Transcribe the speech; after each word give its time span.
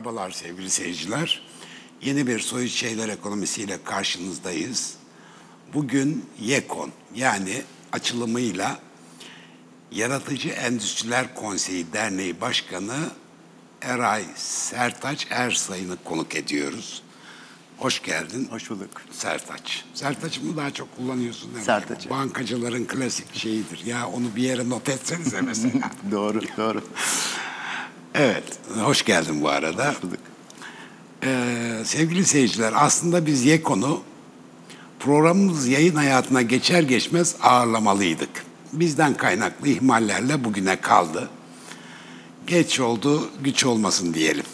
Merhabalar 0.00 0.30
sevgili 0.30 0.70
seyirciler. 0.70 1.42
Yeni 2.02 2.26
bir 2.26 2.38
Soyut 2.38 2.70
Şeyler 2.70 3.08
Ekonomisiyle 3.08 3.78
karşınızdayız. 3.84 4.94
Bugün 5.74 6.24
YEKON 6.40 6.90
yani 7.14 7.62
açılımıyla 7.92 8.78
Yaratıcı 9.92 10.48
Endüstriler 10.48 11.34
Konseyi 11.34 11.92
Derneği 11.92 12.40
Başkanı 12.40 12.96
Eray 13.82 14.24
Sertaç 14.36 15.26
Ersay'ını 15.30 15.96
konuk 16.04 16.34
ediyoruz. 16.34 17.02
Hoş 17.78 18.02
geldin. 18.02 18.48
Hoş 18.50 18.70
bulduk. 18.70 19.02
Sertaç. 19.10 19.84
Sertaç 19.94 20.38
mı 20.40 20.56
daha 20.56 20.70
çok 20.70 20.96
kullanıyorsun? 20.96 21.50
Sertaç. 21.64 22.10
Bankacıların 22.10 22.84
klasik 22.84 23.34
şeyidir. 23.34 23.86
Ya 23.86 24.08
onu 24.08 24.36
bir 24.36 24.42
yere 24.42 24.68
not 24.68 24.88
etsenize 24.88 25.40
mesela. 25.40 25.90
doğru, 26.10 26.40
doğru. 26.56 26.82
Evet, 28.14 28.44
hoş 28.84 29.04
geldin 29.04 29.42
bu 29.42 29.48
arada. 29.48 29.90
Hoş 29.90 30.02
bulduk. 30.02 30.18
Ee, 31.24 31.82
sevgili 31.84 32.24
seyirciler, 32.24 32.72
aslında 32.76 33.26
biz 33.26 33.44
Yekon'u 33.44 34.00
programımız 35.00 35.68
yayın 35.68 35.96
hayatına 35.96 36.42
geçer 36.42 36.82
geçmez 36.82 37.36
ağırlamalıydık. 37.42 38.30
Bizden 38.72 39.16
kaynaklı 39.16 39.68
ihmallerle 39.68 40.44
bugüne 40.44 40.80
kaldı. 40.80 41.28
Geç 42.46 42.80
oldu, 42.80 43.30
güç 43.44 43.64
olmasın 43.64 44.14
diyelim. 44.14 44.44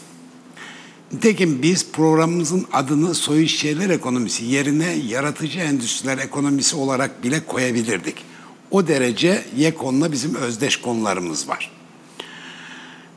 Nitekim 1.12 1.62
biz 1.62 1.92
programımızın 1.92 2.66
adını 2.72 3.14
soyut 3.14 3.50
şeyler 3.50 3.90
ekonomisi 3.90 4.44
yerine 4.44 4.92
yaratıcı 4.92 5.58
endüstriler 5.58 6.18
ekonomisi 6.18 6.76
olarak 6.76 7.24
bile 7.24 7.46
koyabilirdik. 7.46 8.24
O 8.70 8.88
derece 8.88 9.44
Yekon'la 9.56 10.12
bizim 10.12 10.34
özdeş 10.34 10.76
konularımız 10.76 11.48
var. 11.48 11.75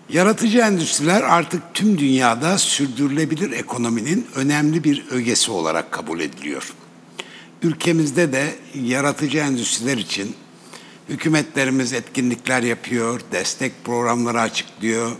Yaratıcı 0.09 0.59
endüstriler 0.59 1.21
artık 1.21 1.61
tüm 1.73 1.97
dünyada 1.97 2.57
sürdürülebilir 2.57 3.51
ekonominin 3.51 4.27
önemli 4.35 4.83
bir 4.83 5.07
ögesi 5.11 5.51
olarak 5.51 5.91
kabul 5.91 6.19
ediliyor. 6.19 6.73
Ülkemizde 7.63 8.33
de 8.33 8.55
yaratıcı 8.75 9.37
endüstriler 9.37 9.97
için 9.97 10.35
hükümetlerimiz 11.09 11.93
etkinlikler 11.93 12.63
yapıyor, 12.63 13.21
destek 13.31 13.83
programları 13.83 14.41
açıklıyor, 14.41 15.11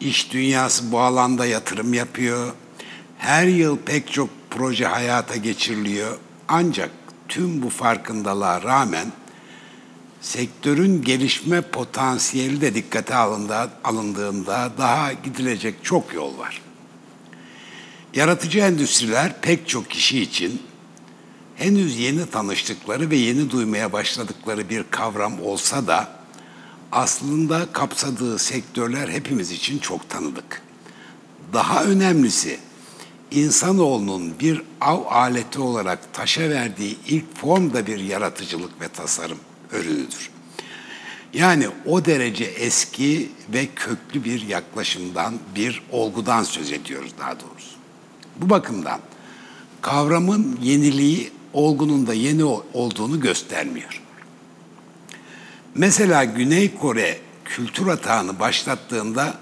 iş 0.00 0.32
dünyası 0.32 0.92
bu 0.92 1.00
alanda 1.00 1.46
yatırım 1.46 1.94
yapıyor. 1.94 2.52
Her 3.18 3.46
yıl 3.46 3.78
pek 3.78 4.12
çok 4.12 4.28
proje 4.50 4.86
hayata 4.86 5.36
geçiriliyor. 5.36 6.18
Ancak 6.48 6.90
tüm 7.28 7.62
bu 7.62 7.70
farkındalığa 7.70 8.62
rağmen 8.62 9.06
sektörün 10.26 11.02
gelişme 11.02 11.60
potansiyeli 11.60 12.60
de 12.60 12.74
dikkate 12.74 13.14
alındığında 13.84 14.72
daha 14.78 15.12
gidilecek 15.12 15.74
çok 15.82 16.14
yol 16.14 16.38
var. 16.38 16.62
Yaratıcı 18.14 18.58
endüstriler 18.58 19.40
pek 19.40 19.68
çok 19.68 19.90
kişi 19.90 20.20
için 20.20 20.62
henüz 21.56 21.98
yeni 21.98 22.30
tanıştıkları 22.30 23.10
ve 23.10 23.16
yeni 23.16 23.50
duymaya 23.50 23.92
başladıkları 23.92 24.70
bir 24.70 24.84
kavram 24.90 25.42
olsa 25.42 25.86
da 25.86 26.08
aslında 26.92 27.72
kapsadığı 27.72 28.38
sektörler 28.38 29.08
hepimiz 29.08 29.50
için 29.50 29.78
çok 29.78 30.10
tanıdık. 30.10 30.62
Daha 31.52 31.84
önemlisi 31.84 32.58
insanoğlunun 33.30 34.38
bir 34.40 34.62
av 34.80 35.04
aleti 35.08 35.60
olarak 35.60 36.14
taşa 36.14 36.50
verdiği 36.50 36.96
ilk 37.08 37.36
form 37.36 37.72
da 37.72 37.86
bir 37.86 37.98
yaratıcılık 37.98 38.80
ve 38.80 38.88
tasarım 38.88 39.38
ürünüdür. 39.72 40.30
Yani 41.32 41.66
o 41.86 42.04
derece 42.04 42.44
eski 42.44 43.30
ve 43.52 43.66
köklü 43.76 44.24
bir 44.24 44.48
yaklaşımdan, 44.48 45.34
bir 45.56 45.82
olgudan 45.90 46.42
söz 46.42 46.72
ediyoruz 46.72 47.12
daha 47.18 47.40
doğrusu. 47.40 47.76
Bu 48.36 48.50
bakımdan 48.50 49.00
kavramın 49.82 50.58
yeniliği 50.62 51.30
olgunun 51.52 52.06
da 52.06 52.14
yeni 52.14 52.44
olduğunu 52.72 53.20
göstermiyor. 53.20 54.02
Mesela 55.74 56.24
Güney 56.24 56.74
Kore 56.74 57.18
kültür 57.44 57.86
atağını 57.86 58.40
başlattığında 58.40 59.34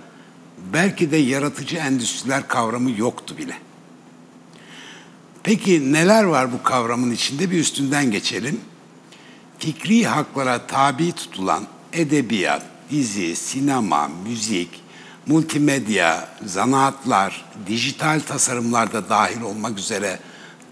belki 0.73 1.11
de 1.11 1.17
yaratıcı 1.17 1.77
endüstriler 1.77 2.49
kavramı 2.49 2.91
yoktu 2.91 3.39
bile. 3.39 3.59
Peki 5.43 5.93
neler 5.93 6.25
var 6.25 6.53
bu 6.53 6.63
kavramın 6.63 7.11
içinde 7.11 7.51
bir 7.51 7.59
üstünden 7.59 8.11
geçelim. 8.11 8.61
Fikri 9.59 10.05
haklara 10.05 10.67
tabi 10.67 11.13
tutulan 11.13 11.67
edebiyat, 11.93 12.63
dizi, 12.91 13.37
sinema, 13.37 14.09
müzik, 14.09 14.85
multimedya, 15.27 16.29
zanaatlar, 16.47 17.45
dijital 17.67 18.21
tasarımlar 18.21 18.93
da 18.93 19.09
dahil 19.09 19.41
olmak 19.41 19.79
üzere 19.79 20.19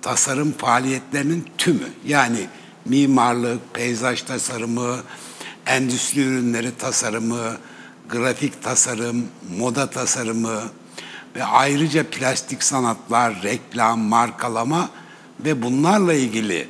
tasarım 0.03 0.53
faaliyetlerinin 0.53 1.49
tümü 1.59 1.89
yani 2.07 2.47
mimarlık, 2.85 3.75
peyzaj 3.75 4.23
tasarımı, 4.23 4.97
endüstri 5.67 6.21
ürünleri 6.21 6.77
tasarımı, 6.77 7.57
grafik 8.09 8.63
tasarım, 8.63 9.27
moda 9.59 9.91
tasarımı 9.91 10.61
ve 11.37 11.45
ayrıca 11.45 12.11
plastik 12.11 12.63
sanatlar, 12.63 13.43
reklam, 13.43 14.01
markalama 14.01 14.91
ve 15.41 15.63
bunlarla 15.63 16.15
ilgili 16.15 16.69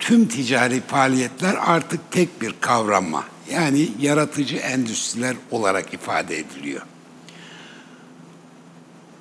tüm 0.00 0.28
ticari 0.28 0.80
faaliyetler 0.80 1.54
artık 1.66 2.10
tek 2.10 2.42
bir 2.42 2.54
kavramma 2.60 3.24
yani 3.52 3.88
yaratıcı 4.00 4.56
endüstriler 4.56 5.36
olarak 5.50 5.94
ifade 5.94 6.38
ediliyor. 6.38 6.82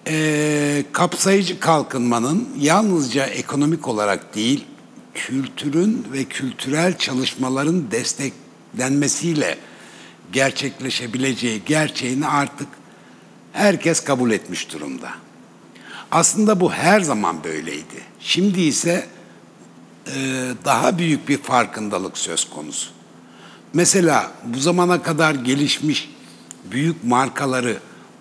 Ee, 0.07 0.83
kapsayıcı 0.91 1.59
kalkınmanın 1.59 2.49
yalnızca 2.59 3.25
ekonomik 3.25 3.87
olarak 3.87 4.35
değil, 4.35 4.65
kültürün 5.13 6.07
ve 6.13 6.23
kültürel 6.23 6.97
çalışmaların 6.97 7.91
desteklenmesiyle 7.91 9.57
gerçekleşebileceği 10.33 11.61
gerçeğini 11.65 12.27
artık 12.27 12.67
herkes 13.53 13.99
kabul 13.99 14.31
etmiş 14.31 14.73
durumda. 14.73 15.09
Aslında 16.11 16.59
bu 16.59 16.71
her 16.71 17.01
zaman 17.01 17.43
böyleydi. 17.43 18.01
Şimdi 18.19 18.61
ise 18.61 19.07
daha 20.65 20.97
büyük 20.97 21.29
bir 21.29 21.37
farkındalık 21.37 22.17
söz 22.17 22.49
konusu. 22.49 22.89
Mesela 23.73 24.31
bu 24.45 24.59
zamana 24.59 25.01
kadar 25.01 25.35
gelişmiş 25.35 26.09
büyük 26.71 27.03
markaları 27.03 27.79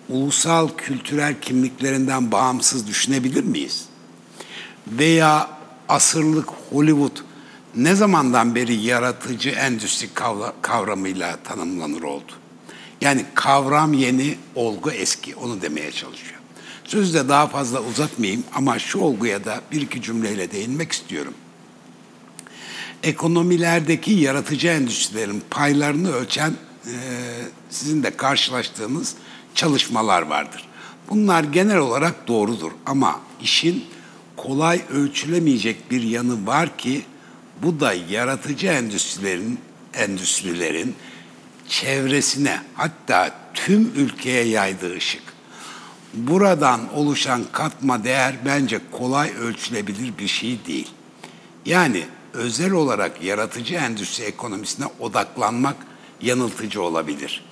ulusal 0.09 0.69
kültürel 0.77 1.41
kimliklerinden 1.41 2.31
bağımsız 2.31 2.87
düşünebilir 2.87 3.43
miyiz? 3.43 3.85
Veya 4.87 5.49
asırlık 5.89 6.49
Hollywood 6.69 7.17
ne 7.75 7.95
zamandan 7.95 8.55
beri 8.55 8.73
yaratıcı 8.73 9.49
endüstri 9.49 10.09
kavramıyla 10.61 11.37
tanımlanır 11.43 12.01
oldu? 12.01 12.31
Yani 13.01 13.25
kavram 13.33 13.93
yeni, 13.93 14.37
olgu 14.55 14.91
eski. 14.91 15.35
Onu 15.35 15.61
demeye 15.61 15.91
çalışıyor. 15.91 16.39
Sözü 16.83 17.13
de 17.13 17.29
daha 17.29 17.47
fazla 17.47 17.81
uzatmayayım 17.81 18.43
ama 18.55 18.79
şu 18.79 18.99
olguya 18.99 19.45
da 19.45 19.61
bir 19.71 19.81
iki 19.81 20.01
cümleyle 20.01 20.51
değinmek 20.51 20.91
istiyorum. 20.91 21.33
Ekonomilerdeki 23.03 24.11
yaratıcı 24.11 24.67
endüstrilerin 24.67 25.43
paylarını 25.49 26.11
ölçen 26.11 26.53
e, 26.85 26.93
sizin 27.69 28.03
de 28.03 28.17
karşılaştığınız 28.17 29.15
çalışmalar 29.55 30.21
vardır. 30.21 30.67
Bunlar 31.09 31.43
genel 31.43 31.77
olarak 31.77 32.27
doğrudur 32.27 32.71
ama 32.85 33.19
işin 33.41 33.85
kolay 34.37 34.81
ölçülemeyecek 34.89 35.91
bir 35.91 36.01
yanı 36.01 36.47
var 36.47 36.77
ki 36.77 37.01
bu 37.63 37.79
da 37.79 37.93
yaratıcı 37.93 38.67
endüstrilerin 38.67 39.59
endüstrilerin 39.93 40.95
çevresine 41.67 42.61
hatta 42.73 43.35
tüm 43.53 43.91
ülkeye 43.95 44.43
yaydığı 44.45 44.95
ışık. 44.95 45.23
Buradan 46.13 46.93
oluşan 46.93 47.41
katma 47.51 48.03
değer 48.03 48.35
bence 48.45 48.79
kolay 48.91 49.31
ölçülebilir 49.31 50.17
bir 50.17 50.27
şey 50.27 50.65
değil. 50.65 50.87
Yani 51.65 52.03
özel 52.39 52.71
olarak 52.71 53.23
yaratıcı 53.23 53.75
endüstri 53.75 54.23
ekonomisine 54.23 54.85
odaklanmak 54.99 55.75
yanıltıcı 56.21 56.81
olabilir. 56.81 57.43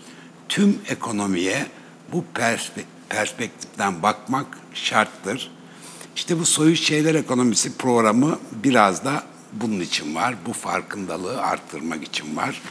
Tüm 0.49 0.79
ekonomiye 0.87 1.65
bu 2.11 2.23
perspektiften 3.09 4.03
bakmak 4.03 4.57
şarttır. 4.73 5.51
İşte 6.15 6.39
bu 6.39 6.45
soyut 6.45 6.79
şeyler 6.79 7.15
ekonomisi 7.15 7.77
programı 7.77 8.39
biraz 8.51 9.05
da 9.05 9.23
bunun 9.53 9.79
için 9.79 10.15
var. 10.15 10.35
Bu 10.45 10.53
farkındalığı 10.53 11.41
arttırmak 11.41 12.03
için 12.03 12.37
var. 12.37 12.61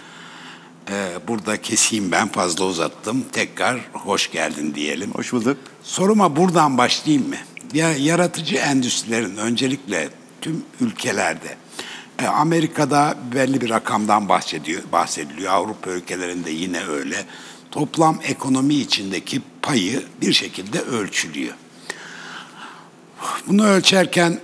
Ee, 0.91 1.09
burada 1.29 1.63
keseyim 1.63 2.13
ben 2.13 2.29
fazla 2.29 2.65
uzattım. 2.65 3.25
Tekrar 3.33 3.81
hoş 3.93 4.31
geldin 4.31 4.75
diyelim. 4.75 5.11
Hoş 5.15 5.33
bulduk. 5.33 5.59
Soruma 5.83 6.37
buradan 6.37 6.79
başlayayım 6.79 7.29
mı? 7.29 7.37
Ya, 7.73 7.93
yaratıcı 7.93 8.57
endüstrilerin 8.57 9.37
öncelikle 9.37 10.09
tüm 10.41 10.65
ülkelerde 10.81 11.57
Amerika'da 12.25 13.17
belli 13.35 13.61
bir 13.61 13.71
rakamdan 13.71 14.29
bahsediyor, 14.29 14.83
bahsediliyor. 14.93 15.53
Avrupa 15.53 15.91
ülkelerinde 15.91 16.51
yine 16.51 16.87
öyle. 16.87 17.25
Toplam 17.71 18.19
ekonomi 18.25 18.75
içindeki 18.75 19.43
payı 19.63 20.03
bir 20.21 20.33
şekilde 20.33 20.81
ölçülüyor. 20.81 21.55
Bunu 23.47 23.67
ölçerken 23.67 24.39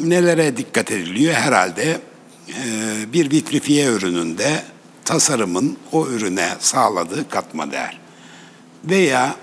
nelere 0.00 0.56
dikkat 0.56 0.90
ediliyor? 0.90 1.34
Herhalde 1.34 2.00
e, 2.48 3.12
bir 3.12 3.30
vitrifiye 3.30 3.86
ürününde 3.86 4.62
tasarımın 5.04 5.76
o 5.92 6.06
ürüne 6.06 6.48
sağladığı 6.60 7.28
katma 7.28 7.72
değer 7.72 7.98
veya 8.84 9.36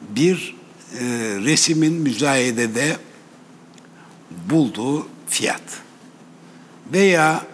bir 0.00 0.56
e, 0.94 1.04
resimin 1.44 1.92
müzayedede 1.92 2.96
bulduğu 4.50 5.08
fiyat 5.28 5.62
veya 6.92 7.46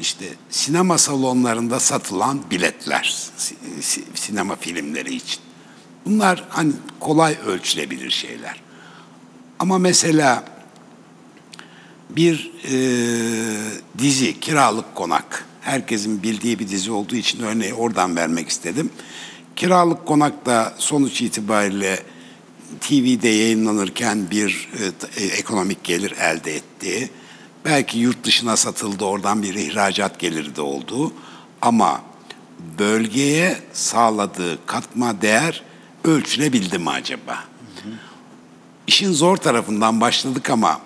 işte 0.00 0.24
sinema 0.50 0.98
salonlarında 0.98 1.80
satılan 1.80 2.50
biletler 2.50 3.30
sinema 4.14 4.56
filmleri 4.56 5.14
için. 5.14 5.40
Bunlar 6.06 6.44
hani 6.48 6.72
kolay 7.00 7.36
ölçülebilir 7.46 8.10
şeyler. 8.10 8.60
Ama 9.58 9.78
mesela 9.78 10.44
bir 12.10 12.52
e, 12.64 12.76
dizi 13.98 14.40
Kiralık 14.40 14.94
Konak 14.94 15.44
herkesin 15.60 16.22
bildiği 16.22 16.58
bir 16.58 16.68
dizi 16.68 16.90
olduğu 16.90 17.16
için 17.16 17.42
örneği 17.42 17.74
oradan 17.74 18.16
vermek 18.16 18.48
istedim. 18.48 18.90
Kiralık 19.56 20.06
Konak 20.06 20.46
da 20.46 20.74
sonuç 20.78 21.22
itibariyle 21.22 22.02
TV'de 22.80 23.28
yayınlanırken 23.28 24.30
bir 24.30 24.68
e, 25.16 25.24
ekonomik 25.24 25.84
gelir 25.84 26.12
elde 26.12 26.56
etti. 26.56 27.10
Belki 27.64 27.98
yurt 27.98 28.24
dışına 28.24 28.56
satıldı, 28.56 29.04
oradan 29.04 29.42
bir 29.42 29.54
ihracat 29.54 30.18
geliri 30.18 30.56
de 30.56 30.60
oldu. 30.60 31.12
Ama 31.62 32.00
bölgeye 32.78 33.58
sağladığı 33.72 34.66
katma 34.66 35.22
değer 35.22 35.62
ölçülebildi 36.04 36.78
mi 36.78 36.90
acaba? 36.90 37.32
Hı 37.32 37.88
hı. 37.88 37.92
İşin 38.86 39.12
zor 39.12 39.36
tarafından 39.36 40.00
başladık 40.00 40.50
ama 40.50 40.80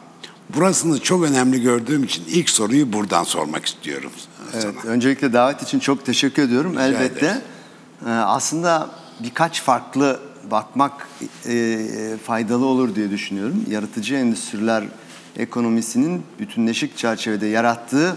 burasını 0.55 1.01
çok 1.01 1.25
önemli 1.25 1.63
gördüğüm 1.63 2.05
için 2.05 2.25
ilk 2.29 2.51
soruyu 2.51 2.93
buradan 2.93 3.25
sormak 3.25 3.67
istiyorum 3.67 4.11
evet, 4.53 4.63
sana. 4.63 4.93
Öncelikle 4.93 5.33
davet 5.33 5.63
için 5.63 5.79
çok 5.79 6.07
teşekkür 6.07 6.43
ediyorum. 6.43 6.73
Rica 6.73 6.85
Elbette 6.85 7.27
ederim. 7.27 7.41
Ee, 8.07 8.11
aslında 8.11 8.91
birkaç 9.21 9.63
farklı 9.63 10.21
bakmak 10.51 11.09
e, 11.47 11.87
faydalı 12.27 12.67
olur 12.67 12.95
diye 12.95 13.11
düşünüyorum. 13.11 13.65
Yaratıcı 13.71 14.15
endüstriler 14.15 14.85
ekonomisinin 15.39 16.23
bütünleşik 16.39 16.97
çerçevede 16.97 17.47
yarattığı 17.47 18.17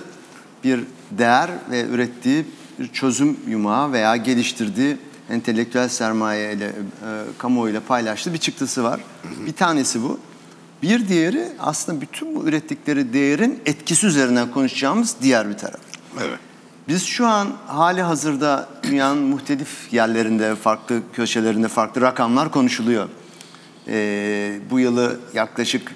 bir 0.63 0.83
değer 1.11 1.49
ve 1.71 1.85
ürettiği 1.85 2.45
bir 2.79 2.87
çözüm 2.87 3.37
yumağı 3.47 3.91
veya 3.91 4.15
geliştirdiği 4.15 4.97
entelektüel 5.29 5.89
sermaye 5.89 6.53
ile 6.53 6.65
e, 6.65 6.71
kamuoyuyla 7.37 7.81
paylaştığı 7.87 8.33
bir 8.33 8.37
çıktısı 8.37 8.83
var. 8.83 8.99
Hı 9.21 9.41
hı. 9.41 9.45
Bir 9.45 9.53
tanesi 9.53 10.03
bu. 10.03 10.19
Bir 10.81 11.07
diğeri 11.07 11.47
aslında 11.59 12.01
bütün 12.01 12.35
bu 12.35 12.47
ürettikleri 12.47 13.13
değerin 13.13 13.59
etkisi 13.65 14.07
üzerinden 14.07 14.51
konuşacağımız 14.51 15.15
diğer 15.21 15.49
bir 15.49 15.57
taraf. 15.57 15.79
Evet. 16.19 16.39
Biz 16.87 17.03
şu 17.03 17.27
an 17.27 17.47
hali 17.67 18.01
hazırda 18.01 18.69
dünyanın 18.83 19.23
muhtelif 19.23 19.93
yerlerinde, 19.93 20.55
farklı 20.55 21.01
köşelerinde 21.13 21.67
farklı 21.67 22.01
rakamlar 22.01 22.51
konuşuluyor. 22.51 23.09
Ee, 23.87 24.59
bu 24.71 24.79
yılı 24.79 25.19
yaklaşık 25.33 25.95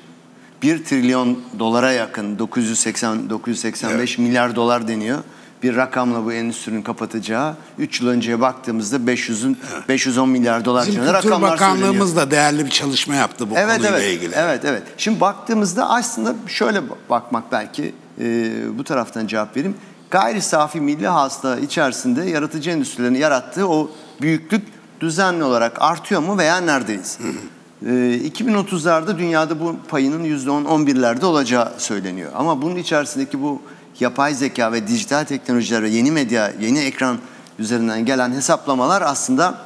1 0.65 0.83
trilyon 0.83 1.39
dolara 1.59 1.91
yakın 1.91 2.39
980 2.39 3.29
985 3.29 4.09
evet. 4.09 4.19
milyar 4.19 4.55
dolar 4.55 4.87
deniyor. 4.87 5.19
Bir 5.63 5.75
rakamla 5.75 6.25
bu 6.25 6.33
endüstrinin 6.33 6.81
kapatacağı 6.81 7.55
3 7.77 8.01
yıl 8.01 8.07
önceye 8.07 8.41
baktığımızda 8.41 8.97
500'ün 8.97 9.57
evet. 9.73 9.89
510 9.89 10.29
milyar 10.29 10.65
dolar 10.65 10.85
civarında 10.85 11.13
rakamlar 11.13 11.51
Bakanlığımız 11.51 12.09
söyleniyor. 12.09 12.17
da 12.17 12.31
değerli 12.31 12.65
bir 12.65 12.69
çalışma 12.69 13.15
yaptı 13.15 13.49
bu 13.49 13.53
evet, 13.57 13.77
konuyla 13.77 13.99
evet, 13.99 14.13
ilgili. 14.13 14.35
Evet 14.35 14.65
evet. 14.65 14.83
Şimdi 14.97 15.19
baktığımızda 15.19 15.89
aslında 15.89 16.35
şöyle 16.47 16.81
bakmak 17.09 17.51
belki 17.51 17.93
e, 18.19 18.55
bu 18.77 18.83
taraftan 18.83 19.27
cevap 19.27 19.57
vereyim 19.57 19.75
gayri 20.11 20.41
safi 20.41 20.81
milli 20.81 21.07
hasıla 21.07 21.59
içerisinde 21.59 22.23
yaratıcı 22.23 22.69
endüstrilerin 22.69 23.15
yarattığı 23.15 23.67
o 23.69 23.91
büyüklük 24.21 24.67
düzenli 25.01 25.43
olarak 25.43 25.81
artıyor 25.81 26.21
mu 26.21 26.37
veya 26.37 26.57
neredeyiz? 26.57 27.19
Ee, 27.21 27.54
2030'larda 27.85 29.17
dünyada 29.17 29.59
bu 29.59 29.75
payının 29.87 30.23
%10-11'lerde 30.23 31.25
olacağı 31.25 31.73
söyleniyor. 31.77 32.31
Ama 32.35 32.61
bunun 32.61 32.75
içerisindeki 32.75 33.41
bu 33.41 33.61
yapay 33.99 34.33
zeka 34.33 34.71
ve 34.71 34.87
dijital 34.87 35.23
teknolojiler 35.23 35.83
ve 35.83 35.89
yeni 35.89 36.11
medya, 36.11 36.53
yeni 36.59 36.79
ekran 36.79 37.17
üzerinden 37.59 38.05
gelen 38.05 38.31
hesaplamalar 38.31 39.01
aslında 39.01 39.57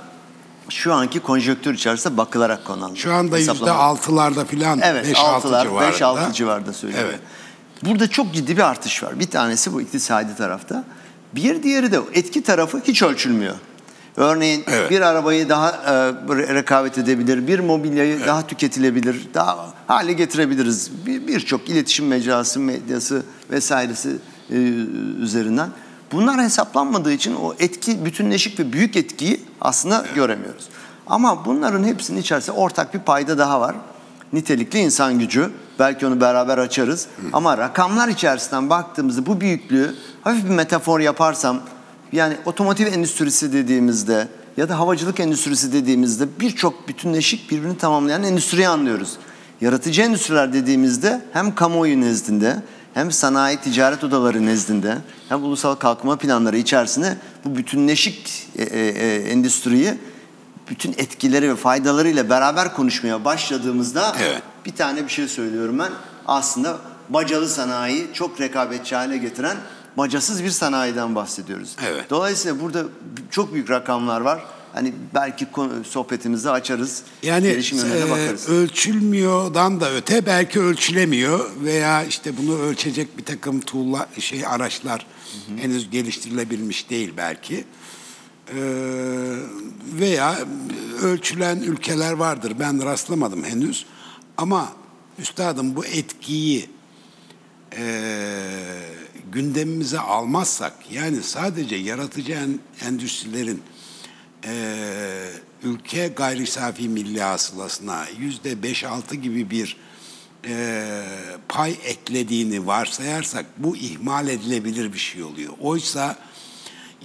şu 0.70 0.94
anki 0.94 1.20
konjöktür 1.20 1.74
içerisinde 1.74 2.18
bakılarak 2.18 2.66
konan. 2.66 2.94
Şu 2.96 3.14
anda 3.14 3.38
yüzde 3.38 3.72
altılarda 3.72 4.46
filan, 4.46 4.80
evet, 4.84 5.06
5-6 5.08 5.42
civarında. 5.42 5.90
5-6 5.90 6.34
civarında 6.34 6.74
söylüyor. 6.74 7.04
Evet. 7.10 7.20
Burada 7.84 8.08
çok 8.08 8.34
ciddi 8.34 8.58
bir 8.58 8.62
artış 8.62 9.04
var. 9.04 9.20
Bir 9.20 9.30
tanesi 9.30 9.74
bu 9.74 9.82
iktisadi 9.82 10.36
tarafta. 10.36 10.84
Bir 11.36 11.64
diğeri 11.64 11.92
de 11.92 12.00
etki 12.14 12.44
tarafı 12.44 12.82
hiç 12.88 13.04
ölçülmüyor. 13.04 13.56
Örneğin 14.20 14.64
evet. 14.68 14.92
bir 14.92 15.02
arabayı 15.02 15.50
daha 15.50 15.70
e, 15.70 16.54
rekabet 16.54 16.98
edebilir, 16.98 17.48
bir 17.48 17.60
mobilyayı 17.60 18.16
evet. 18.16 18.28
daha 18.28 18.48
tüketilebilir, 18.48 19.28
daha 19.34 19.74
hale 19.88 20.14
getirebiliriz. 20.14 20.92
Birçok 21.06 21.68
bir 21.68 21.74
iletişim 21.74 22.08
mecrası, 22.08 22.60
medyası 22.60 23.24
vesairesi 23.52 24.10
e, 24.52 24.56
üzerinden. 25.22 25.70
Bunlar 26.12 26.42
hesaplanmadığı 26.42 27.12
için 27.12 27.36
o 27.36 27.54
etki, 27.60 28.06
bütünleşik 28.06 28.60
ve 28.60 28.74
büyük 28.74 28.96
etkiyi 28.96 29.42
aslında 29.62 30.02
evet. 30.06 30.16
göremiyoruz. 30.16 30.70
Ama 31.08 31.46
bunların 31.46 31.84
hepsinin 31.84 32.22
içerisinde 32.22 32.58
ortak 32.58 32.94
bir 32.94 33.00
payda 33.00 33.38
daha 33.38 33.62
var 33.62 33.76
nitelikli 34.34 34.80
insan 34.80 35.20
gücü. 35.20 35.52
Belki 35.80 36.08
onu 36.08 36.22
beraber 36.22 36.58
açarız. 36.58 37.06
Hı. 37.06 37.28
Ama 37.34 37.58
rakamlar 37.58 38.08
içerisinden 38.08 38.70
baktığımızda 38.70 39.26
bu 39.26 39.42
büyüklüğü 39.42 39.96
hafif 40.24 40.46
bir 40.46 40.50
metafor 40.50 41.00
yaparsam 41.00 41.60
yani 42.12 42.38
otomotiv 42.46 42.88
endüstrisi 42.88 43.54
dediğimizde 43.54 44.28
ya 44.58 44.70
da 44.70 44.80
havacılık 44.80 45.20
endüstrisi 45.20 45.74
dediğimizde 45.74 46.28
birçok 46.40 46.88
bütünleşik 46.88 47.52
birbirini 47.52 47.78
tamamlayan 47.78 48.24
endüstriyi 48.24 48.68
anlıyoruz. 48.68 49.18
Yaratıcı 49.62 50.02
endüstriler 50.02 50.54
dediğimizde 50.54 51.22
hem 51.34 51.56
kamuoyu 51.56 52.02
nezdinde 52.02 52.64
hem 52.94 53.12
sanayi 53.12 53.58
ticaret 53.58 54.04
odaları 54.04 54.46
nezdinde 54.46 54.98
hem 55.30 55.44
ulusal 55.44 55.76
kalkınma 55.76 56.16
planları 56.16 56.58
içerisinde 56.58 57.18
bu 57.46 57.58
bütünleşik 57.58 58.48
e, 58.56 58.64
e, 58.64 58.80
e 58.80 59.16
endüstriyi 59.16 59.94
bütün 60.70 60.92
etkileri 60.92 61.50
ve 61.50 61.56
faydalarıyla 61.56 62.30
beraber 62.30 62.74
konuşmaya 62.74 63.26
başladığımızda 63.26 64.16
evet. 64.22 64.42
bir 64.66 64.76
tane 64.76 65.04
bir 65.04 65.10
şey 65.10 65.28
söylüyorum 65.28 65.80
ben. 65.80 65.92
Aslında 66.28 66.78
bacalı 67.10 67.50
sanayi 67.50 68.08
çok 68.14 68.42
rekabetçi 68.42 68.96
hale 68.96 69.18
getiren 69.18 69.58
bacasız 69.98 70.44
bir 70.44 70.50
sanayiden 70.50 71.16
bahsediyoruz. 71.16 71.76
Evet. 71.88 72.10
Dolayısıyla 72.10 72.60
burada 72.60 72.84
çok 73.32 73.54
büyük 73.54 73.70
rakamlar 73.70 74.22
var. 74.22 74.44
Hani 74.74 74.94
belki 75.14 75.48
sohbetimizi 75.90 76.50
açarız. 76.50 77.04
Yani 77.24 77.48
e, 77.48 78.10
bakarız. 78.10 78.50
ölçülmüyordan 78.50 79.82
da 79.82 79.94
öte 79.94 80.26
belki 80.26 80.60
ölçülemiyor 80.60 81.50
veya 81.64 82.04
işte 82.04 82.38
bunu 82.38 82.60
ölçecek 82.60 83.18
bir 83.18 83.26
takım 83.26 83.60
tuğla 83.60 84.08
şey 84.20 84.46
araçlar 84.46 85.06
hı 85.48 85.54
hı. 85.54 85.58
henüz 85.58 85.90
geliştirilebilmiş 85.90 86.90
değil 86.90 87.14
belki. 87.18 87.66
Ee, 88.56 88.62
veya 90.00 90.40
ölçülen 91.02 91.58
ülkeler 91.60 92.14
vardır. 92.14 92.54
Ben 92.60 92.86
rastlamadım 92.86 93.44
henüz. 93.44 93.86
Ama 94.38 94.70
üstadım 95.20 95.76
bu 95.76 95.86
etkiyi 95.86 96.70
e, 97.78 97.84
gündemimize 99.32 100.00
almazsak 100.00 100.74
yani 100.92 101.24
sadece 101.24 101.76
yaratıcı 101.76 102.32
en, 102.32 102.60
endüstrilerin 102.88 103.64
e, 104.46 104.52
ülke 105.64 106.08
gayri 106.08 106.48
safi 106.48 106.90
milli 106.90 107.22
hasılasına 107.22 108.06
yüzde 108.20 108.64
beş 108.64 108.84
altı 108.84 109.16
gibi 109.16 109.50
bir 109.50 109.78
e, 110.48 111.04
pay 111.50 111.78
eklediğini 111.84 112.68
varsayarsak 112.68 113.46
bu 113.58 113.78
ihmal 113.78 114.28
edilebilir 114.28 114.94
bir 114.94 115.00
şey 115.00 115.24
oluyor. 115.24 115.54
Oysa 115.62 116.18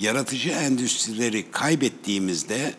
yaratıcı 0.00 0.50
endüstrileri 0.50 1.50
kaybettiğimizde 1.50 2.75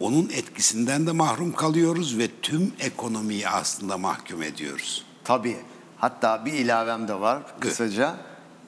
onun 0.00 0.28
etkisinden 0.28 1.06
de 1.06 1.12
mahrum 1.12 1.52
kalıyoruz 1.52 2.18
ve 2.18 2.28
tüm 2.42 2.72
ekonomiyi 2.78 3.48
aslında 3.48 3.98
mahkum 3.98 4.42
ediyoruz. 4.42 5.04
Tabii. 5.24 5.56
Hatta 5.96 6.44
bir 6.46 6.52
ilavem 6.52 7.08
de 7.08 7.20
var 7.20 7.42
kısaca. 7.60 8.16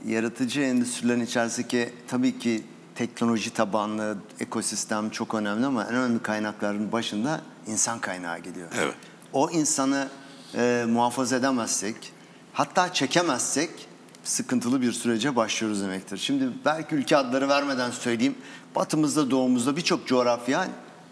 Yaratıcı 0.06 0.60
endüstrilerin 0.60 1.20
içerisindeki 1.20 1.92
tabii 2.08 2.38
ki 2.38 2.62
teknoloji 2.94 3.50
tabanlı 3.50 4.16
ekosistem 4.40 5.10
çok 5.10 5.34
önemli 5.34 5.66
ama 5.66 5.84
en 5.84 5.94
önemli 5.94 6.22
kaynakların 6.22 6.92
başında 6.92 7.40
insan 7.66 7.98
kaynağı 7.98 8.38
geliyor. 8.38 8.68
Evet. 8.78 8.94
O 9.32 9.50
insanı 9.50 10.08
e, 10.54 10.84
muhafaza 10.88 11.36
edemezsek, 11.36 11.96
hatta 12.52 12.92
çekemezsek 12.92 13.70
sıkıntılı 14.24 14.82
bir 14.82 14.92
sürece 14.92 15.36
başlıyoruz 15.36 15.82
demektir. 15.82 16.18
Şimdi 16.18 16.48
belki 16.64 16.94
ülke 16.94 17.16
adları 17.16 17.48
vermeden 17.48 17.90
söyleyeyim. 17.90 18.34
Batımızda, 18.74 19.30
doğumuzda 19.30 19.76
birçok 19.76 20.06
coğrafya 20.06 20.68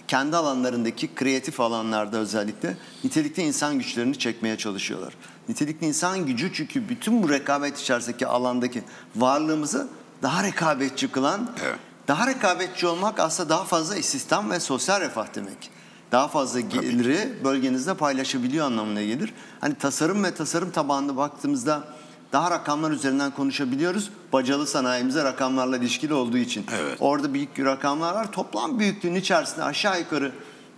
kendi 0.08 0.36
alanlarındaki 0.36 1.14
kreatif 1.14 1.60
alanlarda 1.60 2.18
özellikle 2.18 2.76
nitelikli 3.04 3.42
insan 3.42 3.78
güçlerini 3.78 4.18
çekmeye 4.18 4.58
çalışıyorlar. 4.58 5.14
Nitelikli 5.48 5.86
insan 5.86 6.26
gücü 6.26 6.52
çünkü 6.52 6.88
bütün 6.88 7.22
bu 7.22 7.30
rekabet 7.30 7.78
içerisindeki 7.78 8.26
alandaki 8.26 8.82
varlığımızı 9.16 9.88
daha 10.22 10.42
rekabetçi 10.42 11.08
kılan, 11.08 11.50
evet. 11.64 11.78
daha 12.08 12.26
rekabetçi 12.26 12.86
olmak 12.86 13.20
aslında 13.20 13.48
daha 13.48 13.64
fazla 13.64 13.96
istihdam 13.96 14.50
ve 14.50 14.60
sosyal 14.60 15.00
refah 15.00 15.34
demek. 15.34 15.70
Daha 16.12 16.28
fazla 16.28 16.60
geliri 16.60 17.34
bölgenizde 17.44 17.94
paylaşabiliyor 17.94 18.66
anlamına 18.66 19.02
gelir. 19.02 19.34
Hani 19.60 19.74
tasarım 19.74 20.24
ve 20.24 20.34
tasarım 20.34 20.70
tabanlı 20.70 21.16
baktığımızda 21.16 21.84
daha 22.32 22.50
rakamlar 22.50 22.90
üzerinden 22.90 23.30
konuşabiliyoruz. 23.30 24.10
Bacalı 24.32 24.66
sanayimize 24.66 25.24
rakamlarla 25.24 25.76
ilişkili 25.76 26.14
olduğu 26.14 26.38
için. 26.38 26.66
Evet. 26.80 26.96
Orada 27.00 27.34
büyük 27.34 27.60
rakamlar 27.60 28.14
var. 28.14 28.32
Toplam 28.32 28.78
büyüklüğün 28.78 29.14
içerisinde 29.14 29.64
aşağı 29.64 30.00
yukarı 30.00 30.32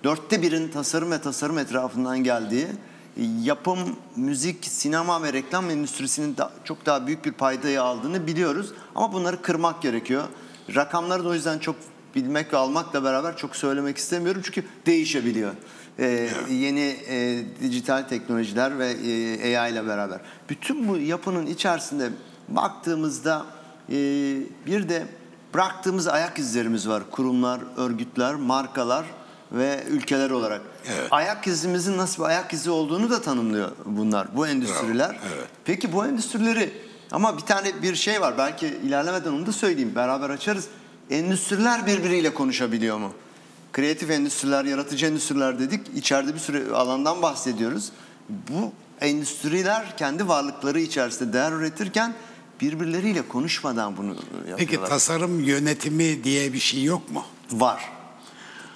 dörtte 0.04 0.42
birin 0.42 0.68
tasarım 0.68 1.10
ve 1.10 1.20
tasarım 1.20 1.58
etrafından 1.58 2.24
geldiği 2.24 2.66
yapım, 3.42 3.78
müzik, 4.16 4.64
sinema 4.64 5.22
ve 5.22 5.32
reklam 5.32 5.70
endüstrisinin 5.70 6.36
da, 6.36 6.52
çok 6.64 6.86
daha 6.86 7.06
büyük 7.06 7.24
bir 7.24 7.32
paydayı 7.32 7.82
aldığını 7.82 8.26
biliyoruz. 8.26 8.72
Ama 8.94 9.12
bunları 9.12 9.42
kırmak 9.42 9.82
gerekiyor. 9.82 10.24
Rakamları 10.74 11.24
da 11.24 11.28
o 11.28 11.34
yüzden 11.34 11.58
çok 11.58 11.76
bilmek 12.14 12.52
ve 12.52 12.56
almakla 12.56 13.04
beraber 13.04 13.36
çok 13.36 13.56
söylemek 13.56 13.96
istemiyorum 13.96 14.42
çünkü 14.44 14.64
değişebiliyor. 14.86 15.52
Ee, 15.98 16.28
yeni 16.50 16.96
e, 17.08 17.44
dijital 17.60 18.02
teknolojiler 18.02 18.78
ve 18.78 18.90
e, 18.90 19.58
AI 19.58 19.72
ile 19.72 19.86
beraber. 19.86 20.20
Bütün 20.48 20.88
bu 20.88 20.96
yapının 20.96 21.46
içerisinde 21.46 22.10
baktığımızda 22.48 23.46
e, 23.88 23.94
bir 24.66 24.88
de 24.88 25.06
bıraktığımız 25.54 26.08
ayak 26.08 26.38
izlerimiz 26.38 26.88
var. 26.88 27.02
Kurumlar, 27.10 27.60
örgütler, 27.76 28.34
markalar 28.34 29.04
ve 29.52 29.84
ülkeler 29.90 30.30
olarak. 30.30 30.60
Evet. 30.86 31.08
Ayak 31.10 31.46
izimizin 31.46 31.98
nasıl 31.98 32.22
bir 32.22 32.28
ayak 32.28 32.52
izi 32.52 32.70
olduğunu 32.70 33.10
da 33.10 33.22
tanımlıyor 33.22 33.70
bunlar, 33.84 34.36
bu 34.36 34.46
endüstriler. 34.46 35.10
Evet. 35.10 35.34
Evet. 35.36 35.48
Peki 35.64 35.92
bu 35.92 36.06
endüstrileri 36.06 36.72
ama 37.10 37.36
bir 37.36 37.42
tane 37.42 37.82
bir 37.82 37.94
şey 37.94 38.20
var 38.20 38.38
belki 38.38 38.66
ilerlemeden 38.66 39.32
onu 39.32 39.46
da 39.46 39.52
söyleyeyim 39.52 39.92
beraber 39.94 40.30
açarız. 40.30 40.68
Endüstriler 41.10 41.86
birbiriyle 41.86 42.34
konuşabiliyor 42.34 42.98
mu? 42.98 43.12
Kreatif 43.72 44.10
endüstriler, 44.10 44.64
yaratıcı 44.64 45.06
endüstriler 45.06 45.58
dedik. 45.58 45.80
İçeride 45.96 46.34
bir 46.34 46.38
sürü 46.38 46.72
alandan 46.72 47.22
bahsediyoruz. 47.22 47.92
Bu 48.28 48.72
endüstriler 49.00 49.96
kendi 49.96 50.28
varlıkları 50.28 50.80
içerisinde 50.80 51.32
değer 51.32 51.52
üretirken 51.52 52.14
birbirleriyle 52.60 53.28
konuşmadan 53.28 53.96
bunu 53.96 54.08
yapıyorlar. 54.08 54.56
Peki 54.56 54.80
tasarım 54.84 55.40
yönetimi 55.40 56.24
diye 56.24 56.52
bir 56.52 56.58
şey 56.58 56.84
yok 56.84 57.10
mu? 57.10 57.24
Var. 57.52 57.97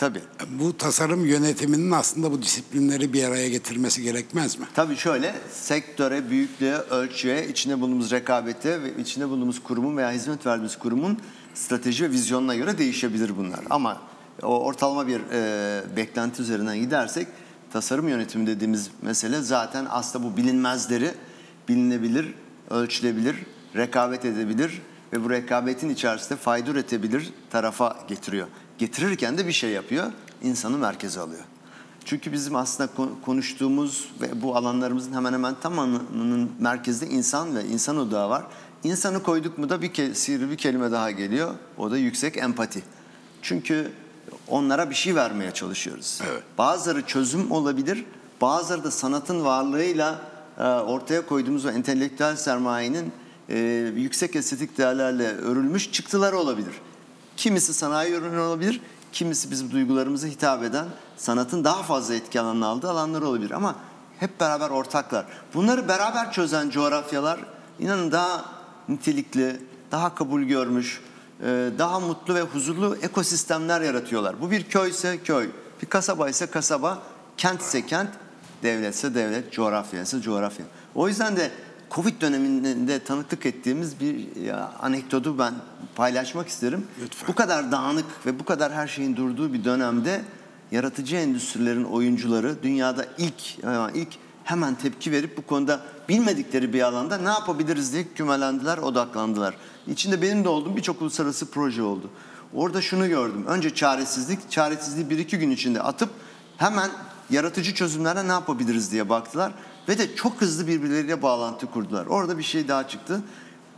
Tabii. 0.02 0.20
Bu 0.60 0.76
tasarım 0.76 1.26
yönetiminin 1.26 1.90
aslında 1.90 2.32
bu 2.32 2.42
disiplinleri 2.42 3.12
bir 3.12 3.24
araya 3.24 3.48
getirmesi 3.48 4.02
gerekmez 4.02 4.58
mi? 4.58 4.66
Tabii 4.74 4.96
şöyle 4.96 5.34
sektöre, 5.50 6.30
büyüklüğe, 6.30 6.74
ölçüye, 6.74 7.48
içinde 7.48 7.80
bulunduğumuz 7.80 8.10
rekabete 8.10 8.82
ve 8.82 8.96
içinde 9.00 9.28
bulunduğumuz 9.28 9.62
kurumun 9.62 9.96
veya 9.96 10.10
hizmet 10.10 10.46
verdiğimiz 10.46 10.78
kurumun 10.78 11.18
strateji 11.54 12.04
ve 12.04 12.10
vizyonuna 12.10 12.54
göre 12.54 12.78
değişebilir 12.78 13.36
bunlar. 13.36 13.60
Ama 13.70 14.00
o 14.42 14.64
ortalama 14.64 15.06
bir 15.06 15.20
e, 15.32 15.96
beklenti 15.96 16.42
üzerinden 16.42 16.78
gidersek 16.78 17.26
tasarım 17.72 18.08
yönetimi 18.08 18.46
dediğimiz 18.46 18.90
mesele 19.02 19.40
zaten 19.40 19.86
aslında 19.90 20.24
bu 20.24 20.36
bilinmezleri 20.36 21.10
bilinebilir, 21.68 22.34
ölçülebilir, 22.70 23.36
rekabet 23.76 24.24
edebilir 24.24 24.82
ve 25.12 25.24
bu 25.24 25.30
rekabetin 25.30 25.88
içerisinde 25.88 26.36
fayda 26.36 26.70
üretebilir 26.70 27.32
tarafa 27.50 27.96
getiriyor. 28.08 28.48
Getirirken 28.82 29.38
de 29.38 29.46
bir 29.46 29.52
şey 29.52 29.70
yapıyor, 29.70 30.12
insanı 30.42 30.78
merkeze 30.78 31.20
alıyor. 31.20 31.42
Çünkü 32.04 32.32
bizim 32.32 32.56
aslında 32.56 32.90
konuştuğumuz 33.24 34.08
ve 34.20 34.42
bu 34.42 34.56
alanlarımızın 34.56 35.12
hemen 35.12 35.32
hemen 35.32 35.54
tamamının 35.62 36.50
merkezde 36.60 37.06
insan 37.06 37.56
ve 37.56 37.64
insan 37.64 37.96
odağı 37.96 38.30
var. 38.30 38.44
İnsanı 38.84 39.22
koyduk 39.22 39.58
mu 39.58 39.70
da 39.70 39.82
bir 39.82 39.90
ke- 39.90 40.14
sihirli 40.14 40.50
bir 40.50 40.56
kelime 40.56 40.92
daha 40.92 41.10
geliyor. 41.10 41.54
O 41.78 41.90
da 41.90 41.98
yüksek 41.98 42.36
empati. 42.36 42.82
Çünkü 43.42 43.92
onlara 44.48 44.90
bir 44.90 44.94
şey 44.94 45.14
vermeye 45.14 45.50
çalışıyoruz. 45.50 46.20
Evet. 46.30 46.42
Bazıları 46.58 47.06
çözüm 47.06 47.50
olabilir, 47.50 48.04
bazıları 48.40 48.84
da 48.84 48.90
sanatın 48.90 49.44
varlığıyla 49.44 50.20
e, 50.58 50.62
ortaya 50.62 51.26
koyduğumuz 51.26 51.64
o 51.64 51.70
entelektüel 51.70 52.36
sermayenin 52.36 53.12
e, 53.48 53.58
yüksek 53.96 54.36
estetik 54.36 54.78
değerlerle 54.78 55.36
örülmüş 55.36 55.92
çıktıları 55.92 56.38
olabilir. 56.38 56.72
Kimisi 57.36 57.74
sanayi 57.74 58.12
ürünü 58.12 58.40
olabilir, 58.40 58.80
kimisi 59.12 59.50
bizim 59.50 59.70
duygularımıza 59.70 60.26
hitap 60.26 60.62
eden 60.64 60.86
sanatın 61.16 61.64
daha 61.64 61.82
fazla 61.82 62.14
etki 62.14 62.40
alanına 62.40 62.66
aldığı 62.66 62.90
alanlar 62.90 63.22
olabilir. 63.22 63.50
Ama 63.50 63.76
hep 64.20 64.40
beraber 64.40 64.70
ortaklar. 64.70 65.26
Bunları 65.54 65.88
beraber 65.88 66.32
çözen 66.32 66.70
coğrafyalar 66.70 67.40
inanın 67.78 68.12
daha 68.12 68.44
nitelikli, 68.88 69.60
daha 69.92 70.14
kabul 70.14 70.42
görmüş, 70.42 71.00
e, 71.40 71.70
daha 71.78 72.00
mutlu 72.00 72.34
ve 72.34 72.42
huzurlu 72.42 72.96
ekosistemler 73.02 73.80
yaratıyorlar. 73.80 74.40
Bu 74.40 74.50
bir 74.50 74.62
köy 74.62 74.90
ise 74.90 75.22
köy, 75.22 75.50
bir 75.82 75.86
kasaba 75.86 76.28
ise 76.28 76.46
kasaba, 76.46 77.02
kent 77.36 77.60
ise 77.60 77.86
kent, 77.86 78.10
devletse 78.62 79.14
devlet, 79.14 79.52
coğrafya 79.52 80.02
ise 80.02 80.20
coğrafya. 80.20 80.66
O 80.94 81.08
yüzden 81.08 81.36
de 81.36 81.50
Covid 81.94 82.20
döneminde 82.20 83.04
tanıklık 83.04 83.46
ettiğimiz 83.46 84.00
bir 84.00 84.36
ya, 84.36 84.72
anekdotu 84.80 85.38
ben 85.38 85.54
paylaşmak 85.94 86.48
isterim. 86.48 86.86
Lütfen. 87.02 87.28
Bu 87.28 87.34
kadar 87.34 87.72
dağınık 87.72 88.26
ve 88.26 88.38
bu 88.38 88.44
kadar 88.44 88.72
her 88.72 88.88
şeyin 88.88 89.16
durduğu 89.16 89.52
bir 89.52 89.64
dönemde 89.64 90.22
yaratıcı 90.70 91.16
endüstrilerin 91.16 91.84
oyuncuları 91.84 92.62
dünyada 92.62 93.06
ilk 93.18 93.58
ilk 93.94 94.08
hemen 94.44 94.74
tepki 94.74 95.12
verip 95.12 95.36
bu 95.36 95.46
konuda 95.46 95.80
bilmedikleri 96.08 96.72
bir 96.72 96.82
alanda 96.82 97.18
ne 97.18 97.28
yapabiliriz 97.28 97.92
diye 97.92 98.04
kümelendiler, 98.14 98.78
odaklandılar. 98.78 99.54
İçinde 99.86 100.22
benim 100.22 100.44
de 100.44 100.48
olduğum 100.48 100.76
birçok 100.76 101.02
uluslararası 101.02 101.50
proje 101.50 101.82
oldu. 101.82 102.10
Orada 102.54 102.82
şunu 102.82 103.08
gördüm. 103.08 103.44
Önce 103.46 103.74
çaresizlik, 103.74 104.50
çaresizliği 104.50 105.10
bir 105.10 105.18
iki 105.18 105.38
gün 105.38 105.50
içinde 105.50 105.82
atıp 105.82 106.10
hemen 106.56 106.90
yaratıcı 107.30 107.74
çözümlere 107.74 108.28
ne 108.28 108.32
yapabiliriz 108.32 108.92
diye 108.92 109.08
baktılar. 109.08 109.52
Ve 109.88 109.98
de 109.98 110.16
çok 110.16 110.40
hızlı 110.40 110.66
birbirleriyle 110.66 111.22
bağlantı 111.22 111.66
kurdular. 111.66 112.06
Orada 112.06 112.38
bir 112.38 112.42
şey 112.42 112.68
daha 112.68 112.88
çıktı. 112.88 113.22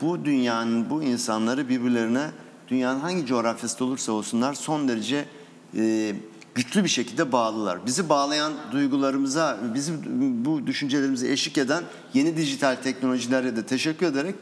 Bu 0.01 0.25
dünyanın, 0.25 0.91
bu 0.91 1.03
insanları 1.03 1.69
birbirlerine 1.69 2.31
dünyanın 2.69 3.01
hangi 3.01 3.27
coğrafyasında 3.27 3.85
olursa 3.85 4.13
olsunlar 4.13 4.55
son 4.55 4.89
derece 4.89 5.25
e, 5.77 6.15
güçlü 6.55 6.85
bir 6.85 6.89
şekilde 6.89 7.33
bağlılar. 7.33 7.87
Bizi 7.87 8.09
bağlayan 8.09 8.53
duygularımıza, 8.73 9.59
bizim 9.75 10.03
bu 10.45 10.67
düşüncelerimize 10.67 11.33
eşlik 11.33 11.59
eden 11.59 11.85
yeni 12.15 12.37
dijital 12.37 12.77
teknolojilere 12.77 13.57
de 13.57 13.67
teşekkür 13.67 14.07
ederek 14.07 14.35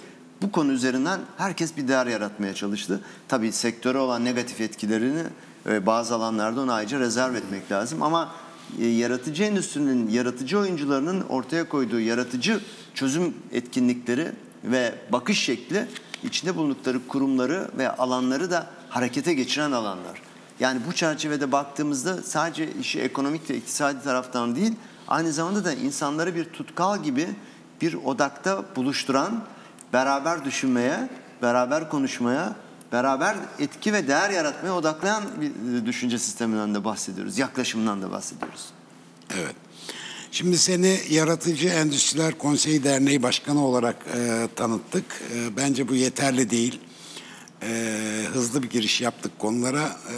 bu 0.42 0.52
konu 0.52 0.72
üzerinden 0.72 1.20
herkes 1.36 1.76
bir 1.76 1.88
değer 1.88 2.06
yaratmaya 2.06 2.54
çalıştı. 2.54 3.00
Tabii 3.28 3.52
sektöre 3.52 3.98
olan 3.98 4.24
negatif 4.24 4.60
etkilerini 4.60 5.22
e, 5.68 5.86
bazı 5.86 6.14
alanlarda 6.14 6.60
ona 6.60 6.74
ayrıca 6.74 6.98
rezerv 6.98 7.34
etmek 7.34 7.72
lazım 7.72 8.02
ama 8.02 8.32
yaratıcı 8.78 9.42
endüstrinin, 9.42 10.08
yaratıcı 10.08 10.58
oyuncularının 10.58 11.20
ortaya 11.20 11.68
koyduğu 11.68 12.00
yaratıcı 12.00 12.60
çözüm 12.94 13.34
etkinlikleri 13.52 14.32
ve 14.64 14.94
bakış 15.12 15.40
şekli 15.40 15.86
içinde 16.24 16.56
bulundukları 16.56 17.08
kurumları 17.08 17.70
ve 17.78 17.90
alanları 17.90 18.50
da 18.50 18.66
harekete 18.88 19.34
geçiren 19.34 19.72
alanlar. 19.72 20.22
Yani 20.60 20.80
bu 20.88 20.92
çerçevede 20.92 21.52
baktığımızda 21.52 22.22
sadece 22.22 22.72
işi 22.80 23.00
ekonomik 23.00 23.50
ve 23.50 23.56
iktisadi 23.56 24.04
taraftan 24.04 24.56
değil, 24.56 24.74
aynı 25.08 25.32
zamanda 25.32 25.64
da 25.64 25.72
insanları 25.72 26.34
bir 26.34 26.44
tutkal 26.44 27.02
gibi 27.02 27.28
bir 27.80 27.94
odakta 27.94 28.64
buluşturan, 28.76 29.44
beraber 29.92 30.44
düşünmeye, 30.44 31.08
beraber 31.42 31.90
konuşmaya, 31.90 32.56
beraber 32.92 33.36
etki 33.58 33.92
ve 33.92 34.08
değer 34.08 34.30
yaratmaya 34.30 34.74
odaklayan 34.74 35.24
bir 35.40 35.86
düşünce 35.86 36.18
sisteminden 36.18 36.74
de 36.74 36.84
bahsediyoruz, 36.84 37.38
yaklaşımından 37.38 38.02
da 38.02 38.10
bahsediyoruz. 38.10 38.64
Evet. 39.38 39.54
Şimdi 40.32 40.58
seni 40.58 41.00
Yaratıcı 41.10 41.68
Endüstriler 41.68 42.38
Konseyi 42.38 42.84
Derneği 42.84 43.22
Başkanı 43.22 43.66
olarak 43.66 43.96
e, 44.16 44.48
tanıttık. 44.56 45.04
E, 45.34 45.56
bence 45.56 45.88
bu 45.88 45.94
yeterli 45.94 46.50
değil 46.50 46.80
e, 47.62 48.24
hızlı 48.32 48.62
bir 48.62 48.70
giriş 48.70 49.00
yaptık 49.00 49.38
konulara. 49.38 49.96
E, 50.10 50.16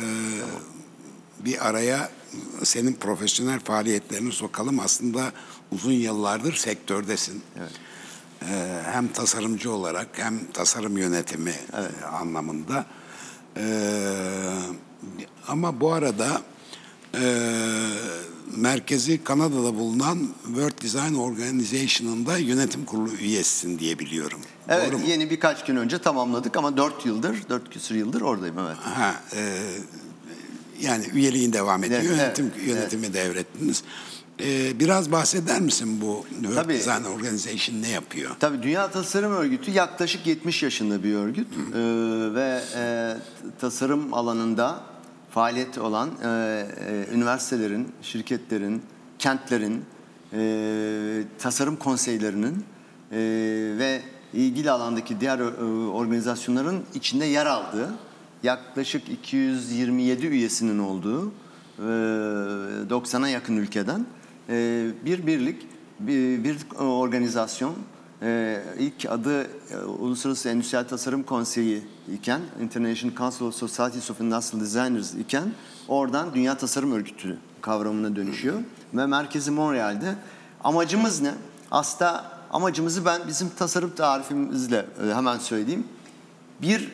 bir 1.45 1.69
araya 1.69 2.11
senin 2.63 2.93
profesyonel 2.93 3.61
faaliyetlerini 3.61 4.33
sokalım. 4.33 4.81
Aslında 4.81 5.33
uzun 5.73 5.93
yıllardır 5.93 6.55
sektördesin. 6.55 7.43
Evet. 7.59 7.71
E, 8.51 8.83
hem 8.93 9.09
tasarımcı 9.09 9.73
olarak 9.73 10.09
hem 10.13 10.39
tasarım 10.53 10.99
yönetimi 10.99 11.55
evet. 11.79 11.91
e, 12.03 12.07
anlamında. 12.07 12.87
E, 13.57 13.65
ama 15.49 15.81
bu 15.81 15.93
arada 15.93 16.43
e, 17.15 17.23
merkezi 18.57 19.25
Kanada'da 19.25 19.75
bulunan 19.75 20.29
World 20.45 20.83
Design 20.83 21.15
Organization'ın 21.15 22.27
da 22.27 22.39
yönetim 22.39 22.85
kurulu 22.85 23.15
üyesisin 23.15 23.79
diye 23.79 23.99
biliyorum. 23.99 24.41
Evet 24.69 24.93
Doğru 24.93 24.99
mu? 24.99 25.05
yeni 25.09 25.31
birkaç 25.31 25.65
gün 25.65 25.77
önce 25.77 25.99
tamamladık 25.99 26.57
ama 26.57 26.77
4 26.77 27.07
yıldır, 27.07 27.49
4 27.49 27.71
küsur 27.71 27.95
yıldır 27.95 28.21
oradayım 28.21 28.59
evet. 28.59 28.77
Ha, 28.77 29.15
e, 29.37 29.59
Yani 30.81 31.05
üyeliğin 31.15 31.53
devam 31.53 31.85
ediyor. 31.85 32.01
Evet, 32.01 32.11
Yönetim 32.19 32.53
evet, 32.57 32.69
yönetimi 32.69 33.07
evet. 33.07 33.15
devrettiniz. 33.15 33.83
Ee, 34.41 34.81
biraz 34.81 35.13
bahseder 35.13 35.61
misin 35.61 36.01
bu 36.01 36.27
World 36.43 36.69
Design 36.69 37.05
Organization 37.05 37.83
ne 37.83 37.89
yapıyor? 37.89 38.31
Tabii 38.41 38.63
Dünya 38.63 38.91
Tasarım 38.91 39.33
Örgütü 39.33 39.71
yaklaşık 39.71 40.27
70 40.27 40.63
yaşında 40.63 41.03
bir 41.03 41.15
örgüt. 41.15 41.47
Ee, 41.47 41.79
ve 42.35 42.61
e, 42.77 43.17
tasarım 43.61 44.15
alanında 44.15 44.81
faaliyet 45.31 45.79
olan 45.79 46.11
e, 46.25 46.27
e, 46.29 47.15
üniversitelerin, 47.15 47.89
şirketlerin, 48.03 48.83
kentlerin, 49.19 49.85
e, 50.33 51.23
tasarım 51.39 51.77
konseylerinin 51.77 52.65
e, 53.13 53.19
ve 53.79 54.03
ilgili 54.33 54.71
alandaki 54.71 55.21
diğer 55.21 55.39
e, 55.39 55.65
organizasyonların 55.89 56.85
içinde 56.95 57.25
yer 57.25 57.47
aldığı 57.47 57.95
yaklaşık 58.43 59.09
227 59.09 60.27
üyesinin 60.27 60.79
olduğu 60.79 61.33
90'a 61.79 63.29
yakın 63.29 63.57
ülkeden 63.57 64.07
bir 65.05 65.27
birlik, 65.27 65.67
bir, 66.01 66.45
bir 66.45 66.57
organizasyon. 66.79 67.75
ilk 68.79 69.07
adı 69.09 69.47
Uluslararası 69.99 70.49
Endüstriyel 70.49 70.89
Tasarım 70.89 71.23
Konseyi 71.23 71.83
iken, 72.15 72.41
International 72.63 73.17
Council 73.17 73.45
of 73.45 73.55
Societies 73.55 74.11
of 74.11 74.21
Industrial 74.21 74.61
Designers 74.61 75.15
iken 75.15 75.53
oradan 75.89 76.35
Dünya 76.35 76.57
Tasarım 76.57 76.93
Örgütü 76.93 77.39
kavramına 77.61 78.17
dönüşüyor. 78.17 78.61
Ve 78.95 79.07
merkezi 79.07 79.51
Montreal'de. 79.51 80.15
Amacımız 80.65 81.21
ne? 81.21 81.35
Aslında 81.71 82.25
amacımızı 82.51 83.05
ben 83.05 83.21
bizim 83.29 83.49
tasarım 83.49 83.95
tarifimizle 83.95 84.87
hemen 85.15 85.39
söyleyeyim. 85.39 85.85
Bir 86.63 86.93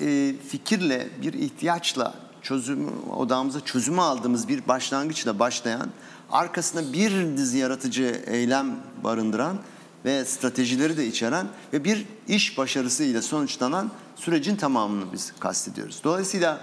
e, 0.00 0.34
fikirle, 0.48 1.08
bir 1.22 1.32
ihtiyaçla 1.32 2.14
çözüm 2.42 3.08
odağımıza 3.16 3.60
çözümü 3.60 4.00
aldığımız 4.00 4.48
bir 4.48 4.68
başlangıçla 4.68 5.38
başlayan, 5.38 5.88
arkasında 6.30 6.92
bir 6.92 7.36
dizi 7.36 7.58
yaratıcı 7.58 8.22
eylem 8.26 8.76
barındıran 9.04 9.58
ve 10.04 10.24
stratejileri 10.24 10.96
de 10.96 11.06
içeren 11.06 11.46
ve 11.72 11.84
bir 11.84 12.06
iş 12.28 12.58
başarısı 12.58 13.04
ile 13.04 13.22
sonuçlanan 13.22 13.90
sürecin 14.16 14.56
tamamını 14.56 15.12
biz 15.12 15.32
kastediyoruz. 15.40 16.00
Dolayısıyla 16.04 16.60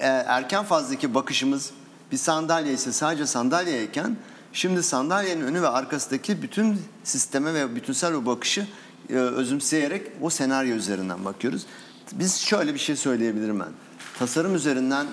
e, 0.00 0.06
erken 0.06 0.64
fazdaki 0.64 1.14
bakışımız 1.14 1.70
bir 2.12 2.16
sandalye 2.16 2.72
ise 2.72 2.92
sadece 2.92 3.26
sandalyeyken 3.26 4.16
şimdi 4.52 4.82
sandalyenin 4.82 5.44
önü 5.44 5.62
ve 5.62 5.68
arkasındaki 5.68 6.42
bütün 6.42 6.80
sisteme 7.04 7.54
ve 7.54 7.76
bütünsel 7.76 8.14
o 8.14 8.26
bakışı 8.26 8.66
e, 9.10 9.14
özümseyerek 9.14 10.12
o 10.20 10.30
senaryo 10.30 10.74
üzerinden 10.76 11.24
bakıyoruz. 11.24 11.66
Biz 12.12 12.40
şöyle 12.40 12.74
bir 12.74 12.78
şey 12.78 12.96
söyleyebilirim 12.96 13.60
ben. 13.60 13.72
Tasarım 14.18 14.54
üzerinden 14.54 15.06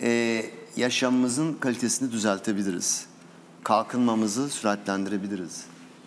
e, 0.00 0.44
yaşamımızın 0.78 1.54
kalitesini 1.54 2.12
düzeltebiliriz. 2.12 3.06
Kalkınmamızı 3.64 4.48
süratlendirebiliriz. 4.48 5.64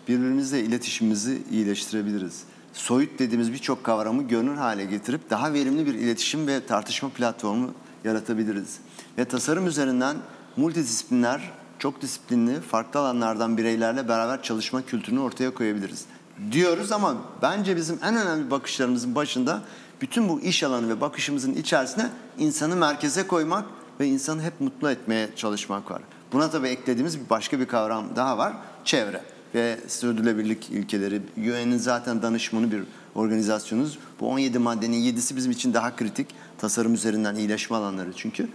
Birbirimizle 0.08 0.60
iletişimimizi 0.60 1.42
iyileştirebiliriz. 1.50 2.42
Soyut 2.72 3.18
dediğimiz 3.18 3.52
birçok 3.52 3.84
kavramı 3.84 4.22
görünür 4.22 4.56
hale 4.56 4.84
getirip 4.84 5.30
daha 5.30 5.52
verimli 5.52 5.86
bir 5.86 5.94
iletişim 5.94 6.46
ve 6.46 6.66
tartışma 6.66 7.08
platformu 7.08 7.74
yaratabiliriz. 8.04 8.78
Ve 9.18 9.24
tasarım 9.24 9.66
üzerinden 9.66 10.16
multidisipliner, 10.56 11.50
çok 11.78 12.02
disiplinli, 12.02 12.60
farklı 12.60 13.00
alanlardan 13.00 13.56
bireylerle 13.56 14.08
beraber 14.08 14.42
çalışma 14.42 14.82
kültürünü 14.82 15.20
ortaya 15.20 15.54
koyabiliriz. 15.54 16.04
Diyoruz 16.52 16.92
ama 16.92 17.16
bence 17.42 17.76
bizim 17.76 17.98
en 18.02 18.16
önemli 18.16 18.50
bakışlarımızın 18.50 19.14
başında 19.14 19.62
bütün 20.00 20.28
bu 20.28 20.40
iş 20.40 20.62
alanı 20.62 20.88
ve 20.88 21.00
bakışımızın 21.00 21.54
içerisine 21.54 22.10
insanı 22.38 22.76
merkeze 22.76 23.26
koymak 23.26 23.64
ve 24.00 24.06
insanı 24.06 24.42
hep 24.42 24.60
mutlu 24.60 24.90
etmeye 24.90 25.28
çalışmak 25.36 25.90
var. 25.90 26.02
Buna 26.32 26.50
tabii 26.50 26.68
eklediğimiz 26.68 27.20
bir 27.20 27.30
başka 27.30 27.60
bir 27.60 27.66
kavram 27.66 28.16
daha 28.16 28.38
var. 28.38 28.52
Çevre 28.84 29.20
ve 29.54 29.78
sürdürülebilirlik 29.88 30.70
ilkeleri. 30.70 31.22
UN'in 31.36 31.78
zaten 31.78 32.22
danışmanı 32.22 32.72
bir 32.72 32.82
organizasyonuz. 33.14 33.98
Bu 34.20 34.28
17 34.28 34.58
maddenin 34.58 35.02
7'si 35.02 35.36
bizim 35.36 35.52
için 35.52 35.74
daha 35.74 35.96
kritik. 35.96 36.26
Tasarım 36.58 36.94
üzerinden 36.94 37.34
iyileşme 37.34 37.76
alanları 37.76 38.12
çünkü. 38.16 38.48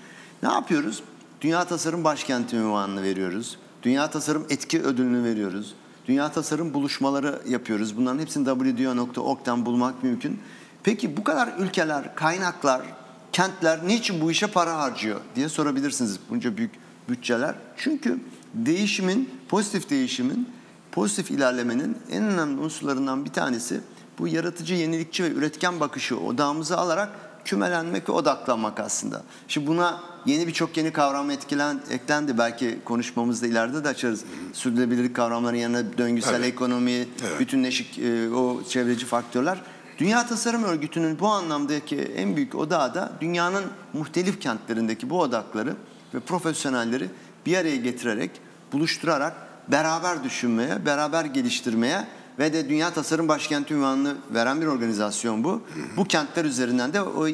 Ne 0.44 0.50
yapıyoruz? 0.50 1.04
Dünya 1.42 1.66
Tasarım 1.66 2.04
Başkenti 2.04 2.56
ünvanını 2.56 3.04
veriyoruz. 3.04 3.58
Dünya 3.84 4.10
Tasarım 4.10 4.46
Etki 4.50 4.84
Ödülünü 4.84 5.24
veriyoruz. 5.24 5.76
Dünya 6.08 6.32
Tasarım 6.32 6.74
buluşmaları 6.74 7.42
yapıyoruz. 7.48 7.98
Bunların 7.98 8.20
hepsini 8.20 8.46
wdo.org'dan 8.46 9.66
bulmak 9.66 10.04
mümkün. 10.04 10.40
Peki 10.84 11.18
bu 11.18 11.24
kadar 11.24 11.50
ülkeler, 11.60 12.16
kaynaklar, 12.16 12.82
kentler 13.32 13.88
niçin 13.88 14.22
bu 14.22 14.32
işe 14.32 14.48
para 14.48 14.78
harcıyor 14.78 15.22
diye 15.36 15.50
sorabilirsiniz 15.50 16.20
bunca 16.30 16.58
büyük 16.58 16.72
bütçeler. 17.10 17.56
Çünkü 17.78 18.20
değişimin, 18.54 19.30
pozitif 19.50 19.90
değişimin, 19.90 20.50
pozitif 20.92 21.32
ilerlemenin 21.32 21.98
en 22.12 22.24
önemli 22.24 22.62
unsurlarından 22.62 23.26
bir 23.26 23.30
tanesi 23.30 23.80
bu 24.20 24.28
yaratıcı, 24.28 24.74
yenilikçi 24.74 25.24
ve 25.24 25.32
üretken 25.32 25.80
bakışı 25.80 26.20
odağımıza 26.20 26.78
alarak 26.78 27.10
kümelenmek 27.46 28.10
ve 28.10 28.14
odaklanmak 28.14 28.80
aslında. 28.80 29.24
Şimdi 29.48 29.68
buna 29.68 30.02
yeni 30.26 30.48
birçok 30.48 30.78
yeni 30.78 30.94
kavram 30.94 31.32
etkilen, 31.32 31.82
eklendi. 31.92 32.38
Belki 32.38 32.80
konuşmamızda 32.86 33.48
ileride 33.48 33.84
de 33.84 33.88
açarız. 33.88 34.24
Sürdürülebilirlik 34.54 35.16
kavramlarının 35.16 35.60
yanına 35.60 35.98
döngüsel 35.98 36.36
evet. 36.36 36.54
ekonomi, 36.54 36.92
evet. 36.92 37.40
bütünleşik 37.40 38.00
e, 38.00 38.30
o 38.30 38.64
çevreci 38.64 39.06
faktörler. 39.06 39.62
Dünya 39.98 40.28
Tasarım 40.28 40.64
Örgütü'nün 40.64 41.20
bu 41.20 41.28
anlamdaki 41.28 41.98
en 41.98 42.36
büyük 42.36 42.56
odağı 42.56 42.94
da 42.94 43.12
dünyanın 43.22 43.64
muhtelif 43.94 44.42
kentlerindeki 44.42 45.10
bu 45.10 45.20
odakları 45.20 45.76
ve 46.14 46.20
profesyonelleri 46.20 47.10
bir 47.46 47.58
araya 47.58 47.76
getirerek, 47.76 48.32
buluşturarak 48.72 49.34
beraber 49.68 50.24
düşünmeye, 50.24 50.86
beraber 50.86 51.26
geliştirmeye 51.26 52.08
ve 52.40 52.54
de 52.54 52.70
Dünya 52.70 52.94
Tasarım 52.94 53.28
Başkenti 53.28 53.74
ünvanını 53.74 54.16
veren 54.34 54.62
bir 54.62 54.66
organizasyon 54.66 55.44
bu. 55.44 55.62
Bu 55.98 56.06
kentler 56.06 56.46
üzerinden 56.46 56.94
de 56.94 57.02
o 57.02 57.28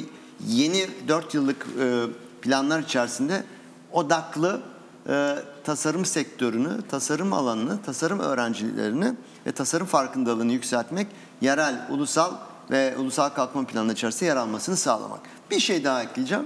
yeni 0.48 0.88
4 1.08 1.34
yıllık 1.34 1.68
e, 1.80 2.04
planlar 2.42 2.80
içerisinde 2.80 3.44
odaklı 3.92 4.62
e, 5.10 5.36
tasarım 5.64 6.06
sektörünü, 6.06 6.82
tasarım 6.90 7.34
alanını, 7.34 7.82
tasarım 7.82 8.20
öğrencilerini 8.20 9.14
ve 9.46 9.52
tasarım 9.52 9.88
farkındalığını 9.88 10.52
yükseltmek, 10.52 11.08
yerel, 11.42 11.88
ulusal 11.90 12.32
ve 12.72 12.98
ulusal 12.98 13.30
kalkınma 13.30 13.68
planı 13.68 13.94
içerisinde 13.94 14.26
yer 14.26 14.36
almasını 14.36 14.78
sağlamak. 14.78 15.20
Bir 15.52 15.60
şey 15.60 15.84
daha 15.84 16.04
ekleyeceğim. 16.04 16.46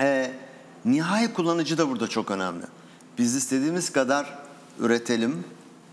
E, 0.00 0.32
nihai 0.84 1.32
kullanıcı 1.32 1.78
da 1.78 1.88
burada 1.88 2.08
çok 2.08 2.30
önemli. 2.30 2.64
Biz 3.18 3.34
istediğimiz 3.34 3.92
kadar 3.92 4.38
üretelim, 4.80 5.44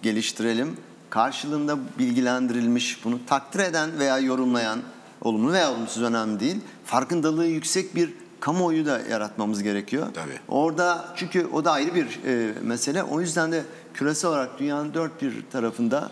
geliştirelim. 0.01 0.77
Karşılığında 1.09 1.77
bilgilendirilmiş, 1.99 3.05
bunu 3.05 3.25
takdir 3.25 3.59
eden 3.59 3.99
veya 3.99 4.19
yorumlayan, 4.19 4.79
olumlu 5.21 5.51
veya 5.51 5.71
olumsuz 5.71 6.03
önemli 6.03 6.39
değil. 6.39 6.61
Farkındalığı 6.85 7.45
yüksek 7.45 7.95
bir 7.95 8.13
kamuoyu 8.39 8.85
da 8.85 8.99
yaratmamız 8.99 9.63
gerekiyor. 9.63 10.07
Tabii. 10.13 10.39
Orada 10.47 11.05
çünkü 11.15 11.47
o 11.53 11.65
da 11.65 11.71
ayrı 11.71 11.95
bir 11.95 12.19
e, 12.25 12.53
mesele. 12.61 13.03
O 13.03 13.21
yüzden 13.21 13.51
de 13.51 13.63
küresel 13.93 14.29
olarak 14.29 14.59
dünyanın 14.59 14.93
dört 14.93 15.21
bir 15.21 15.45
tarafında 15.51 16.11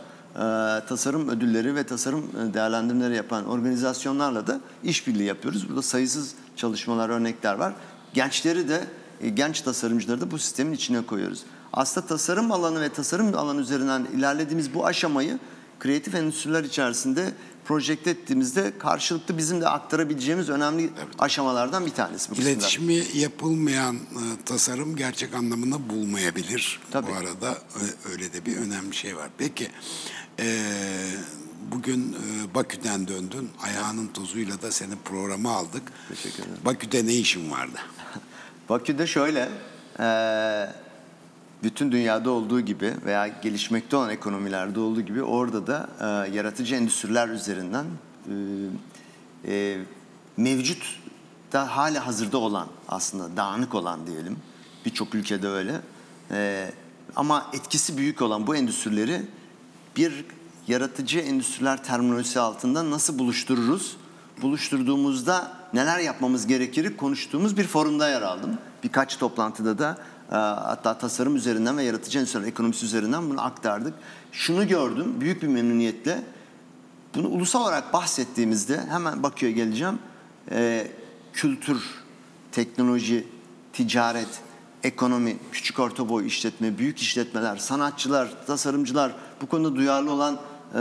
tasarım 0.88 1.30
ödülleri 1.30 1.76
ve 1.76 1.84
tasarım 1.84 2.24
e, 2.24 2.54
değerlendirmeleri 2.54 3.16
yapan 3.16 3.46
organizasyonlarla 3.46 4.48
da 4.48 4.60
işbirliği 4.84 5.24
yapıyoruz. 5.24 5.70
Burada 5.70 5.82
sayısız 5.82 6.34
çalışmalar, 6.56 7.10
örnekler 7.10 7.54
var. 7.54 7.74
Gençleri 8.14 8.70
de, 8.70 8.84
e, 9.22 9.30
genç 9.30 9.62
tasarımcıları 9.62 10.22
da 10.22 10.32
bu 10.32 10.40
sistemin 10.40 10.72
içine 10.74 11.06
koyuyoruz. 11.06 11.44
Aslında 11.74 12.08
tasarım 12.08 12.52
alanı 12.52 12.82
ve 12.82 12.90
tasarım 12.90 13.38
alanı 13.38 13.62
üzerinden 13.62 14.08
ilerlediğimiz 14.18 14.74
bu 14.74 14.86
aşamayı 14.86 15.40
kreatif 15.80 16.16
endüstriler 16.16 16.64
içerisinde 16.64 17.34
projekte 17.68 18.10
ettiğimizde 18.10 18.78
karşılıklı 18.80 19.38
bizim 19.38 19.62
de 19.62 19.70
aktarabileceğimiz 19.70 20.50
önemli 20.50 20.84
evet. 20.84 21.08
aşamalardan 21.20 21.86
bir 21.86 21.92
tanesi. 21.92 22.32
Bu 22.32 22.36
İletişimi 22.36 23.00
kısımda. 23.00 23.20
yapılmayan 23.20 23.96
e, 23.96 24.24
tasarım 24.46 24.96
gerçek 24.96 25.34
anlamını 25.34 25.90
bulmayabilir. 25.90 26.80
Tabii. 26.92 27.12
Bu 27.12 27.16
arada 27.16 27.58
öyle 28.12 28.34
de 28.34 28.46
bir 28.46 28.58
önemli 28.58 28.96
şey 28.96 29.16
var. 29.16 29.30
Peki 29.38 29.70
e, 30.40 30.64
bugün 31.72 32.14
e, 32.14 32.56
Bakü'den 32.56 33.08
döndün. 33.08 33.50
Ayağının 33.62 34.08
tozuyla 34.08 34.62
da 34.62 34.72
senin 34.72 34.98
programı 35.06 35.50
aldık. 35.50 35.84
Teşekkür 36.10 36.44
ederim. 36.44 36.58
Bakü'de 36.66 37.06
ne 37.06 37.14
işin 37.14 37.52
vardı? 37.52 37.78
Bakü'de 38.70 39.08
şöyle... 39.08 39.50
E, 40.00 40.08
bütün 41.64 41.92
dünyada 41.92 42.30
olduğu 42.30 42.62
gibi 42.62 42.94
veya 43.06 43.28
gelişmekte 43.28 43.96
olan 43.96 44.10
ekonomilerde 44.10 44.80
olduğu 44.80 45.02
gibi 45.02 45.24
orada 45.24 45.68
da 45.68 45.90
e, 46.00 46.36
yaratıcı 46.36 46.76
endüstriler 46.76 47.30
üzerinden 47.30 47.86
e, 47.86 48.34
e, 49.46 49.78
mevcut 50.38 51.00
da 51.54 51.78
hala 51.78 52.08
hazırda 52.08 52.38
olan 52.38 52.68
aslında 52.88 53.38
dağınık 53.38 53.76
olan 53.76 54.08
diyelim 54.08 54.38
birçok 54.86 55.16
ülkede 55.16 55.48
öyle 55.48 55.82
e, 56.32 56.72
ama 57.16 57.46
etkisi 57.54 57.98
büyük 57.98 58.22
olan 58.22 58.48
bu 58.48 58.56
endüstrileri 58.56 59.22
bir 59.98 60.26
yaratıcı 60.68 61.20
endüstriler 61.20 61.84
terminolojisi 61.84 62.40
altında 62.40 62.92
nasıl 62.92 63.20
buluştururuz? 63.20 63.98
Buluşturduğumuzda 64.42 65.52
neler 65.74 66.00
yapmamız 66.00 66.48
gerekir 66.48 66.98
konuştuğumuz 66.98 67.58
bir 67.58 67.68
forumda 67.68 68.10
yer 68.10 68.22
aldım. 68.22 68.58
Birkaç 68.84 69.18
toplantıda 69.18 69.78
da 69.78 69.98
hatta 70.30 70.98
tasarım 70.98 71.36
üzerinden 71.36 71.78
ve 71.78 71.84
yaratıcı 71.84 72.20
endüstri 72.20 72.46
ekonomisi 72.46 72.86
üzerinden 72.86 73.30
bunu 73.30 73.42
aktardık. 73.42 73.94
Şunu 74.32 74.68
gördüm 74.68 75.22
büyük 75.22 75.42
bir 75.42 75.48
memnuniyetle. 75.48 76.24
Bunu 77.16 77.28
ulusal 77.28 77.62
olarak 77.62 77.94
bahsettiğimizde 77.94 78.82
hemen 78.90 79.24
Bakü'ye 79.24 79.52
geleceğim. 79.52 80.00
E, 80.52 80.88
kültür, 81.34 81.84
teknoloji, 82.52 83.28
ticaret, 83.74 84.42
ekonomi, 84.84 85.38
küçük 85.52 85.80
orta 85.80 86.10
boy 86.10 86.28
işletme, 86.28 86.78
büyük 86.78 87.00
işletmeler, 87.00 87.58
sanatçılar, 87.58 88.46
tasarımcılar 88.48 89.12
bu 89.42 89.48
konuda 89.48 89.76
duyarlı 89.76 90.12
olan 90.12 90.40
e, 90.76 90.80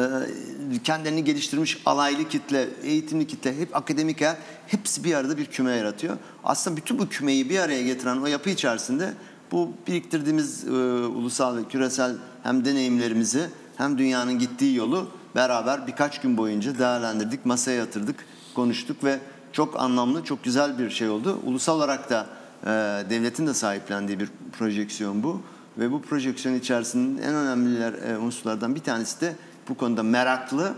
kendilerini 0.85 1.25
geliştirmiş 1.25 1.83
alaylı 1.87 2.29
kitle, 2.29 2.69
eğitimli 2.83 3.27
kitle, 3.27 3.59
hep 3.59 3.77
akademik 3.77 4.21
yer, 4.21 4.37
hepsi 4.67 5.05
bir 5.05 5.15
arada 5.15 5.39
bir 5.39 5.47
küme 5.47 5.73
yaratıyor. 5.73 6.17
Aslında 6.45 6.77
bütün 6.77 6.99
bu 6.99 7.09
kümeyi 7.09 7.51
bir 7.51 7.59
araya 7.59 7.83
getiren 7.83 8.17
o 8.17 8.27
yapı 8.27 8.51
içerisinde 8.51 9.13
bu 9.53 9.73
biriktirdiğimiz 9.87 10.65
e, 10.69 10.71
ulusal 11.07 11.57
ve 11.57 11.65
küresel 11.65 12.15
hem 12.43 12.65
deneyimlerimizi 12.65 13.51
hem 13.77 13.99
dünyanın 13.99 14.39
gittiği 14.39 14.77
yolu 14.77 15.09
beraber 15.35 15.87
birkaç 15.87 16.21
gün 16.21 16.37
boyunca 16.37 16.79
değerlendirdik, 16.79 17.47
masaya 17.47 17.77
yatırdık, 17.77 18.17
konuştuk 18.55 19.05
ve 19.05 19.19
çok 19.53 19.81
anlamlı, 19.81 20.25
çok 20.25 20.45
güzel 20.45 20.79
bir 20.79 20.91
şey 20.91 21.09
oldu. 21.09 21.41
Ulusal 21.47 21.77
olarak 21.77 22.11
da 22.11 22.27
e, 22.63 22.69
devletin 23.11 23.47
de 23.47 23.55
sahiplendiği 23.55 24.21
bir 24.21 24.29
projeksiyon 24.59 25.23
bu. 25.23 25.41
Ve 25.79 25.93
bu 25.93 26.03
projeksiyon 26.03 26.55
içerisinde 26.55 27.23
en 27.23 27.35
önemli 27.35 27.83
e, 27.83 28.17
unsurlardan 28.17 28.75
bir 28.75 28.81
tanesi 28.81 29.21
de 29.21 29.37
bu 29.69 29.75
konuda 29.75 30.03
meraklı, 30.03 30.75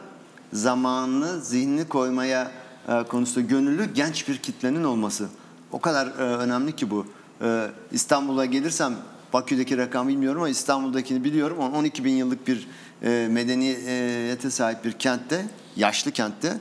zamanını, 0.53 1.41
zihnini 1.41 1.89
koymaya 1.89 2.51
e, 2.89 3.03
konusunda 3.03 3.47
gönüllü 3.47 3.95
genç 3.95 4.29
bir 4.29 4.37
kitlenin 4.37 4.85
olması. 4.85 5.29
O 5.73 5.81
kadar 5.81 6.07
e, 6.07 6.23
önemli 6.23 6.77
ki 6.77 6.91
bu. 6.91 7.07
E, 7.43 7.71
İstanbul'a 7.93 8.45
gelirsem 8.45 8.95
Bakü'deki 9.33 9.79
rakam 9.79 10.09
bilmiyorum 10.09 10.41
ama 10.41 10.49
İstanbul'dakini 10.49 11.25
biliyorum. 11.25 11.59
12 11.59 12.05
bin 12.05 12.13
yıllık 12.13 12.49
bir 12.49 12.69
e, 13.03 13.29
medeniyete 13.31 14.51
sahip 14.51 14.85
bir 14.85 14.93
kentte, 14.93 15.47
yaşlı 15.77 16.13
kentte 16.13 16.59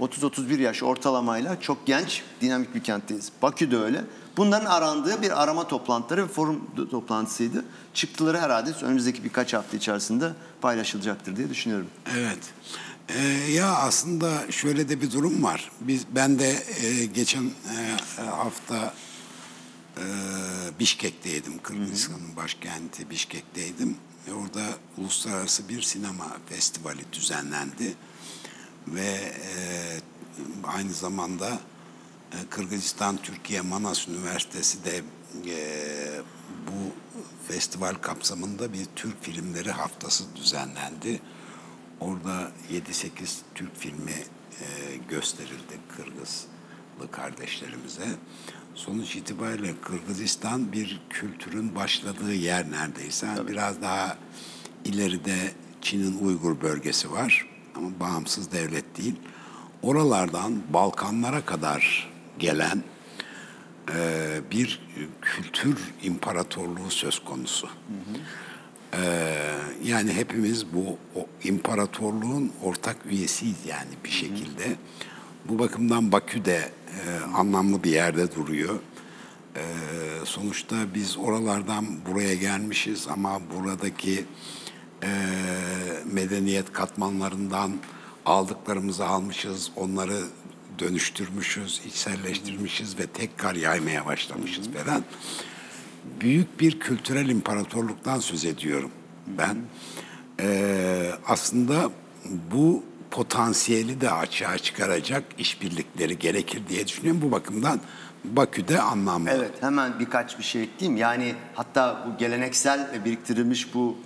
30-31 0.00 0.60
yaş 0.60 0.82
ortalamayla 0.82 1.60
çok 1.60 1.86
genç, 1.86 2.22
dinamik 2.40 2.74
bir 2.74 2.82
kentteyiz. 2.82 3.32
Bakü 3.42 3.70
de 3.70 3.76
öyle. 3.76 4.04
Bunların 4.36 4.66
arandığı 4.66 5.22
bir 5.22 5.42
arama 5.42 5.68
toplantıları 5.68 6.24
ve 6.24 6.28
forum 6.28 6.70
toplantısıydı. 6.90 7.64
Çıktıları 7.94 8.38
herhalde 8.38 8.70
önümüzdeki 8.82 9.24
birkaç 9.24 9.54
hafta 9.54 9.76
içerisinde 9.76 10.32
paylaşılacaktır 10.60 11.36
diye 11.36 11.50
düşünüyorum. 11.50 11.86
Evet. 12.16 12.38
Ee, 13.08 13.52
ya 13.52 13.74
aslında 13.74 14.50
şöyle 14.50 14.88
de 14.88 15.00
bir 15.00 15.12
durum 15.12 15.42
var. 15.42 15.70
Biz 15.80 16.02
ben 16.14 16.38
de 16.38 16.56
e, 16.82 17.04
geçen 17.04 17.44
e, 17.44 18.22
hafta 18.22 18.94
e, 19.98 20.78
Bişkek'teydim. 20.78 21.62
Kırgızistan'ın 21.62 22.36
başkenti 22.36 23.10
Bişkek'teydim. 23.10 23.96
E, 24.28 24.32
orada 24.32 24.64
uluslararası 24.98 25.68
bir 25.68 25.82
sinema 25.82 26.36
festivali 26.46 27.12
düzenlendi 27.12 27.94
ve 28.88 29.32
e, 29.44 29.58
aynı 30.64 30.92
zamanda 30.92 31.58
e, 32.32 32.36
Kırgızistan 32.50 33.16
Türkiye 33.16 33.60
Manas 33.60 34.08
Üniversitesi 34.08 34.84
de 34.84 35.02
e, 35.46 36.22
bu 36.66 36.92
festival 37.52 37.94
kapsamında 37.94 38.72
bir 38.72 38.86
Türk 38.96 39.24
filmleri 39.24 39.70
haftası 39.70 40.24
düzenlendi. 40.36 41.20
Orada 42.00 42.52
7-8 42.72 43.10
Türk 43.54 43.76
filmi 43.76 44.24
e, 44.60 44.96
gösterildi 45.08 45.78
Kırgızlı 45.96 47.10
kardeşlerimize. 47.10 48.08
Sonuç 48.78 49.16
itibariyle 49.16 49.74
Kırgızistan 49.82 50.72
bir 50.72 51.00
kültürün 51.10 51.74
başladığı 51.74 52.34
yer 52.34 52.70
neredeyse. 52.70 53.26
Tabii. 53.36 53.50
Biraz 53.50 53.82
daha 53.82 54.18
ileride 54.84 55.52
Çin'in 55.80 56.18
Uygur 56.18 56.60
bölgesi 56.60 57.12
var 57.12 57.48
ama 57.74 57.88
bağımsız 58.00 58.52
devlet 58.52 58.98
değil. 58.98 59.14
Oralardan 59.82 60.62
Balkanlara 60.72 61.44
kadar 61.44 62.10
gelen 62.38 62.82
e, 63.94 64.40
bir 64.50 64.80
kültür 65.22 65.78
imparatorluğu 66.02 66.90
söz 66.90 67.18
konusu. 67.18 67.66
Hı 67.66 67.72
hı. 67.72 69.02
E, 69.02 69.34
yani 69.84 70.12
hepimiz 70.12 70.74
bu 70.74 70.98
o 71.14 71.26
imparatorluğun 71.44 72.52
ortak 72.62 72.96
üyesiyiz 73.06 73.66
yani 73.66 73.90
bir 74.04 74.10
şekilde. 74.10 74.66
Hı 74.66 74.70
hı. 74.70 74.76
Bu 75.48 75.58
bakımdan 75.58 76.12
Bakü 76.12 76.44
de 76.44 76.70
e, 76.88 77.34
anlamlı 77.34 77.84
bir 77.84 77.90
yerde 77.90 78.34
duruyor. 78.34 78.78
E, 79.56 79.62
sonuçta 80.24 80.76
biz 80.94 81.16
oralardan 81.16 81.86
buraya 82.06 82.34
gelmişiz 82.34 83.08
ama 83.08 83.40
buradaki 83.56 84.24
e, 85.02 85.10
medeniyet 86.12 86.72
katmanlarından 86.72 87.72
aldıklarımızı 88.26 89.06
almışız, 89.06 89.70
onları 89.76 90.22
dönüştürmüşüz, 90.78 91.82
içselleştirmişiz 91.86 92.98
ve 92.98 93.06
tekrar 93.06 93.54
yaymaya 93.54 94.06
başlamışız 94.06 94.68
falan. 94.72 95.04
Büyük 96.20 96.60
bir 96.60 96.80
kültürel 96.80 97.28
imparatorluktan 97.28 98.18
söz 98.18 98.44
ediyorum 98.44 98.90
ben. 99.26 99.56
Ee, 100.40 101.12
aslında 101.26 101.90
bu 102.52 102.84
potansiyeli 103.10 104.00
de 104.00 104.10
açığa 104.10 104.58
çıkaracak 104.58 105.24
işbirlikleri 105.38 106.18
gerekir 106.18 106.62
diye 106.68 106.88
düşünüyorum. 106.88 107.22
Bu 107.22 107.30
bakımdan 107.30 107.80
Bakü'de 108.24 108.80
anlamlı. 108.80 109.30
Evet 109.30 109.50
hemen 109.60 109.98
birkaç 109.98 110.38
bir 110.38 110.44
şey 110.44 110.62
ekleyeyim. 110.62 111.00
Yani 111.00 111.34
hatta 111.54 112.06
bu 112.06 112.18
geleneksel 112.18 112.90
ve 112.92 113.04
biriktirilmiş 113.04 113.74
bu 113.74 113.96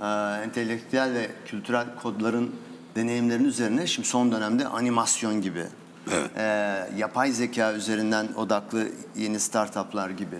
e, 0.00 0.04
entelektüel 0.44 1.14
ve 1.14 1.30
kültürel 1.46 1.86
kodların 2.02 2.54
deneyimlerin 2.96 3.44
üzerine 3.44 3.86
şimdi 3.86 4.08
son 4.08 4.32
dönemde 4.32 4.66
animasyon 4.66 5.42
gibi 5.42 5.64
Evet. 6.10 6.30
E, 6.36 6.42
yapay 6.96 7.32
zeka 7.32 7.72
üzerinden 7.72 8.28
odaklı 8.36 8.88
yeni 9.16 9.40
startuplar 9.40 10.10
gibi 10.10 10.36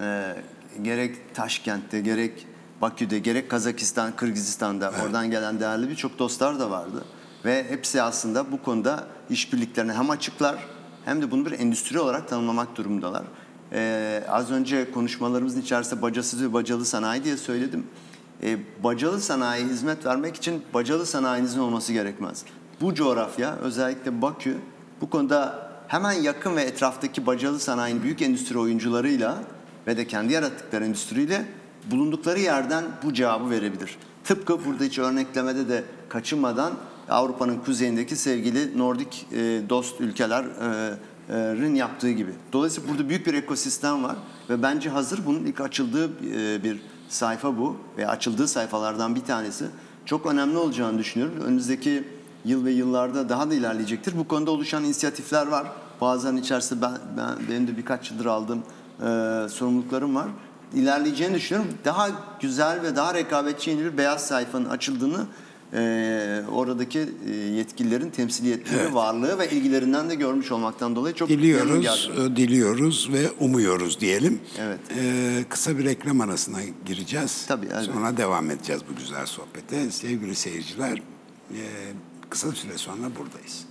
e, 0.00 0.34
gerek 0.82 1.34
Taşkent'te 1.34 2.00
gerek 2.00 2.46
Bakü'de 2.80 3.18
gerek 3.18 3.50
Kazakistan, 3.50 4.16
Kırgızistan'da 4.16 4.90
evet. 4.94 5.04
oradan 5.04 5.30
gelen 5.30 5.60
değerli 5.60 5.90
birçok 5.90 6.18
dostlar 6.18 6.60
da 6.60 6.70
vardı. 6.70 7.04
Ve 7.48 7.64
hepsi 7.68 8.02
aslında 8.02 8.52
bu 8.52 8.62
konuda 8.62 9.06
işbirliklerine 9.30 9.92
hem 9.92 10.10
açıklar 10.10 10.56
hem 11.04 11.22
de 11.22 11.30
bunu 11.30 11.46
bir 11.46 11.52
endüstri 11.52 12.00
olarak 12.00 12.28
tanımlamak 12.28 12.76
durumundalar. 12.76 13.22
Ee, 13.72 14.24
az 14.28 14.50
önce 14.50 14.92
konuşmalarımızın 14.92 15.60
içerisinde 15.60 16.02
bacasız 16.02 16.42
ve 16.42 16.52
bacalı 16.52 16.84
sanayi 16.84 17.24
diye 17.24 17.36
söyledim. 17.36 17.86
Ee, 18.42 18.58
bacalı 18.84 19.20
sanayi 19.20 19.64
hizmet 19.64 20.06
vermek 20.06 20.36
için 20.36 20.62
bacalı 20.74 21.06
sanayinizin 21.06 21.58
olması 21.58 21.92
gerekmez. 21.92 22.44
Bu 22.80 22.94
coğrafya 22.94 23.56
özellikle 23.56 24.22
Bakü 24.22 24.56
bu 25.00 25.10
konuda 25.10 25.70
hemen 25.88 26.12
yakın 26.12 26.56
ve 26.56 26.62
etraftaki 26.62 27.26
bacalı 27.26 27.60
sanayinin 27.60 28.02
büyük 28.02 28.22
endüstri 28.22 28.58
oyuncularıyla 28.58 29.38
ve 29.86 29.96
de 29.96 30.06
kendi 30.06 30.32
yarattıkları 30.32 30.84
endüstriyle 30.84 31.44
bulundukları 31.90 32.40
yerden 32.40 32.84
bu 33.02 33.12
cevabı 33.14 33.50
verebilir. 33.50 33.98
Tıpkı 34.24 34.64
burada 34.64 34.84
hiç 34.84 34.98
örneklemede 34.98 35.68
de 35.68 35.84
kaçınmadan 36.08 36.72
Avrupa'nın 37.08 37.58
kuzeyindeki 37.58 38.16
sevgili 38.16 38.78
Nordik 38.78 39.26
e, 39.32 39.36
dost 39.68 40.00
ülkelerin 40.00 41.74
e, 41.74 41.78
yaptığı 41.78 42.10
gibi. 42.10 42.30
Dolayısıyla 42.52 42.90
burada 42.90 43.08
büyük 43.08 43.26
bir 43.26 43.34
ekosistem 43.34 44.04
var 44.04 44.16
ve 44.50 44.62
bence 44.62 44.90
hazır 44.90 45.26
bunun 45.26 45.44
ilk 45.44 45.60
açıldığı 45.60 46.10
e, 46.34 46.64
bir 46.64 46.80
sayfa 47.08 47.58
bu 47.58 47.76
ve 47.98 48.08
açıldığı 48.08 48.48
sayfalardan 48.48 49.14
bir 49.14 49.24
tanesi. 49.24 49.64
Çok 50.04 50.26
önemli 50.26 50.56
olacağını 50.56 50.98
düşünüyorum. 50.98 51.40
Önümüzdeki 51.44 52.04
yıl 52.44 52.64
ve 52.64 52.70
yıllarda 52.70 53.28
daha 53.28 53.50
da 53.50 53.54
ilerleyecektir. 53.54 54.18
Bu 54.18 54.28
konuda 54.28 54.50
oluşan 54.50 54.84
inisiyatifler 54.84 55.46
var. 55.46 55.66
Bazılarının 56.00 56.40
içerisinde 56.40 56.82
ben, 56.82 56.92
ben 57.16 57.48
benim 57.50 57.68
de 57.68 57.76
birkaç 57.76 58.10
yıldır 58.10 58.26
aldığım 58.26 58.58
e, 58.58 59.48
sorumluluklarım 59.48 60.14
var. 60.14 60.26
İlerleyeceğini 60.74 61.34
düşünüyorum. 61.34 61.72
Daha 61.84 62.08
güzel 62.40 62.82
ve 62.82 62.96
daha 62.96 63.14
rekabetçi 63.14 63.70
yeni 63.70 63.84
bir 63.84 63.98
beyaz 63.98 64.26
sayfanın 64.26 64.64
açıldığını 64.64 65.26
e, 65.74 66.42
oradaki 66.52 67.08
e, 67.30 67.34
yetkililerin 67.34 68.10
temsiliyetleri, 68.10 68.80
evet. 68.80 68.94
varlığı 68.94 69.38
ve 69.38 69.50
ilgilerinden 69.50 70.10
de 70.10 70.14
görmüş 70.14 70.52
olmaktan 70.52 70.96
dolayı 70.96 71.14
çok 71.14 71.28
diliyoruz, 71.28 72.10
e, 72.18 72.36
diliyoruz 72.36 73.10
ve 73.12 73.30
umuyoruz 73.40 74.00
diyelim. 74.00 74.40
Evet. 74.58 74.80
E, 74.98 75.44
kısa 75.48 75.78
bir 75.78 75.84
reklam 75.84 76.20
arasına 76.20 76.58
gireceğiz. 76.86 77.44
Tabii. 77.48 77.66
Evet. 77.72 77.84
Sonra 77.84 78.16
devam 78.16 78.50
edeceğiz 78.50 78.82
bu 78.90 78.96
güzel 78.96 79.26
sohbete. 79.26 79.90
Sevgili 79.90 80.34
seyirciler, 80.34 81.02
e, 81.50 81.62
Kısa 82.30 82.52
süre 82.52 82.78
sonra 82.78 83.10
buradayız. 83.18 83.64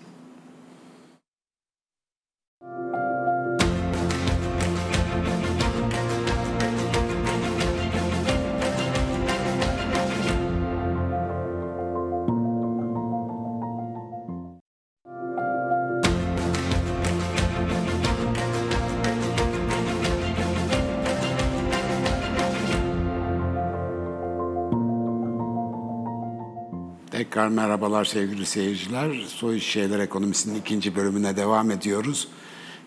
Tekrar 27.38 27.50
merhabalar 27.50 28.06
sevgili 28.06 28.46
seyirciler. 28.46 29.26
Soy 29.28 29.60
Şeyler 29.60 30.00
Ekonomisi'nin 30.00 30.60
ikinci 30.60 30.96
bölümüne 30.96 31.38
devam 31.38 31.72
ediyoruz. 31.72 32.28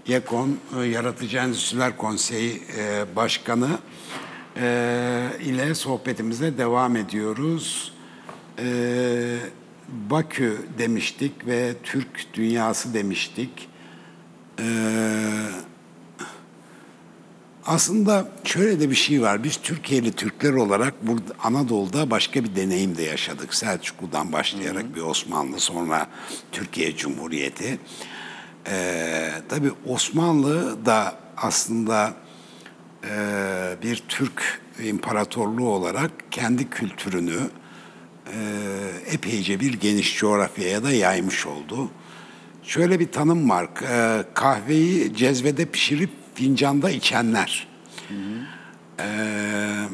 YEKON 0.07 0.57
e, 0.79 0.83
Yaratıcı 0.85 1.37
Endüstriler 1.37 1.97
Konseyi 1.97 2.63
e, 2.79 3.05
Başkanı 3.17 3.69
e, 4.57 5.31
ile 5.41 5.75
sohbetimize 5.75 6.59
devam 6.59 6.97
ediyoruz. 6.97 7.93
Bakü 10.11 10.59
demiştik 10.79 11.47
ve 11.47 11.75
Türk 11.83 12.35
dünyası 12.35 12.95
demiştik. 12.95 13.69
Aslında 17.67 18.29
şöyle 18.45 18.81
de 18.81 18.91
bir 18.91 18.95
şey 18.95 19.23
var. 19.23 19.45
Biz 19.45 19.57
Türkiye'li 19.57 20.13
Türkler 20.13 20.53
olarak 20.53 21.07
burada 21.07 21.33
Anadolu'da 21.43 22.11
başka 22.11 22.45
bir 22.45 22.57
deneyim 22.57 22.97
de 22.97 23.03
yaşadık. 23.03 23.55
Selçuklu'dan 23.55 24.33
başlayarak 24.33 24.85
hı 24.85 24.89
hı. 24.89 24.95
bir 24.95 25.01
Osmanlı 25.01 25.61
sonra 25.61 26.07
Türkiye 26.53 26.97
Cumhuriyeti. 26.97 27.79
Ee, 28.67 29.31
tabii 29.49 29.71
Osmanlı 29.87 30.87
da 30.87 31.19
aslında 31.37 32.15
e, 33.05 33.13
bir 33.83 34.03
Türk 34.09 34.61
imparatorluğu 34.85 35.69
olarak 35.69 36.11
kendi 36.31 36.71
kültürünü 36.71 37.39
e, 38.27 38.39
epeyce 39.07 39.61
bir 39.61 39.73
geniş 39.73 40.19
coğrafyaya 40.19 40.83
da 40.83 40.91
yaymış 40.91 41.47
oldu. 41.47 41.91
Şöyle 42.63 43.01
bir 43.01 43.13
tanım 43.13 43.51
var. 43.51 43.69
E, 43.83 44.25
kahveyi 44.35 45.17
cezvede 45.17 45.65
pişirip 45.65 46.20
fincanda 46.41 46.91
içenler. 46.91 47.67
Hı 48.09 48.15
hı. 48.15 48.19
Ee, 49.01 49.89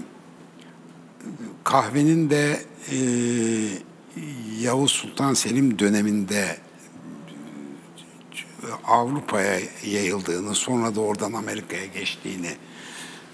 kahvenin 1.65 2.31
de 2.31 2.61
e, 2.91 2.97
Yavuz 4.61 4.91
Sultan 4.91 5.35
Selim 5.35 5.79
döneminde 5.79 6.59
Avrupa'ya 8.85 9.61
yayıldığını, 9.87 10.55
sonra 10.55 10.95
da 10.95 11.01
oradan 11.01 11.33
Amerika'ya 11.33 11.87
geçtiğini 11.87 12.51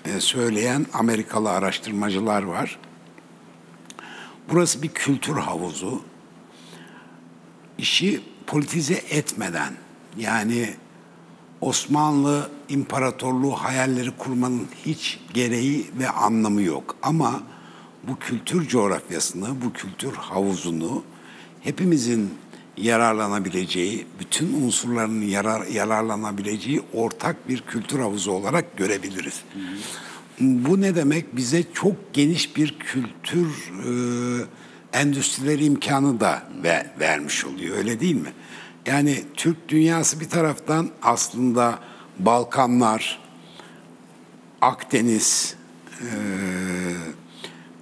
e, 0.05 0.21
söyleyen 0.21 0.87
Amerikalı 0.93 1.51
araştırmacılar 1.51 2.43
var. 2.43 2.79
Burası 4.51 4.83
bir 4.83 4.89
kültür 4.89 5.37
havuzu. 5.37 6.03
İşi 7.79 8.21
politize 8.47 8.95
etmeden, 8.95 9.75
yani 10.17 10.75
Osmanlı 11.63 12.51
İmparatorluğu 12.69 13.53
hayalleri 13.53 14.11
kurmanın 14.11 14.67
hiç 14.87 15.21
gereği 15.35 15.87
ve 15.99 16.09
anlamı 16.09 16.63
yok. 16.63 16.97
Ama 17.03 17.43
bu 18.09 18.19
kültür 18.19 18.69
coğrafyasını, 18.69 19.63
bu 19.65 19.73
kültür 19.73 20.13
havuzunu 20.13 21.03
hepimizin 21.61 22.31
yararlanabileceği, 22.77 24.07
bütün 24.21 24.63
unsurların 24.63 25.23
yarar, 25.23 25.67
yararlanabileceği 25.67 26.83
ortak 26.93 27.49
bir 27.49 27.61
kültür 27.61 27.99
havuzu 27.99 28.31
olarak 28.31 28.77
görebiliriz. 28.77 29.43
Bu 30.41 30.81
ne 30.81 30.95
demek? 30.95 31.37
Bize 31.37 31.65
çok 31.75 32.15
geniş 32.15 32.57
bir 32.57 32.79
kültür 32.79 33.73
e, 33.87 33.91
endüstrileri 34.99 35.65
imkanı 35.65 36.21
da 36.21 36.43
ve, 36.63 36.87
vermiş 37.01 37.45
oluyor. 37.45 37.77
Öyle 37.77 38.01
değil 38.01 38.17
mi? 38.17 38.33
Yani 38.87 39.25
Türk 39.35 39.69
dünyası 39.69 40.21
bir 40.21 40.29
taraftan 40.29 40.91
aslında 41.03 41.79
Balkanlar, 42.19 43.21
Akdeniz, 44.61 45.57
e, 46.01 46.07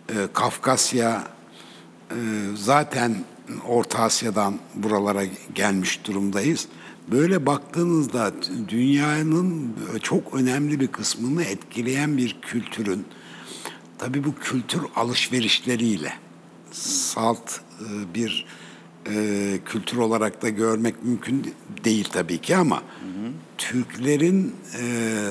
e, 0.09 0.15
Kafkasya, 0.33 1.25
e, 2.11 2.17
zaten 2.55 3.17
Orta 3.69 3.99
Asya'dan 3.99 4.59
buralara 4.75 5.23
gelmiş 5.55 6.01
durumdayız. 6.05 6.69
Böyle 7.11 7.47
baktığınızda 7.47 8.33
dünyanın 8.69 9.77
çok 10.03 10.35
önemli 10.35 10.81
bir 10.81 10.87
kısmını 10.87 11.45
etkileyen 11.45 12.17
bir 12.17 12.41
kültürün, 12.43 13.07
tabii 13.99 14.25
bu 14.25 14.35
kültür 14.35 14.81
alışverişleriyle, 14.97 16.13
salt 16.73 17.61
bir 18.15 18.47
e, 19.07 19.59
kültür 19.65 19.97
olarak 19.97 20.43
da 20.43 20.49
görmek 20.49 21.05
mümkün 21.05 21.55
değil 21.85 22.09
tabii 22.13 22.39
ki 22.39 22.57
ama 22.57 22.77
hı 22.77 22.81
hı. 22.81 23.33
Türklerin 23.59 24.55
e, 24.81 24.83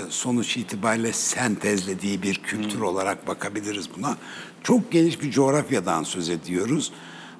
sonuç 0.10 0.58
itibariyle 0.58 1.14
sentezlediği 1.14 2.24
bir 2.24 2.36
kültür 2.36 2.80
hı. 2.80 2.86
olarak 2.86 3.28
bakabiliriz 3.28 3.90
buna. 3.98 4.18
Çok 4.64 4.92
geniş 4.92 5.22
bir 5.22 5.32
coğrafyadan 5.32 6.04
söz 6.04 6.30
ediyoruz. 6.30 6.92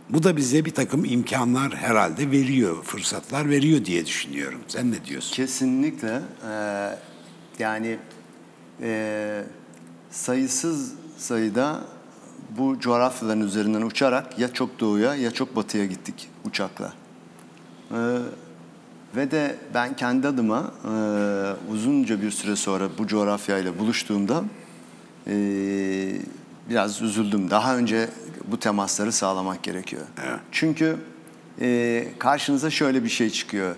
Bu 0.10 0.24
da 0.24 0.38
bize 0.38 0.66
bir 0.66 0.72
takım 0.72 1.06
imkanlar 1.06 1.76
herhalde 1.76 2.32
veriyor, 2.32 2.84
fırsatlar 2.84 3.50
veriyor 3.50 3.86
diye 3.86 4.06
düşünüyorum. 4.06 4.60
Sen 4.68 4.92
ne 4.92 5.06
diyorsun? 5.06 5.36
Kesinlikle. 5.36 6.22
Ee, 6.50 6.96
yani 7.60 7.98
e, 8.82 9.44
sayısız 10.12 10.94
sayıda 11.18 11.84
bu 12.58 12.80
coğrafyaların 12.80 13.42
üzerinden 13.42 13.82
uçarak 13.82 14.40
ya 14.40 14.54
çok 14.54 14.80
doğuya 14.80 15.16
ya 15.16 15.32
çok 15.32 15.56
batıya 15.56 15.86
gittik 15.86 16.30
uçakla. 16.46 16.94
Ee, 17.92 17.96
ve 19.16 19.32
de 19.32 19.56
ben 19.74 19.96
kendi 19.96 20.28
adıma 20.28 20.72
e, 20.86 20.92
uzunca 21.72 22.22
bir 22.22 22.32
süre 22.32 22.56
sonra 22.56 22.90
bu 22.98 23.08
coğrafyayla 23.08 23.80
buluştuğumda 23.80 24.44
e, 25.28 25.36
biraz 26.70 27.02
üzüldüm. 27.02 27.50
Daha 27.50 27.78
önce 27.78 28.10
bu 28.48 28.60
temasları 28.60 29.12
sağlamak 29.12 29.64
gerekiyor. 29.64 30.02
Evet. 30.24 30.40
Çünkü 30.52 30.98
e, 31.62 32.08
karşınıza 32.20 32.70
şöyle 32.70 33.04
bir 33.04 33.10
şey 33.10 33.30
çıkıyor. 33.30 33.76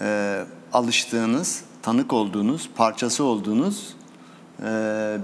E, 0.00 0.40
alıştığınız, 0.72 1.64
tanık 1.82 2.12
olduğunuz, 2.12 2.70
parçası 2.76 3.24
olduğunuz 3.24 3.96
e, 4.62 4.64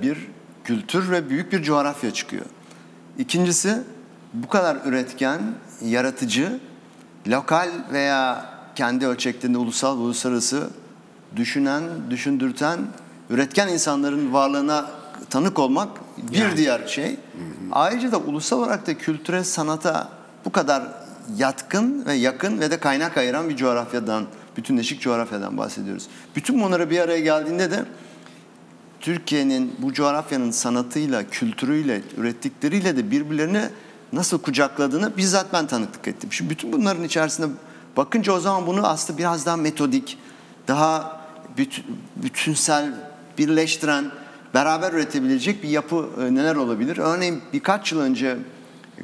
bir 0.02 0.18
kültür 0.64 1.10
ve 1.10 1.30
büyük 1.30 1.52
bir 1.52 1.62
coğrafya 1.62 2.10
çıkıyor. 2.10 2.44
İkincisi 3.20 3.82
bu 4.34 4.48
kadar 4.48 4.76
üretken, 4.84 5.40
yaratıcı, 5.84 6.60
lokal 7.28 7.68
veya 7.92 8.46
kendi 8.76 9.06
ölçeklerinde 9.06 9.58
ulusal 9.58 9.98
ve 9.98 10.00
uluslararası 10.00 10.70
düşünen, 11.36 11.82
düşündürten, 12.10 12.78
üretken 13.30 13.68
insanların 13.68 14.32
varlığına 14.32 14.90
tanık 15.30 15.58
olmak 15.58 15.88
bir 16.32 16.38
yani. 16.38 16.56
diğer 16.56 16.86
şey. 16.86 17.10
Hı 17.10 17.12
hı. 17.12 17.16
Ayrıca 17.72 18.12
da 18.12 18.18
ulusal 18.18 18.58
olarak 18.58 18.86
da 18.86 18.98
kültüre, 18.98 19.44
sanata 19.44 20.08
bu 20.44 20.52
kadar 20.52 20.82
yatkın 21.36 22.06
ve 22.06 22.14
yakın 22.14 22.60
ve 22.60 22.70
de 22.70 22.80
kaynak 22.80 23.16
ayıran 23.16 23.48
bir 23.48 23.56
coğrafyadan, 23.56 24.26
bütünleşik 24.56 25.00
coğrafyadan 25.00 25.58
bahsediyoruz. 25.58 26.06
Bütün 26.36 26.62
bunlara 26.62 26.90
bir 26.90 26.98
araya 26.98 27.20
geldiğinde 27.20 27.70
de 27.70 27.84
Türkiye'nin 29.00 29.74
bu 29.78 29.92
coğrafyanın 29.92 30.50
sanatıyla, 30.50 31.30
kültürüyle, 31.30 32.02
ürettikleriyle 32.16 32.96
de 32.96 33.10
birbirlerini 33.10 33.62
nasıl 34.12 34.38
kucakladığını 34.38 35.16
bizzat 35.16 35.52
ben 35.52 35.66
tanıklık 35.66 36.08
ettim. 36.08 36.32
Şimdi 36.32 36.50
bütün 36.50 36.72
bunların 36.72 37.04
içerisinde 37.04 37.46
bakınca 37.96 38.32
o 38.32 38.40
zaman 38.40 38.66
bunu 38.66 38.86
aslında 38.86 39.18
biraz 39.18 39.46
daha 39.46 39.56
metodik, 39.56 40.18
daha 40.68 41.20
bütünsel, 42.16 42.94
birleştiren, 43.38 44.10
beraber 44.54 44.92
üretebilecek 44.92 45.62
bir 45.62 45.68
yapı 45.68 46.08
e, 46.20 46.34
neler 46.34 46.56
olabilir? 46.56 46.98
Örneğin 46.98 47.42
birkaç 47.52 47.92
yıl 47.92 48.00
önce 48.00 48.36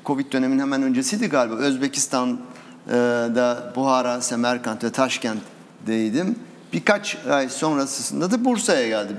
Covid 0.04 0.32
döneminin 0.32 0.60
hemen 0.60 0.82
öncesiydi 0.82 1.26
galiba. 1.26 1.54
Özbekistan'da 1.54 3.72
Buhara, 3.76 4.20
Semerkant 4.20 4.84
ve 4.84 4.90
Taşkent'teydim. 4.90 6.38
Birkaç 6.72 7.16
ay 7.30 7.48
sonrasında 7.48 8.30
da 8.30 8.44
Bursa'ya 8.44 8.88
geldim. 8.88 9.16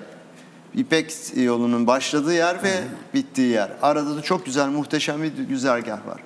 İpek 0.78 1.14
yolunun 1.36 1.88
başladığı 1.88 2.34
yer 2.34 2.64
ve 2.64 2.84
bittiği 3.14 3.48
yer. 3.48 3.72
Arada 3.82 4.18
da 4.18 4.22
çok 4.22 4.46
güzel, 4.46 4.70
muhteşem 4.70 5.24
bir 5.24 5.32
güzergah 5.32 6.08
var. 6.08 6.22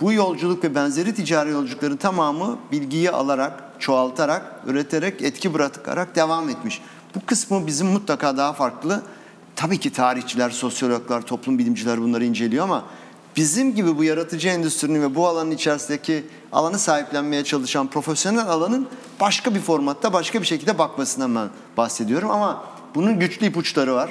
Bu 0.00 0.12
yolculuk 0.12 0.64
ve 0.64 0.74
benzeri 0.74 1.14
ticari 1.14 1.50
yolculukların 1.50 1.96
tamamı 1.96 2.58
bilgiyi 2.72 3.10
alarak, 3.10 3.62
çoğaltarak, 3.78 4.42
üreterek, 4.66 5.22
etki 5.22 5.54
bırakarak 5.54 6.16
devam 6.16 6.48
etmiş. 6.48 6.80
Bu 7.14 7.26
kısmı 7.26 7.66
bizim 7.66 7.86
mutlaka 7.86 8.36
daha 8.36 8.52
farklı. 8.52 9.02
Tabii 9.56 9.80
ki 9.80 9.92
tarihçiler, 9.92 10.50
sosyologlar, 10.50 11.22
toplum 11.22 11.58
bilimciler 11.58 12.00
bunları 12.00 12.24
inceliyor 12.24 12.64
ama 12.64 12.84
bizim 13.36 13.74
gibi 13.74 13.98
bu 13.98 14.04
yaratıcı 14.04 14.48
endüstrinin 14.48 15.02
ve 15.02 15.14
bu 15.14 15.28
alanın 15.28 15.50
içerisindeki 15.50 16.24
alanı 16.52 16.78
sahiplenmeye 16.78 17.44
çalışan 17.44 17.86
profesyonel 17.86 18.46
alanın 18.46 18.86
başka 19.20 19.54
bir 19.54 19.60
formatta, 19.60 20.12
başka 20.12 20.40
bir 20.40 20.46
şekilde 20.46 20.78
bakmasından 20.78 21.34
ben 21.34 21.48
bahsediyorum 21.76 22.30
ama 22.30 22.73
bunun 22.94 23.18
güçlü 23.18 23.46
ipuçları 23.46 23.94
var. 23.94 24.10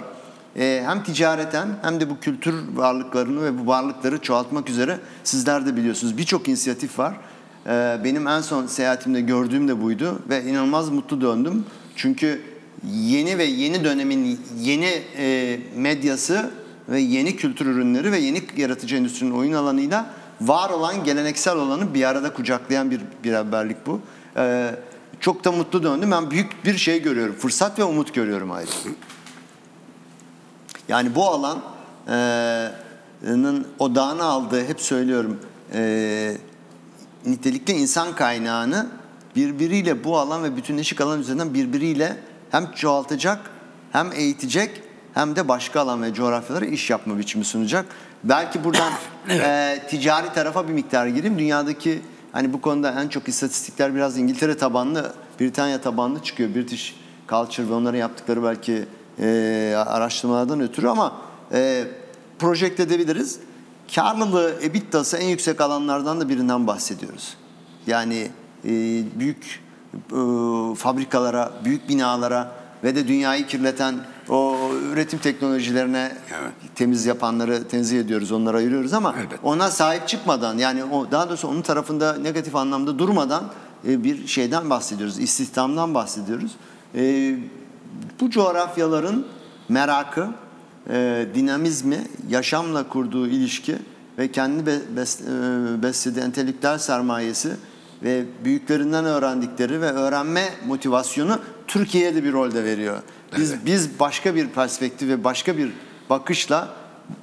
E, 0.57 0.83
hem 0.85 1.03
ticareten 1.03 1.67
hem 1.81 1.99
de 1.99 2.09
bu 2.09 2.19
kültür 2.19 2.55
varlıklarını 2.75 3.43
ve 3.43 3.59
bu 3.59 3.67
varlıkları 3.67 4.21
çoğaltmak 4.21 4.69
üzere 4.69 4.99
sizler 5.23 5.65
de 5.65 5.75
biliyorsunuz 5.75 6.17
birçok 6.17 6.47
inisiyatif 6.47 6.99
var. 6.99 7.13
E, 7.67 7.97
benim 8.03 8.27
en 8.27 8.41
son 8.41 8.67
seyahatimde 8.67 9.21
gördüğüm 9.21 9.67
de 9.67 9.81
buydu 9.81 10.19
ve 10.29 10.43
inanılmaz 10.43 10.89
mutlu 10.89 11.21
döndüm. 11.21 11.65
Çünkü 11.95 12.41
yeni 12.93 13.37
ve 13.37 13.43
yeni 13.43 13.83
dönemin 13.83 14.39
yeni 14.59 15.01
e, 15.17 15.59
medyası 15.75 16.51
ve 16.89 16.99
yeni 16.99 17.35
kültür 17.35 17.65
ürünleri 17.65 18.11
ve 18.11 18.17
yeni 18.17 18.41
yaratıcı 18.57 18.95
endüstrinin 18.95 19.31
oyun 19.31 19.53
alanıyla 19.53 20.05
var 20.41 20.69
olan 20.69 21.03
geleneksel 21.03 21.55
olanı 21.55 21.93
bir 21.93 22.03
arada 22.03 22.33
kucaklayan 22.33 22.91
bir 22.91 23.01
beraberlik 23.23 23.85
bu. 23.85 24.01
Ee, 24.37 24.75
çok 25.23 25.43
da 25.43 25.51
mutlu 25.51 25.83
döndüm. 25.83 26.11
Ben 26.11 26.31
büyük 26.31 26.65
bir 26.65 26.77
şey 26.77 27.01
görüyorum. 27.01 27.35
Fırsat 27.35 27.79
ve 27.79 27.83
umut 27.83 28.13
görüyorum 28.13 28.51
ayrıca. 28.51 28.73
Yani 30.87 31.15
bu 31.15 31.29
alanın 31.29 31.61
odağına 33.79 34.23
aldığı 34.23 34.65
hep 34.67 34.81
söylüyorum 34.81 35.39
e, 35.73 36.37
nitelikli 37.25 37.73
insan 37.73 38.15
kaynağını 38.15 38.87
birbiriyle 39.35 40.03
bu 40.03 40.17
alan 40.19 40.43
ve 40.43 40.57
bütünleşik 40.57 41.01
alan 41.01 41.19
üzerinden 41.19 41.53
birbiriyle 41.53 42.17
hem 42.51 42.71
çoğaltacak 42.71 43.39
hem 43.91 44.11
eğitecek 44.11 44.81
hem 45.13 45.35
de 45.35 45.47
başka 45.47 45.81
alan 45.81 46.03
ve 46.03 46.13
coğrafyalara 46.13 46.65
iş 46.65 46.89
yapma 46.89 47.17
biçimi 47.17 47.45
sunacak. 47.45 47.85
Belki 48.23 48.63
buradan 48.63 48.93
evet. 49.29 49.45
e, 49.45 49.87
ticari 49.89 50.33
tarafa 50.33 50.67
bir 50.67 50.73
miktar 50.73 51.07
gireyim. 51.07 51.39
Dünyadaki 51.39 52.01
hani 52.33 52.53
bu 52.53 52.61
konuda 52.61 53.01
en 53.01 53.07
çok 53.07 53.27
istatistikler 53.27 53.95
biraz 53.95 54.17
İngiltere 54.17 54.57
tabanlı, 54.57 55.13
Britanya 55.39 55.81
tabanlı 55.81 56.23
çıkıyor. 56.23 56.55
British 56.55 56.95
Culture 57.29 57.69
ve 57.69 57.73
onların 57.73 57.99
yaptıkları 57.99 58.43
belki 58.43 58.85
e, 59.19 59.73
araştırmalardan 59.87 60.61
ötürü 60.61 60.87
ama 60.87 61.21
e, 61.51 61.83
projekte 62.39 62.83
edebiliriz. 62.83 63.39
Karlılığı, 63.95 64.55
EBITDA'sı 64.63 65.17
en 65.17 65.27
yüksek 65.27 65.61
alanlardan 65.61 66.21
da 66.21 66.29
birinden 66.29 66.67
bahsediyoruz. 66.67 67.37
Yani 67.87 68.27
e, 68.65 68.69
büyük 69.19 69.63
e, 69.93 70.19
fabrikalara, 70.75 71.51
büyük 71.65 71.89
binalara 71.89 72.62
ve 72.83 72.95
de 72.95 73.07
dünyayı 73.07 73.47
kirleten 73.47 73.95
o 74.29 74.57
üretim 74.91 75.19
teknolojilerine 75.19 76.11
evet. 76.41 76.51
temiz 76.75 77.05
yapanları 77.05 77.67
tenzih 77.67 77.99
ediyoruz, 77.99 78.31
onlara 78.31 78.57
ayırıyoruz 78.57 78.93
ama 78.93 79.15
evet. 79.17 79.39
ona 79.43 79.71
sahip 79.71 80.07
çıkmadan 80.07 80.57
yani 80.57 80.83
o 80.83 81.11
daha 81.11 81.29
doğrusu 81.29 81.47
onun 81.47 81.61
tarafında 81.61 82.13
negatif 82.13 82.55
anlamda 82.55 82.99
durmadan 82.99 83.43
e, 83.87 84.03
bir 84.03 84.27
şeyden 84.27 84.69
bahsediyoruz, 84.69 85.19
istihdamdan 85.19 85.93
bahsediyoruz. 85.93 86.51
E, 86.95 87.35
bu 88.19 88.29
coğrafyaların 88.29 89.25
merakı, 89.69 90.29
e, 90.89 91.25
dinamizmi, 91.35 91.99
yaşamla 92.29 92.89
kurduğu 92.89 93.27
ilişki 93.27 93.75
ve 94.17 94.31
kendi 94.31 94.65
bes, 94.65 95.19
beslediği 95.83 96.25
entelektüel 96.25 96.77
sermayesi 96.77 97.51
ve 98.03 98.25
büyüklerinden 98.45 99.05
öğrendikleri 99.05 99.81
ve 99.81 99.91
öğrenme 99.91 100.49
motivasyonu 100.67 101.39
Türkiye'ye 101.67 102.15
de 102.15 102.23
bir 102.23 102.33
rolde 102.33 102.63
veriyor. 102.63 102.97
Biz 103.37 103.51
evet. 103.51 103.61
biz 103.65 103.99
başka 103.99 104.35
bir 104.35 104.47
perspektif 104.47 105.09
ve 105.09 105.23
başka 105.23 105.57
bir 105.57 105.71
bakışla 106.09 106.69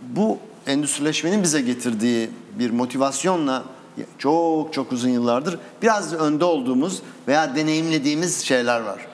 bu 0.02 0.38
endüstrileşmenin 0.66 1.42
bize 1.42 1.60
getirdiği 1.60 2.30
bir 2.58 2.70
motivasyonla 2.70 3.64
çok 4.18 4.72
çok 4.72 4.92
uzun 4.92 5.08
yıllardır 5.08 5.58
biraz 5.82 6.12
önde 6.12 6.44
olduğumuz 6.44 7.02
veya 7.28 7.56
deneyimlediğimiz 7.56 8.44
şeyler 8.44 8.80
var. 8.80 9.06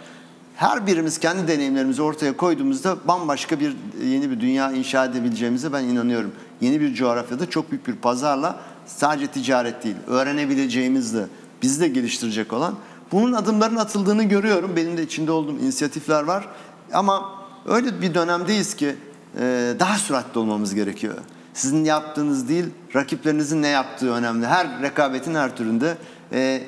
Her 0.56 0.86
birimiz 0.86 1.18
kendi 1.18 1.48
deneyimlerimizi 1.48 2.02
ortaya 2.02 2.36
koyduğumuzda 2.36 2.96
bambaşka 3.08 3.60
bir 3.60 3.76
yeni 4.04 4.30
bir 4.30 4.40
dünya 4.40 4.72
inşa 4.72 5.04
edebileceğimize 5.04 5.72
ben 5.72 5.84
inanıyorum. 5.84 6.32
Yeni 6.60 6.80
bir 6.80 6.94
coğrafyada 6.94 7.50
çok 7.50 7.70
büyük 7.70 7.88
bir 7.88 7.96
pazarla 7.96 8.60
sadece 8.86 9.26
ticaret 9.26 9.84
değil, 9.84 9.96
öğrenebileceğimiz 10.06 11.14
de 11.14 11.26
bizi 11.62 11.80
de 11.80 11.88
geliştirecek 11.88 12.52
olan 12.52 12.74
bunun 13.12 13.32
adımların 13.32 13.76
atıldığını 13.76 14.22
görüyorum. 14.22 14.76
Benim 14.76 14.96
de 14.96 15.02
içinde 15.02 15.32
olduğum 15.32 15.58
inisiyatifler 15.58 16.22
var. 16.22 16.48
Ama 16.92 17.32
öyle 17.66 18.00
bir 18.00 18.14
dönemdeyiz 18.14 18.76
ki 18.76 18.96
e, 19.40 19.74
daha 19.80 19.98
süratli 19.98 20.38
olmamız 20.38 20.74
gerekiyor. 20.74 21.14
Sizin 21.54 21.84
yaptığınız 21.84 22.48
değil, 22.48 22.64
rakiplerinizin 22.94 23.62
ne 23.62 23.68
yaptığı 23.68 24.12
önemli. 24.12 24.46
Her 24.46 24.82
rekabetin 24.82 25.34
her 25.34 25.56
türünde. 25.56 25.96
E, 26.32 26.62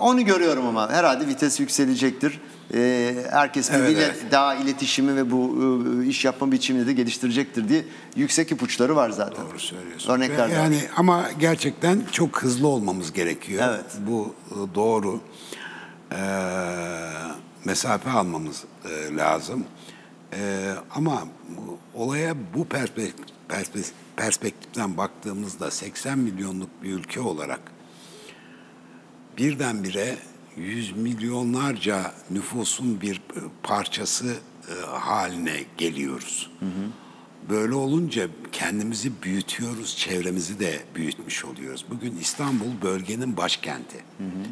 onu 0.00 0.24
görüyorum 0.24 0.66
ama 0.66 0.90
herhalde 0.90 1.26
vites 1.26 1.60
yükselecektir. 1.60 2.40
E, 2.74 3.14
herkes 3.30 3.72
birbiriyle 3.72 4.04
evet, 4.04 4.16
evet. 4.22 4.32
daha 4.32 4.54
iletişimi 4.54 5.16
ve 5.16 5.30
bu 5.30 5.72
iş 6.08 6.24
yapma 6.24 6.52
biçimini 6.52 6.86
de 6.86 6.92
geliştirecektir 6.92 7.68
diye 7.68 7.84
yüksek 8.16 8.52
ipuçları 8.52 8.96
var 8.96 9.10
zaten. 9.10 9.46
Doğru 9.46 9.58
söylüyorsun. 9.58 10.12
Örnekler 10.12 10.48
yani 10.48 10.80
ama 10.96 11.24
gerçekten 11.38 12.02
çok 12.12 12.42
hızlı 12.42 12.68
olmamız 12.68 13.12
gerekiyor. 13.12 13.64
Evet. 13.68 13.84
Bu 14.06 14.34
doğru. 14.74 15.20
Ee, 16.14 16.64
mesafe 17.64 18.10
almamız 18.10 18.64
e, 18.84 19.16
lazım. 19.16 19.64
E, 20.32 20.72
ama 20.94 21.22
olaya 21.94 22.36
bu 22.54 22.64
perspektif, 22.64 23.26
perspektif, 23.48 23.94
perspektiften 24.16 24.96
baktığımızda 24.96 25.70
80 25.70 26.18
milyonluk 26.18 26.82
bir 26.82 26.92
ülke 26.92 27.20
olarak 27.20 27.60
birdenbire 29.38 30.16
yüz 30.56 30.96
milyonlarca 30.96 32.12
nüfusun 32.30 33.00
bir 33.00 33.22
parçası 33.62 34.36
e, 34.68 34.86
haline 34.86 35.64
geliyoruz. 35.76 36.50
Hı 36.60 36.66
hı. 36.66 36.90
Böyle 37.48 37.74
olunca 37.74 38.28
kendimizi 38.52 39.22
büyütüyoruz, 39.22 39.96
çevremizi 39.96 40.60
de 40.60 40.80
büyütmüş 40.94 41.44
oluyoruz. 41.44 41.84
Bugün 41.90 42.16
İstanbul 42.16 42.82
bölgenin 42.82 43.36
başkenti. 43.36 43.96
Hı 43.96 44.24
hı. 44.24 44.44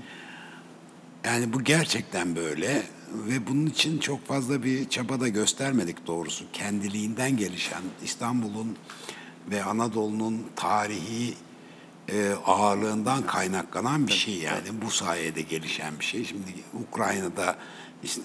Yani 1.24 1.52
bu 1.52 1.64
gerçekten 1.64 2.36
böyle 2.36 2.82
ve 3.14 3.46
bunun 3.46 3.66
için 3.66 3.98
çok 3.98 4.26
fazla 4.26 4.62
bir 4.62 4.88
çaba 4.88 5.20
da 5.20 5.28
göstermedik 5.28 6.06
doğrusu. 6.06 6.44
Kendiliğinden 6.52 7.36
gelişen 7.36 7.82
İstanbul'un 8.04 8.76
ve 9.50 9.64
Anadolu'nun 9.64 10.46
tarihi 10.56 11.34
e, 12.08 12.32
ağırlığından 12.46 13.26
kaynaklanan 13.26 14.06
bir 14.06 14.12
şey 14.12 14.34
yani 14.34 14.68
bu 14.84 14.90
sayede 14.90 15.42
gelişen 15.42 15.98
bir 16.00 16.04
şey. 16.04 16.24
Şimdi 16.24 16.44
Ukrayna'da 16.88 17.56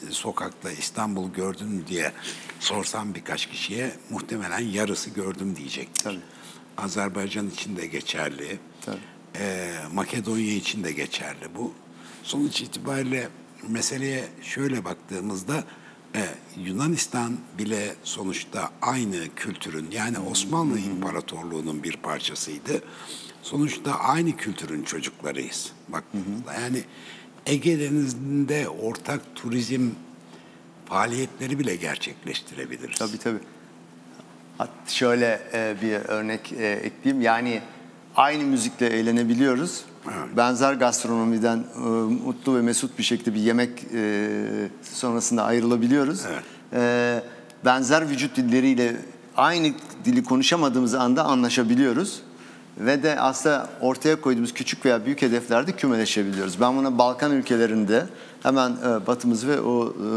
sokakta 0.09 0.71
İstanbul 0.71 1.33
gördün 1.33 1.67
mü 1.67 1.87
diye 1.87 2.11
sorsam 2.59 3.15
birkaç 3.15 3.45
kişiye 3.45 3.91
muhtemelen 4.09 4.59
yarısı 4.59 5.09
gördüm 5.09 5.55
diyecektir. 5.55 6.03
Tabii. 6.03 6.19
Azerbaycan 6.77 7.49
için 7.49 7.77
de 7.77 7.87
geçerli. 7.87 8.59
Tabii. 8.81 8.97
E, 9.35 9.75
Makedonya 9.93 10.53
için 10.53 10.83
de 10.83 10.91
geçerli 10.91 11.55
bu. 11.55 11.73
Sonuç 12.27 12.61
itibariyle 12.61 13.29
meseleye 13.67 14.23
şöyle 14.41 14.85
baktığımızda 14.85 15.63
e, 16.15 16.25
Yunanistan 16.57 17.37
bile 17.57 17.95
sonuçta 18.03 18.69
aynı 18.81 19.35
kültürün 19.35 19.87
yani 19.91 20.19
Osmanlı 20.19 20.79
İmparatorluğu'nun 20.79 21.83
bir 21.83 21.97
parçasıydı. 21.97 22.81
Sonuçta 23.41 23.91
aynı 23.91 24.37
kültürün 24.37 24.83
çocuklarıyız 24.83 25.71
baktığımızda. 25.87 26.53
Yani 26.53 26.83
Ege 27.45 27.79
Denizi'nde 27.79 28.69
ortak 28.69 29.21
turizm 29.35 29.89
faaliyetleri 30.85 31.59
bile 31.59 31.75
gerçekleştirebiliriz. 31.75 32.99
Tabii 32.99 33.17
tabii. 33.17 33.39
Hatta 34.57 34.89
şöyle 34.91 35.41
e, 35.53 35.75
bir 35.81 35.93
örnek 35.93 36.51
e, 36.51 36.67
ekleyeyim. 36.67 37.21
Yani 37.21 37.61
aynı 38.15 38.43
müzikle 38.43 38.87
eğlenebiliyoruz 38.87 39.85
Evet. 40.07 40.37
Benzer 40.37 40.73
gastronomiden 40.73 41.57
e, 41.57 41.79
mutlu 42.25 42.55
ve 42.55 42.61
mesut 42.61 42.97
bir 42.97 43.03
şekilde 43.03 43.33
bir 43.33 43.39
yemek 43.39 43.69
e, 43.93 44.29
sonrasında 44.83 45.43
ayrılabiliyoruz. 45.43 46.21
Evet. 46.27 46.43
E, 46.73 47.21
benzer 47.65 48.09
vücut 48.09 48.35
dilleriyle 48.35 48.95
aynı 49.35 49.73
dili 50.05 50.23
konuşamadığımız 50.23 50.93
anda 50.93 51.23
anlaşabiliyoruz. 51.23 52.21
Ve 52.79 53.03
de 53.03 53.19
aslında 53.19 53.69
ortaya 53.81 54.21
koyduğumuz 54.21 54.53
küçük 54.53 54.85
veya 54.85 55.05
büyük 55.05 55.21
hedeflerde 55.21 55.71
kümeleşebiliyoruz. 55.71 56.61
Ben 56.61 56.77
buna 56.77 56.97
Balkan 56.97 57.31
ülkelerinde 57.31 58.05
hemen 58.43 58.71
e, 58.71 59.07
batımız 59.07 59.47
ve 59.47 59.61
o 59.61 59.87
e, 59.87 60.07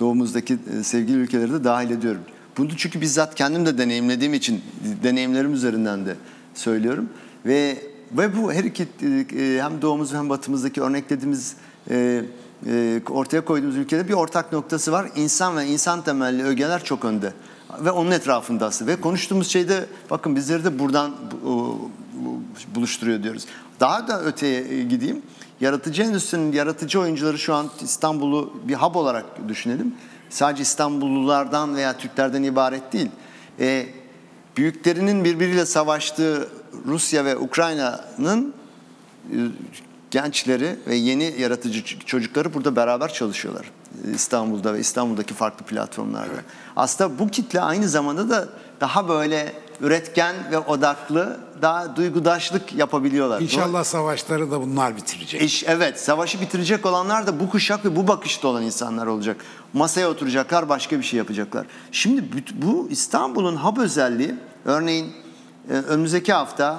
doğumuzdaki 0.00 0.58
e, 0.80 0.82
sevgili 0.82 1.16
ülkeleri 1.16 1.52
de 1.52 1.64
dahil 1.64 1.90
ediyorum. 1.90 2.20
Bunu 2.58 2.76
çünkü 2.76 3.00
bizzat 3.00 3.34
kendim 3.34 3.66
de 3.66 3.78
deneyimlediğim 3.78 4.34
için 4.34 4.62
deneyimlerim 5.02 5.54
üzerinden 5.54 6.06
de 6.06 6.16
söylüyorum. 6.54 7.08
Ve 7.46 7.78
ve 8.12 8.36
bu 8.36 8.52
her 8.52 8.64
iki 8.64 8.82
e, 8.82 9.62
hem 9.62 9.82
doğumuz 9.82 10.14
hem 10.14 10.28
batımızdaki 10.28 10.82
örneklediğimiz 10.82 11.56
e, 11.90 12.24
e, 12.66 13.00
ortaya 13.10 13.44
koyduğumuz 13.44 13.76
ülkede 13.76 14.08
bir 14.08 14.12
ortak 14.12 14.52
noktası 14.52 14.92
var. 14.92 15.10
İnsan 15.16 15.56
ve 15.56 15.66
insan 15.66 16.02
temelli 16.02 16.44
ögeler 16.44 16.84
çok 16.84 17.04
önde. 17.04 17.32
Ve 17.80 17.90
onun 17.90 18.10
etrafında 18.10 18.66
aslında. 18.66 18.90
Ve 18.90 19.00
konuştuğumuz 19.00 19.48
şeyde 19.48 19.86
bakın 20.10 20.36
bizleri 20.36 20.64
de 20.64 20.78
buradan 20.78 21.12
buluşturuyor 22.74 23.22
diyoruz. 23.22 23.46
Daha 23.80 24.08
da 24.08 24.22
öteye 24.22 24.82
gideyim. 24.82 25.22
Yaratıcı 25.60 26.02
endüstrinin 26.02 26.52
yaratıcı 26.52 27.00
oyuncuları 27.00 27.38
şu 27.38 27.54
an 27.54 27.70
İstanbul'u 27.82 28.52
bir 28.68 28.74
hub 28.74 28.94
olarak 28.94 29.48
düşünelim. 29.48 29.94
Sadece 30.30 30.62
İstanbullulardan 30.62 31.76
veya 31.76 31.98
Türklerden 31.98 32.42
ibaret 32.42 32.92
değil. 32.92 33.10
E, 33.60 33.86
büyüklerinin 34.56 35.24
birbiriyle 35.24 35.66
savaştığı 35.66 36.48
Rusya 36.86 37.24
ve 37.24 37.36
Ukrayna'nın 37.36 38.54
e, 39.32 39.36
gençleri 40.10 40.76
ve 40.86 40.94
yeni 40.94 41.34
yaratıcı 41.38 41.84
çocukları 41.84 42.54
burada 42.54 42.76
beraber 42.76 43.12
çalışıyorlar. 43.12 43.70
İstanbul'da 44.14 44.74
ve 44.74 44.80
İstanbul'daki 44.80 45.34
farklı 45.34 45.64
platformlarda. 45.64 46.32
Evet. 46.34 46.44
Aslında 46.76 47.18
bu 47.18 47.28
kitle 47.28 47.60
aynı 47.60 47.88
zamanda 47.88 48.30
da 48.30 48.48
daha 48.80 49.08
böyle 49.08 49.52
üretken 49.80 50.36
ve 50.50 50.58
odaklı, 50.58 51.40
daha 51.62 51.96
duygudaşlık 51.96 52.72
yapabiliyorlar. 52.72 53.40
İnşallah 53.40 53.84
savaşları 53.84 54.50
da 54.50 54.62
bunlar 54.62 54.96
bitirecek. 54.96 55.42
İş, 55.42 55.64
evet, 55.66 56.00
savaşı 56.00 56.40
bitirecek 56.40 56.86
olanlar 56.86 57.26
da 57.26 57.40
bu 57.40 57.50
kuşak 57.50 57.84
ve 57.84 57.96
bu 57.96 58.08
bakışta 58.08 58.48
olan 58.48 58.62
insanlar 58.62 59.06
olacak. 59.06 59.36
Masaya 59.72 60.10
oturacaklar, 60.10 60.68
başka 60.68 60.98
bir 60.98 61.02
şey 61.02 61.18
yapacaklar. 61.18 61.66
Şimdi 61.92 62.24
bu 62.54 62.88
İstanbul'un 62.90 63.56
hub 63.56 63.76
özelliği, 63.76 64.34
örneğin 64.64 65.06
e, 65.06 65.29
önümüzdeki 65.74 66.32
hafta 66.32 66.76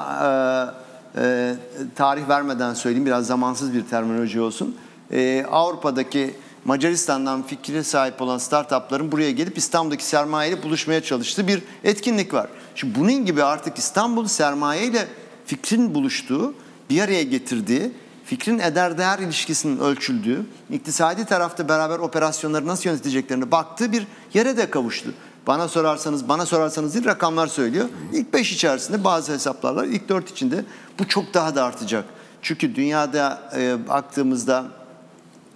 e, 1.15 1.21
e, 1.21 1.55
tarih 1.95 2.29
vermeden 2.29 2.73
söyleyeyim, 2.73 3.05
biraz 3.05 3.27
zamansız 3.27 3.73
bir 3.73 3.85
terminoloji 3.85 4.41
olsun. 4.41 4.77
E, 5.11 5.45
Avrupa'daki 5.51 6.35
Macaristan'dan 6.65 7.43
fikre 7.43 7.83
sahip 7.83 8.21
olan 8.21 8.37
startupların 8.37 9.11
buraya 9.11 9.31
gelip 9.31 9.57
İstanbul'daki 9.57 10.05
sermayeyle 10.05 10.63
buluşmaya 10.63 11.03
çalıştığı 11.03 11.47
bir 11.47 11.63
etkinlik 11.83 12.33
var. 12.33 12.47
Şimdi 12.75 12.99
bunun 12.99 13.25
gibi 13.25 13.43
artık 13.43 13.77
İstanbul 13.77 14.27
sermayeyle 14.27 15.07
fikrin 15.45 15.95
buluştuğu, 15.95 16.53
bir 16.89 17.01
araya 17.01 17.23
getirdiği, 17.23 17.91
fikrin 18.25 18.59
eder 18.59 18.97
değer 18.97 19.19
ilişkisinin 19.19 19.79
ölçüldüğü, 19.79 20.45
iktisadi 20.69 21.25
tarafta 21.25 21.69
beraber 21.69 21.99
operasyonları 21.99 22.67
nasıl 22.67 22.89
yöneteceklerine 22.89 23.51
baktığı 23.51 23.91
bir 23.91 24.07
yere 24.33 24.57
de 24.57 24.69
kavuştu. 24.69 25.13
Bana 25.47 25.67
sorarsanız, 25.67 26.29
bana 26.29 26.45
sorarsanız 26.45 26.93
değil 26.93 27.05
rakamlar 27.05 27.47
söylüyor. 27.47 27.89
İlk 28.13 28.33
beş 28.33 28.51
içerisinde 28.51 29.03
bazı 29.03 29.33
hesaplarlar, 29.33 29.85
ilk 29.85 30.09
dört 30.09 30.29
içinde 30.29 30.65
bu 30.99 31.07
çok 31.07 31.33
daha 31.33 31.55
da 31.55 31.63
artacak. 31.63 32.05
Çünkü 32.41 32.75
dünyada 32.75 33.51
e, 33.57 33.87
baktığımızda 33.87 34.65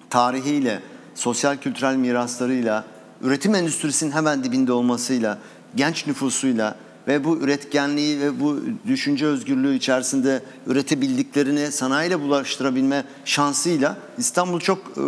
tarihiyle, 0.09 0.81
sosyal 1.15 1.57
kültürel 1.57 1.95
miraslarıyla, 1.95 2.83
üretim 3.21 3.55
endüstrisinin 3.55 4.11
hemen 4.11 4.43
dibinde 4.43 4.71
olmasıyla, 4.71 5.37
genç 5.75 6.07
nüfusuyla 6.07 6.75
ve 7.07 7.23
bu 7.23 7.37
üretkenliği 7.37 8.21
ve 8.21 8.39
bu 8.39 8.59
düşünce 8.87 9.25
özgürlüğü 9.25 9.75
içerisinde 9.75 10.43
üretebildiklerini 10.67 11.71
sanayiyle 11.71 12.21
bulaştırabilme 12.21 13.03
şansıyla 13.25 13.97
İstanbul 14.17 14.59
çok 14.59 14.77
e, 14.77 15.05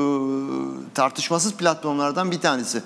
tartışmasız 0.94 1.54
platformlardan 1.54 2.32
bir 2.32 2.40
tanesi. 2.40 2.82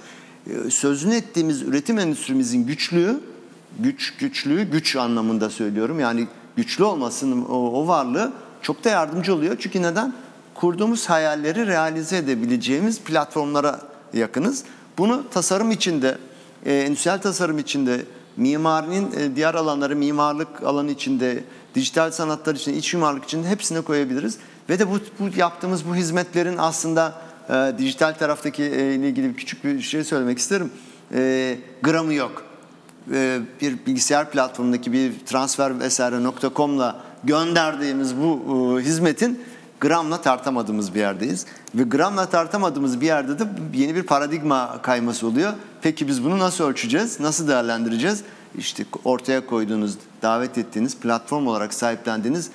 E, 0.47 0.69
sözünü 0.69 1.15
ettiğimiz 1.15 1.61
üretim 1.61 1.99
endüstrimizin 1.99 2.65
güçlüğü, 2.65 3.19
güç 3.79 4.17
güçlüğü 4.17 4.63
güç 4.63 4.95
anlamında 4.95 5.49
söylüyorum. 5.49 5.99
Yani 5.99 6.27
güçlü 6.55 6.83
olmasının 6.83 7.45
o, 7.45 7.55
o 7.55 7.87
varlığı 7.87 8.31
çok 8.61 8.83
da 8.83 8.89
yardımcı 8.89 9.35
oluyor. 9.35 9.55
Çünkü 9.59 9.81
neden? 9.81 10.13
kurduğumuz 10.61 11.09
hayalleri 11.09 11.67
realize 11.67 12.17
edebileceğimiz 12.17 12.99
platformlara 12.99 13.79
yakınız. 14.13 14.63
Bunu 14.97 15.23
tasarım 15.29 15.71
içinde, 15.71 16.17
e, 16.65 16.73
endüstriyel 16.73 17.21
tasarım 17.21 17.59
içinde, 17.59 18.05
mimarinin 18.37 19.11
e, 19.11 19.35
diğer 19.35 19.53
alanları, 19.53 19.95
mimarlık 19.95 20.63
alanı 20.63 20.91
içinde, 20.91 21.43
dijital 21.75 22.11
sanatlar 22.11 22.55
için, 22.55 22.73
iç 22.73 22.93
mimarlık 22.93 23.23
için 23.23 23.43
hepsine 23.43 23.81
koyabiliriz. 23.81 24.37
Ve 24.69 24.79
de 24.79 24.89
bu, 24.89 24.99
bu 25.19 25.37
yaptığımız 25.37 25.87
bu 25.87 25.95
hizmetlerin 25.95 26.57
aslında 26.57 27.21
e, 27.51 27.73
dijital 27.77 28.13
taraftaki 28.13 28.63
e, 28.63 28.95
ile 28.95 29.09
ilgili 29.09 29.35
küçük 29.35 29.63
bir 29.63 29.81
şey 29.81 30.03
söylemek 30.03 30.37
isterim. 30.37 30.71
E, 31.13 31.57
gramı 31.83 32.13
yok. 32.13 32.43
E, 33.13 33.39
bir 33.61 33.85
bilgisayar 33.85 34.31
platformundaki 34.31 34.93
bir 34.93 35.13
transfer 35.25 35.79
vesaire 35.79 36.23
nokta.com'la 36.23 36.99
gönderdiğimiz 37.23 38.15
bu 38.17 38.41
e, 38.79 38.83
hizmetin 38.83 39.39
gramla 39.79 40.21
tartamadığımız 40.21 40.95
bir 40.95 40.99
yerdeyiz. 40.99 41.45
Ve 41.75 41.83
gramla 41.83 42.25
tartamadığımız 42.25 43.01
bir 43.01 43.05
yerde 43.05 43.39
de 43.39 43.43
yeni 43.73 43.95
bir 43.95 44.03
paradigma 44.03 44.81
kayması 44.81 45.27
oluyor. 45.27 45.53
Peki 45.81 46.07
biz 46.07 46.23
bunu 46.23 46.39
nasıl 46.39 46.63
ölçeceğiz? 46.63 47.19
Nasıl 47.19 47.47
değerlendireceğiz? 47.47 48.23
İşte 48.57 48.85
ortaya 49.03 49.45
koyduğunuz, 49.45 49.97
davet 50.21 50.57
ettiğiniz, 50.57 50.97
platform 50.97 51.47
olarak 51.47 51.73
sahiplendiğiniz 51.73 52.49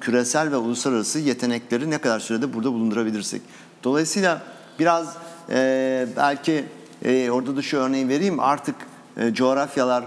küresel 0.00 0.50
ve 0.50 0.56
uluslararası 0.56 1.18
yetenekleri 1.18 1.90
ne 1.90 1.98
kadar 1.98 2.20
sürede 2.20 2.54
burada 2.54 2.72
bulundurabilirsek. 2.72 3.42
Dolayısıyla 3.84 4.42
biraz 4.78 5.16
e, 5.50 6.06
belki 6.16 6.64
e, 7.04 7.30
orada 7.30 7.56
da 7.56 7.62
şu 7.62 7.76
örneği 7.76 8.08
vereyim. 8.08 8.40
Artık 8.40 8.74
e, 9.16 9.34
coğrafyalar 9.34 10.04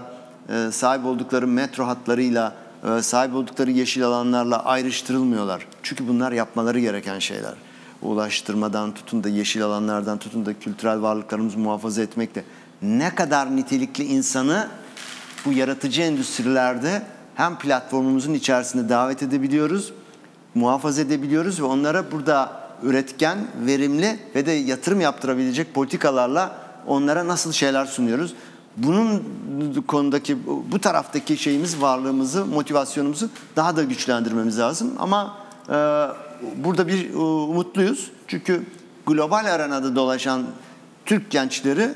e, 0.48 0.72
sahip 0.72 1.06
oldukları 1.06 1.46
metro 1.46 1.86
hatlarıyla 1.86 2.54
e, 2.84 3.02
sahip 3.02 3.34
oldukları 3.34 3.70
yeşil 3.70 4.04
alanlarla 4.04 4.64
ayrıştırılmıyorlar. 4.64 5.66
Çünkü 5.82 6.08
bunlar 6.08 6.32
yapmaları 6.32 6.80
gereken 6.80 7.18
şeyler. 7.18 7.54
Ulaştırmadan 8.02 8.94
tutun 8.94 9.24
da 9.24 9.28
yeşil 9.28 9.64
alanlardan 9.64 10.18
tutun 10.18 10.46
da 10.46 10.58
kültürel 10.58 11.02
varlıklarımızı 11.02 11.58
muhafaza 11.58 12.02
etmekle 12.02 12.44
ne 12.82 13.14
kadar 13.14 13.56
nitelikli 13.56 14.04
insanı 14.04 14.68
bu 15.44 15.52
yaratıcı 15.52 16.02
endüstrilerde 16.02 17.02
hem 17.34 17.58
platformumuzun 17.58 18.34
içerisinde 18.34 18.88
davet 18.88 19.22
edebiliyoruz, 19.22 19.92
muhafaza 20.54 21.02
edebiliyoruz 21.02 21.60
ve 21.60 21.64
onlara 21.64 22.12
burada 22.12 22.67
üretken, 22.82 23.38
verimli 23.66 24.18
ve 24.34 24.46
de 24.46 24.52
yatırım 24.52 25.00
yaptırabilecek 25.00 25.74
politikalarla 25.74 26.56
onlara 26.86 27.28
nasıl 27.28 27.52
şeyler 27.52 27.86
sunuyoruz? 27.86 28.34
Bunun 28.76 29.22
konudaki 29.86 30.38
bu 30.72 30.80
taraftaki 30.80 31.36
şeyimiz 31.36 31.80
varlığımızı 31.80 32.46
motivasyonumuzu 32.46 33.30
daha 33.56 33.76
da 33.76 33.82
güçlendirmemiz 33.82 34.58
lazım. 34.58 34.92
Ama 34.98 35.36
e, 35.68 35.72
burada 36.56 36.88
bir 36.88 37.14
e, 37.14 37.16
umutluyuz. 37.16 38.10
Çünkü 38.26 38.62
global 39.06 39.44
arenada 39.54 39.96
dolaşan 39.96 40.42
Türk 41.06 41.30
gençleri 41.30 41.88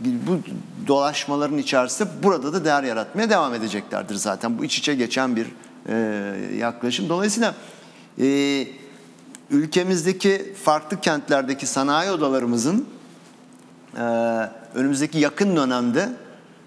bu 0.00 0.38
dolaşmaların 0.86 1.58
içerisinde 1.58 2.08
burada 2.22 2.52
da 2.52 2.64
değer 2.64 2.82
yaratmaya 2.82 3.30
devam 3.30 3.54
edeceklerdir 3.54 4.14
zaten. 4.14 4.58
Bu 4.58 4.64
iç 4.64 4.78
içe 4.78 4.94
geçen 4.94 5.36
bir 5.36 5.46
e, 5.88 5.94
yaklaşım. 6.58 7.08
Dolayısıyla 7.08 7.54
e, 8.18 8.26
ülkemizdeki 9.50 10.54
farklı 10.64 11.00
kentlerdeki 11.00 11.66
sanayi 11.66 12.10
odalarımızın 12.10 12.86
e, 13.96 14.00
önümüzdeki 14.74 15.18
yakın 15.18 15.56
dönemde 15.56 16.08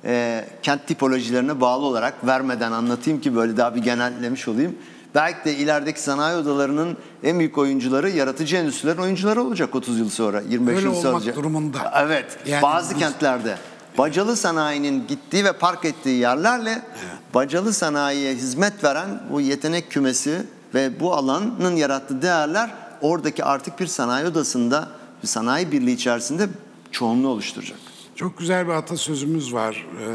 e, 0.05 0.45
kent 0.63 0.87
tipolojilerine 0.87 1.61
bağlı 1.61 1.85
olarak 1.85 2.27
vermeden 2.27 2.71
anlatayım 2.71 3.21
ki 3.21 3.35
böyle 3.35 3.57
daha 3.57 3.75
bir 3.75 3.81
genellemiş 3.81 4.47
olayım. 4.47 4.75
Belki 5.15 5.45
de 5.45 5.55
ilerideki 5.55 6.01
sanayi 6.01 6.37
odalarının 6.37 6.97
en 7.23 7.39
büyük 7.39 7.57
oyuncuları 7.57 8.09
yaratıcı 8.09 8.55
endüstrilerin 8.55 9.01
oyuncuları 9.01 9.41
olacak 9.41 9.75
30 9.75 9.99
yıl 9.99 10.09
sonra, 10.09 10.41
25 10.41 10.75
Öyle 10.75 10.87
yıl 10.87 10.95
sonra. 10.95 11.17
olmak 11.17 11.35
durumunda. 11.35 11.93
Evet. 12.05 12.37
Yani 12.45 12.61
bazı 12.61 12.93
biz... 12.93 12.99
kentlerde 12.99 13.57
bacalı 13.97 14.35
sanayinin 14.35 15.07
gittiği 15.07 15.45
ve 15.45 15.51
park 15.53 15.85
ettiği 15.85 16.19
yerlerle 16.19 16.71
evet. 16.71 17.33
bacalı 17.33 17.73
sanayiye 17.73 18.35
hizmet 18.35 18.83
veren 18.83 19.07
bu 19.31 19.41
yetenek 19.41 19.91
kümesi 19.91 20.43
ve 20.77 20.99
bu 20.99 21.13
alanın 21.13 21.75
yarattığı 21.75 22.21
değerler 22.21 22.69
oradaki 23.01 23.43
artık 23.43 23.79
bir 23.79 23.87
sanayi 23.87 24.25
odasında, 24.25 24.89
bir 25.23 25.27
sanayi 25.27 25.71
birliği 25.71 25.93
içerisinde 25.93 26.49
çoğunluğu 26.91 27.27
oluşturacak. 27.27 27.77
Çok 28.15 28.37
güzel 28.37 28.67
bir 28.67 28.71
atasözümüz 28.71 29.53
var. 29.53 29.85
E, 30.01 30.09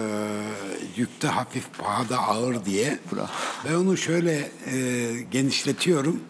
yükte 0.97 1.29
hafif, 1.29 1.79
pahada 1.79 2.19
ağır 2.19 2.65
diye. 2.65 2.99
Bravo. 3.13 3.27
Ben 3.69 3.75
onu 3.75 3.97
şöyle 3.97 4.51
e, 4.73 5.13
genişletiyorum. 5.31 6.21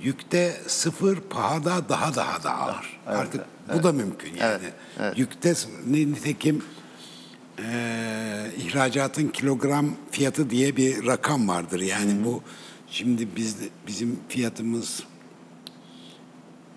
Yükte 0.00 0.60
sıfır, 0.66 1.20
pahada 1.20 1.88
daha 1.88 2.14
daha 2.14 2.42
da 2.42 2.58
ağır. 2.58 3.00
Evet, 3.06 3.18
Artık 3.18 3.44
evet, 3.68 3.78
bu 3.78 3.82
da 3.82 3.92
mümkün 3.92 4.36
yani. 4.36 4.58
Evet, 4.62 4.72
evet. 5.00 5.18
Yükte 5.18 5.54
nitekim 5.86 6.62
e, 7.58 8.50
ihracatın 8.56 9.28
kilogram 9.28 9.90
fiyatı 10.10 10.50
diye 10.50 10.76
bir 10.76 11.06
rakam 11.06 11.48
vardır. 11.48 11.80
Yani 11.80 12.12
hmm. 12.12 12.24
bu 12.24 12.42
şimdi 12.90 13.28
biz 13.36 13.56
bizim 13.86 14.18
fiyatımız 14.28 15.02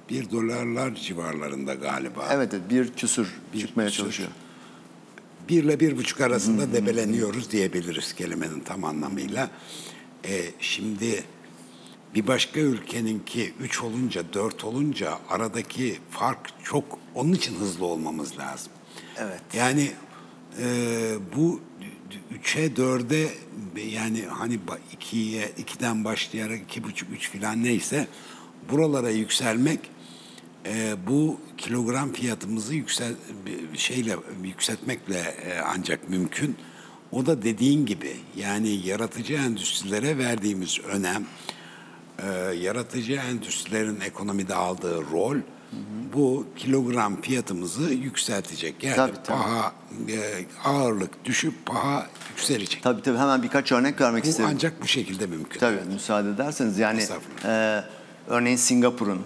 bir 0.10 0.32
dolarlar 0.32 0.96
civarlarında 0.96 1.74
galiba. 1.74 2.28
Evet, 2.32 2.54
bir 2.70 2.94
küsur 2.94 3.40
bir 3.54 3.60
çıkmaya 3.60 3.90
küsur. 3.90 4.04
çalışıyor. 4.04 4.30
Bir 5.50 5.64
ile 5.64 5.80
bir 5.80 5.98
buçuk 5.98 6.22
arasında 6.22 6.64
hmm. 6.64 6.74
debeleniyoruz 6.74 7.52
diyebiliriz 7.52 8.14
kelimenin 8.14 8.60
tam 8.60 8.84
anlamıyla. 8.84 9.50
E, 10.26 10.44
şimdi 10.60 11.24
bir 12.16 12.28
başka 12.28 12.60
ülkeninki 12.60 13.54
üç 13.60 13.82
olunca, 13.82 14.34
dört 14.34 14.64
olunca 14.64 15.20
aradaki 15.30 15.98
fark 16.10 16.50
çok, 16.64 17.00
onun 17.16 17.34
için 17.34 17.56
hızlı 17.56 17.86
olmamız 17.86 18.38
lazım. 18.38 18.72
Evet. 19.18 19.42
Yani 19.54 19.92
e, 20.60 20.66
bu 21.36 21.62
üçe 22.32 22.76
dörde 22.76 23.28
yani 23.92 24.24
hani 24.30 24.60
ikiye 24.94 25.52
ikiden 25.58 26.06
başlayarak 26.06 26.60
iki 26.62 26.84
buçuk 26.84 27.10
üç 27.12 27.30
filan 27.30 27.64
neyse 27.64 28.08
buralara 28.72 29.10
yükselmek 29.10 29.80
e, 30.66 30.96
bu 31.08 31.40
kilogram 31.58 32.14
fiyatımızı 32.14 32.76
yüksel 32.76 33.14
şeyle 33.76 34.16
yükseltmekle 34.44 35.20
e, 35.20 35.60
ancak 35.60 36.10
mümkün. 36.10 36.56
O 37.12 37.26
da 37.26 37.44
dediğin 37.44 37.86
gibi 37.86 38.16
yani 38.38 38.88
yaratıcı 38.88 39.34
endüstrilere 39.34 40.18
verdiğimiz 40.18 40.80
önem, 40.80 41.26
e, 42.20 42.28
yaratıcı 42.56 43.14
endüstrilerin 43.14 44.00
ekonomide 44.00 44.56
aldığı 44.56 45.02
rol 45.12 45.38
bu 46.14 46.46
kilogram 46.56 47.22
fiyatımızı 47.22 47.94
yükseltecek. 47.94 48.84
Yani 48.84 48.96
Tabii, 48.96 49.12
tabii. 49.14 49.28
paha 49.28 49.72
e, 50.10 50.46
ağırlık 50.64 51.26
düşüp 51.26 51.66
paha 51.66 52.08
yükselecek. 52.30 52.84
Tabii 52.84 53.02
tabii 53.02 53.18
hemen 53.18 53.44
birkaç 53.44 53.72
örnek 53.72 54.02
vermek 54.02 54.24
Bu 54.24 54.28
isterim. 54.28 54.50
ancak 54.54 54.82
bu 54.82 54.88
şekilde 54.88 55.26
mümkün. 55.28 55.60
Tabii 55.60 55.80
müsaade 55.94 56.30
ederseniz 56.30 56.80
yani 56.80 57.04
e, 57.46 57.82
örneğin 58.28 58.58
Singapur'un, 58.58 59.22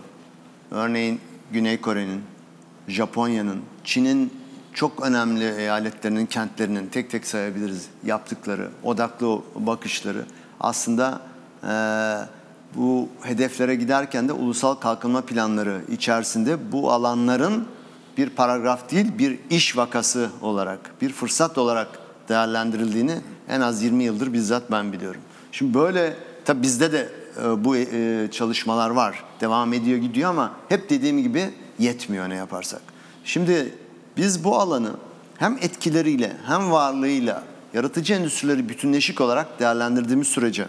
örneğin 0.71 1.19
Güney 1.51 1.81
Kore'nin, 1.81 2.21
Japonya'nın, 2.87 3.61
Çin'in 3.83 4.33
çok 4.73 5.01
önemli 5.03 5.55
eyaletlerinin, 5.57 6.25
kentlerinin 6.25 6.87
tek 6.87 7.09
tek 7.09 7.27
sayabiliriz 7.27 7.87
yaptıkları, 8.03 8.69
odaklı 8.83 9.41
bakışları 9.55 10.25
aslında 10.59 11.21
e, 11.63 11.73
bu 12.75 13.09
hedeflere 13.21 13.75
giderken 13.75 14.27
de 14.27 14.33
ulusal 14.33 14.75
kalkınma 14.75 15.21
planları 15.21 15.81
içerisinde 15.91 16.71
bu 16.71 16.91
alanların 16.91 17.67
bir 18.17 18.29
paragraf 18.29 18.91
değil 18.91 19.17
bir 19.17 19.39
iş 19.49 19.77
vakası 19.77 20.29
olarak, 20.41 21.01
bir 21.01 21.09
fırsat 21.09 21.57
olarak 21.57 21.87
değerlendirildiğini 22.29 23.15
en 23.49 23.61
az 23.61 23.83
20 23.83 24.03
yıldır 24.03 24.33
bizzat 24.33 24.71
ben 24.71 24.93
biliyorum. 24.93 25.21
Şimdi 25.51 25.73
böyle 25.73 26.15
tabi 26.45 26.61
bizde 26.61 26.91
de 26.91 27.09
e, 27.43 27.63
bu 27.63 27.77
e, 27.77 28.27
çalışmalar 28.31 28.89
var. 28.89 29.23
Devam 29.41 29.73
ediyor 29.73 29.97
gidiyor 29.97 30.29
ama 30.29 30.51
hep 30.69 30.89
dediğim 30.89 31.23
gibi 31.23 31.49
yetmiyor 31.79 32.29
ne 32.29 32.35
yaparsak. 32.35 32.81
Şimdi 33.25 33.73
biz 34.17 34.43
bu 34.43 34.59
alanı 34.59 34.91
hem 35.37 35.57
etkileriyle 35.61 36.37
hem 36.47 36.71
varlığıyla 36.71 37.43
yaratıcı 37.73 38.13
endüstrileri 38.13 38.69
bütünleşik 38.69 39.21
olarak 39.21 39.59
değerlendirdiğimiz 39.59 40.27
sürece 40.27 40.67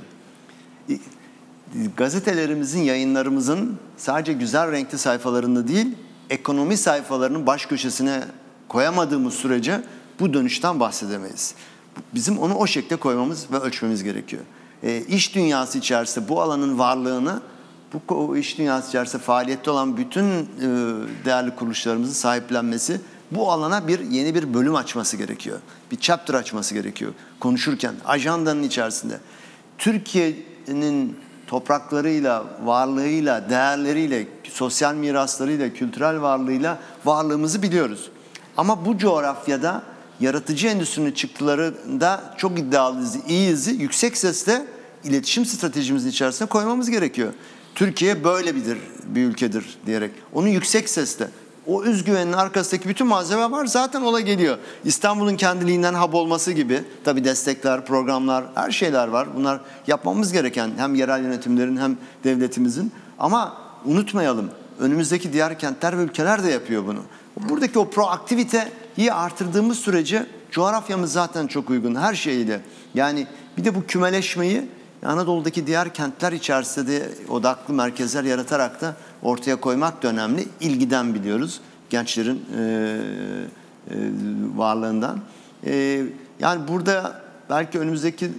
gazetelerimizin, 1.96 2.82
yayınlarımızın 2.82 3.78
sadece 3.96 4.32
güzel 4.32 4.72
renkli 4.72 4.98
sayfalarında 4.98 5.68
değil, 5.68 5.94
ekonomi 6.30 6.76
sayfalarının 6.76 7.46
baş 7.46 7.66
köşesine 7.66 8.24
koyamadığımız 8.68 9.34
sürece 9.34 9.82
bu 10.20 10.34
dönüşten 10.34 10.80
bahsedemeyiz. 10.80 11.54
Bizim 12.14 12.38
onu 12.38 12.54
o 12.54 12.66
şekilde 12.66 12.96
koymamız 12.96 13.46
ve 13.52 13.58
ölçmemiz 13.58 14.02
gerekiyor. 14.04 14.42
E, 14.82 15.00
iş 15.00 15.34
dünyası 15.34 15.78
içerisinde 15.78 16.28
bu 16.28 16.42
alanın 16.42 16.78
varlığını, 16.78 17.40
bu 18.08 18.36
iş 18.36 18.58
dünyası 18.58 18.88
içerisinde 18.88 19.22
faaliyette 19.22 19.70
olan 19.70 19.96
bütün 19.96 20.24
e, 20.24 20.46
değerli 21.24 21.54
kuruluşlarımızın 21.54 22.12
sahiplenmesi 22.12 23.00
bu 23.30 23.52
alana 23.52 23.88
bir 23.88 24.00
yeni 24.00 24.34
bir 24.34 24.54
bölüm 24.54 24.74
açması 24.74 25.16
gerekiyor. 25.16 25.58
Bir 25.90 25.96
chapter 25.96 26.34
açması 26.34 26.74
gerekiyor 26.74 27.12
konuşurken 27.40 27.94
ajandanın 28.04 28.62
içerisinde. 28.62 29.20
Türkiye'nin 29.78 31.16
topraklarıyla, 31.46 32.44
varlığıyla, 32.64 33.50
değerleriyle, 33.50 34.26
sosyal 34.44 34.94
miraslarıyla, 34.94 35.72
kültürel 35.72 36.22
varlığıyla 36.22 36.78
varlığımızı 37.04 37.62
biliyoruz. 37.62 38.10
Ama 38.56 38.86
bu 38.86 38.98
coğrafyada 38.98 39.82
yaratıcı 40.20 40.66
endüstrinin 40.66 41.12
çıktılarında 41.12 42.34
çok 42.36 42.58
iddialıyız, 42.58 43.16
iyiyiz, 43.28 43.66
yüksek 43.66 44.16
sesle 44.16 44.66
iletişim 45.04 45.46
stratejimizin 45.46 46.10
içerisine 46.10 46.48
koymamız 46.48 46.90
gerekiyor. 46.90 47.32
Türkiye 47.74 48.24
böyle 48.24 48.54
bir, 48.54 48.78
bir 49.06 49.24
ülkedir 49.24 49.78
diyerek. 49.86 50.10
Onu 50.32 50.48
yüksek 50.48 50.88
sesle 50.88 51.28
o 51.66 51.82
özgüvenin 51.82 52.32
arkasındaki 52.32 52.88
bütün 52.88 53.06
malzeme 53.06 53.50
var 53.50 53.66
zaten 53.66 54.02
ola 54.02 54.20
geliyor. 54.20 54.58
İstanbul'un 54.84 55.36
kendiliğinden 55.36 55.94
hub 55.94 56.12
olması 56.12 56.52
gibi 56.52 56.84
tabi 57.04 57.24
destekler, 57.24 57.86
programlar, 57.86 58.44
her 58.54 58.70
şeyler 58.70 59.08
var. 59.08 59.28
Bunlar 59.36 59.60
yapmamız 59.86 60.32
gereken 60.32 60.70
hem 60.76 60.94
yerel 60.94 61.22
yönetimlerin 61.22 61.76
hem 61.76 61.96
devletimizin. 62.24 62.92
Ama 63.18 63.56
unutmayalım 63.84 64.50
önümüzdeki 64.80 65.32
diğer 65.32 65.58
kentler 65.58 65.98
ve 65.98 66.02
ülkeler 66.02 66.44
de 66.44 66.50
yapıyor 66.50 66.86
bunu. 66.86 67.00
Buradaki 67.48 67.78
o 67.78 67.90
proaktiviteyi 67.90 69.12
artırdığımız 69.12 69.78
sürece 69.78 70.26
coğrafyamız 70.50 71.12
zaten 71.12 71.46
çok 71.46 71.70
uygun 71.70 71.94
her 71.94 72.14
şeyiyle. 72.14 72.60
Yani 72.94 73.26
bir 73.56 73.64
de 73.64 73.74
bu 73.74 73.86
kümeleşmeyi 73.86 74.62
Anadolu'daki 75.06 75.66
diğer 75.66 75.94
kentler 75.94 76.32
içerisinde 76.32 77.00
de 77.00 77.08
odaklı 77.28 77.74
merkezler 77.74 78.24
yaratarak 78.24 78.80
da 78.80 78.94
ortaya 79.22 79.56
koymak 79.56 80.02
da 80.02 80.08
önemli. 80.08 80.48
İlgiden 80.60 81.14
biliyoruz 81.14 81.60
gençlerin 81.90 82.44
e, 82.58 82.62
e, 83.90 83.94
varlığından. 84.56 85.18
E, 85.66 86.02
yani 86.40 86.68
burada 86.68 87.22
belki 87.50 87.78
önümüzdeki 87.78 88.26
e, 88.26 88.30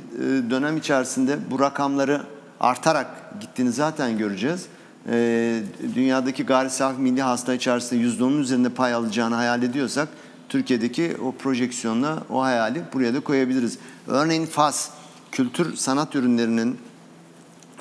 dönem 0.49 0.77
içerisinde 0.77 1.37
bu 1.51 1.59
rakamları 1.59 2.21
artarak 2.59 3.07
gittiğini 3.41 3.71
zaten 3.71 4.17
göreceğiz. 4.17 4.65
E, 5.11 5.59
dünyadaki 5.95 6.45
gayri 6.45 6.69
safi 6.69 7.01
milli 7.01 7.21
hasta 7.21 7.53
içerisinde 7.53 8.03
%10'un 8.03 8.41
üzerinde 8.41 8.69
pay 8.69 8.93
alacağını 8.93 9.35
hayal 9.35 9.63
ediyorsak 9.63 10.07
Türkiye'deki 10.49 11.17
o 11.25 11.31
projeksiyonla 11.31 12.23
o 12.29 12.41
hayali 12.41 12.81
buraya 12.93 13.13
da 13.13 13.19
koyabiliriz. 13.19 13.77
Örneğin 14.07 14.45
Fas 14.45 14.89
kültür 15.37 15.75
sanat 15.75 16.15
ürünlerinin 16.15 16.79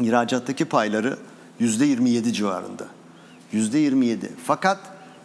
ihracattaki 0.00 0.64
payları 0.64 1.16
%27 1.60 2.32
civarında. 2.32 2.84
%27. 3.52 4.18
Fakat 4.44 4.78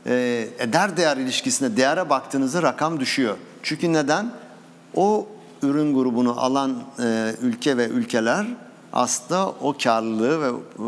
e, 0.05 0.47
eder 0.59 0.97
değer 0.97 1.17
ilişkisine 1.17 1.77
değere 1.77 2.09
baktığınızda 2.09 2.63
rakam 2.63 2.99
düşüyor. 2.99 3.37
Çünkü 3.63 3.93
neden? 3.93 4.31
O 4.95 5.27
ürün 5.61 5.93
grubunu 5.93 6.39
alan 6.39 6.83
e, 6.99 7.35
ülke 7.41 7.77
ve 7.77 7.87
ülkeler 7.87 8.45
aslında 8.93 9.49
o 9.49 9.75
karlılığı 9.83 10.41
ve 10.41 10.47
e, 10.79 10.81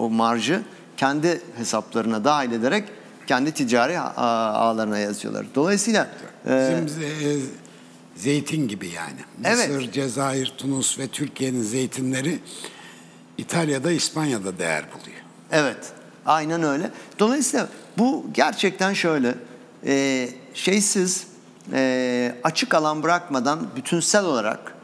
o 0.00 0.10
marjı 0.10 0.62
kendi 0.96 1.40
hesaplarına 1.56 2.24
dahil 2.24 2.52
ederek 2.52 2.88
kendi 3.26 3.52
ticari 3.52 4.00
ağlarına 4.00 4.98
yazıyorlar. 4.98 5.46
Dolayısıyla 5.54 6.06
e, 6.46 6.82
bizim 6.86 7.02
e, 7.04 7.60
zeytin 8.20 8.68
gibi 8.68 8.88
yani. 8.88 9.54
Mısır, 9.56 9.70
evet. 9.70 9.92
Cezayir, 9.92 10.52
Tunus 10.58 10.98
ve 10.98 11.08
Türkiye'nin 11.08 11.62
zeytinleri 11.62 12.38
İtalya'da, 13.38 13.92
İspanya'da 13.92 14.58
değer 14.58 14.84
buluyor. 14.92 15.20
Evet, 15.52 15.92
aynen 16.26 16.62
öyle. 16.62 16.90
Dolayısıyla 17.18 17.68
bu 17.98 18.26
gerçekten 18.34 18.92
şöyle, 18.92 19.34
e, 19.86 20.28
şeysiz, 20.54 21.26
e, 21.72 22.34
açık 22.44 22.74
alan 22.74 23.02
bırakmadan 23.02 23.68
bütünsel 23.76 24.24
olarak 24.24 24.74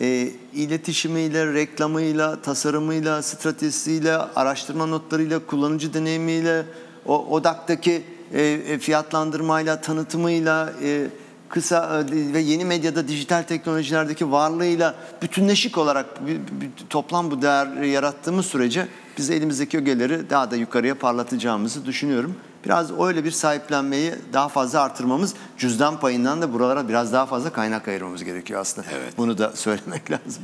e, 0.00 0.30
iletişimiyle, 0.54 1.54
reklamıyla, 1.54 2.42
tasarımıyla, 2.42 3.22
stratejisiyle, 3.22 4.16
araştırma 4.16 4.86
notlarıyla, 4.86 5.46
kullanıcı 5.46 5.94
deneyimiyle, 5.94 6.64
o 7.06 7.26
odaktaki 7.26 8.02
e, 8.34 8.78
fiyatlandırmayla, 8.78 9.80
tanıtımıyla, 9.80 10.72
e, 10.82 11.06
kısa 11.50 12.04
e, 12.12 12.32
ve 12.32 12.40
yeni 12.40 12.64
medyada 12.64 13.08
dijital 13.08 13.42
teknolojilerdeki 13.42 14.32
varlığıyla 14.32 14.94
bütünleşik 15.22 15.78
olarak 15.78 16.26
bir, 16.26 16.36
bir, 16.36 16.70
toplam 16.90 17.30
bu 17.30 17.42
değer 17.42 17.66
yarattığımız 17.82 18.46
sürece 18.46 18.88
biz 19.18 19.30
elimizdeki 19.30 19.78
ögeleri 19.78 20.30
daha 20.30 20.50
da 20.50 20.56
yukarıya 20.56 20.98
parlatacağımızı 20.98 21.86
düşünüyorum. 21.86 22.36
Biraz 22.64 23.00
öyle 23.00 23.24
bir 23.24 23.30
sahiplenmeyi 23.30 24.14
daha 24.32 24.48
fazla 24.48 24.80
artırmamız, 24.80 25.34
cüzdan 25.58 26.00
payından 26.00 26.42
da 26.42 26.52
buralara 26.52 26.88
biraz 26.88 27.12
daha 27.12 27.26
fazla 27.26 27.52
kaynak 27.52 27.88
ayırmamız 27.88 28.24
gerekiyor 28.24 28.60
aslında. 28.60 28.86
Evet. 28.92 29.14
Bunu 29.18 29.38
da 29.38 29.56
söylemek 29.56 30.10
lazım. 30.10 30.42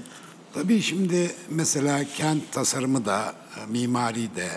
Tabii 0.54 0.82
şimdi 0.82 1.34
mesela 1.50 2.04
kent 2.16 2.52
tasarımı 2.52 3.04
da, 3.04 3.34
e, 3.56 3.66
mimari 3.72 4.36
de 4.36 4.48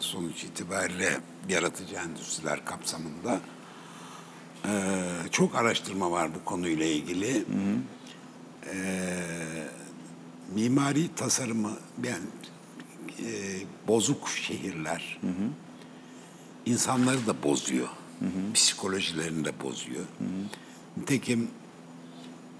sonuç 0.00 0.44
itibariyle 0.44 1.20
yaratıcı 1.48 1.94
endüstriler 1.94 2.64
kapsamında 2.64 3.40
ee, 4.66 4.70
çok 5.30 5.54
araştırma 5.54 6.10
var 6.10 6.34
bu 6.34 6.44
konuyla 6.44 6.86
ilgili. 6.86 7.34
Hı 7.34 7.38
hı. 7.38 7.76
Ee, 8.74 9.68
mimari 10.54 11.14
tasarımı 11.14 11.70
yani 12.04 12.24
e, 13.18 13.30
bozuk 13.88 14.28
şehirler 14.28 15.18
hı 15.20 15.26
hı. 15.26 15.50
insanları 16.66 17.26
da 17.26 17.42
bozuyor. 17.42 17.88
Hı 18.18 18.24
hı. 18.24 18.52
Psikolojilerini 18.54 19.44
de 19.44 19.52
bozuyor. 19.62 20.04
Hı 20.18 20.24
hı. 20.24 21.00
Nitekim 21.00 21.48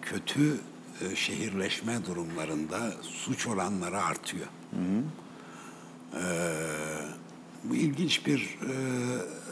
kötü 0.03 0.61
e, 1.01 1.17
şehirleşme 1.17 2.05
durumlarında 2.07 2.93
suç 3.03 3.47
oranları 3.47 4.03
artıyor. 4.03 4.47
Hı 4.71 4.77
hı. 4.77 5.03
Ee, 6.15 6.25
bu 7.65 7.75
ilginç 7.75 8.27
bir 8.27 8.59
e, 8.69 8.73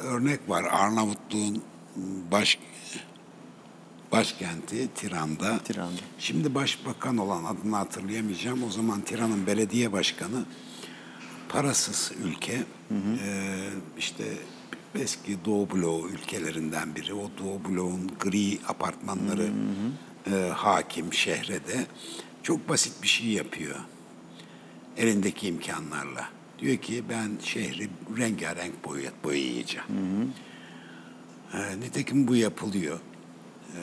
örnek 0.06 0.48
var. 0.48 0.64
Arnavutluğun 0.64 1.62
baş 2.32 2.58
başkenti 4.12 4.88
Tiran'da. 4.94 5.58
Tiran'da. 5.58 6.00
Şimdi 6.18 6.54
başbakan 6.54 7.16
olan 7.18 7.44
adını 7.44 7.76
hatırlayamayacağım. 7.76 8.64
O 8.64 8.70
zaman 8.70 9.00
Tiran'ın 9.00 9.46
belediye 9.46 9.92
başkanı 9.92 10.44
parasız 11.48 12.12
ülke. 12.24 12.56
Hı 12.88 12.94
hı. 12.94 13.18
Ee, 13.24 13.68
işte 13.98 14.24
eski 14.94 15.44
Doğu 15.44 15.70
bloğu 15.70 16.08
ülkelerinden 16.08 16.94
biri. 16.96 17.14
O 17.14 17.30
Doğu 17.38 17.60
bloğun 17.68 18.10
gri 18.20 18.58
apartmanları 18.68 19.42
hı 19.42 19.46
hı. 19.46 20.36
E, 20.36 20.50
hakim 20.50 21.12
şehre 21.12 21.54
de 21.54 21.86
çok 22.42 22.68
basit 22.68 23.02
bir 23.02 23.08
şey 23.08 23.26
yapıyor. 23.26 23.76
elindeki 24.96 25.48
imkanlarla. 25.48 26.28
Diyor 26.58 26.76
ki 26.76 27.04
ben 27.10 27.30
şehri 27.42 27.88
rengarenk 28.18 28.74
boyayacağım. 29.24 29.88
Hı 29.88 30.22
hı. 30.22 30.26
Nitekim 31.78 32.28
bu 32.28 32.36
yapılıyor. 32.36 32.98
E, 33.76 33.80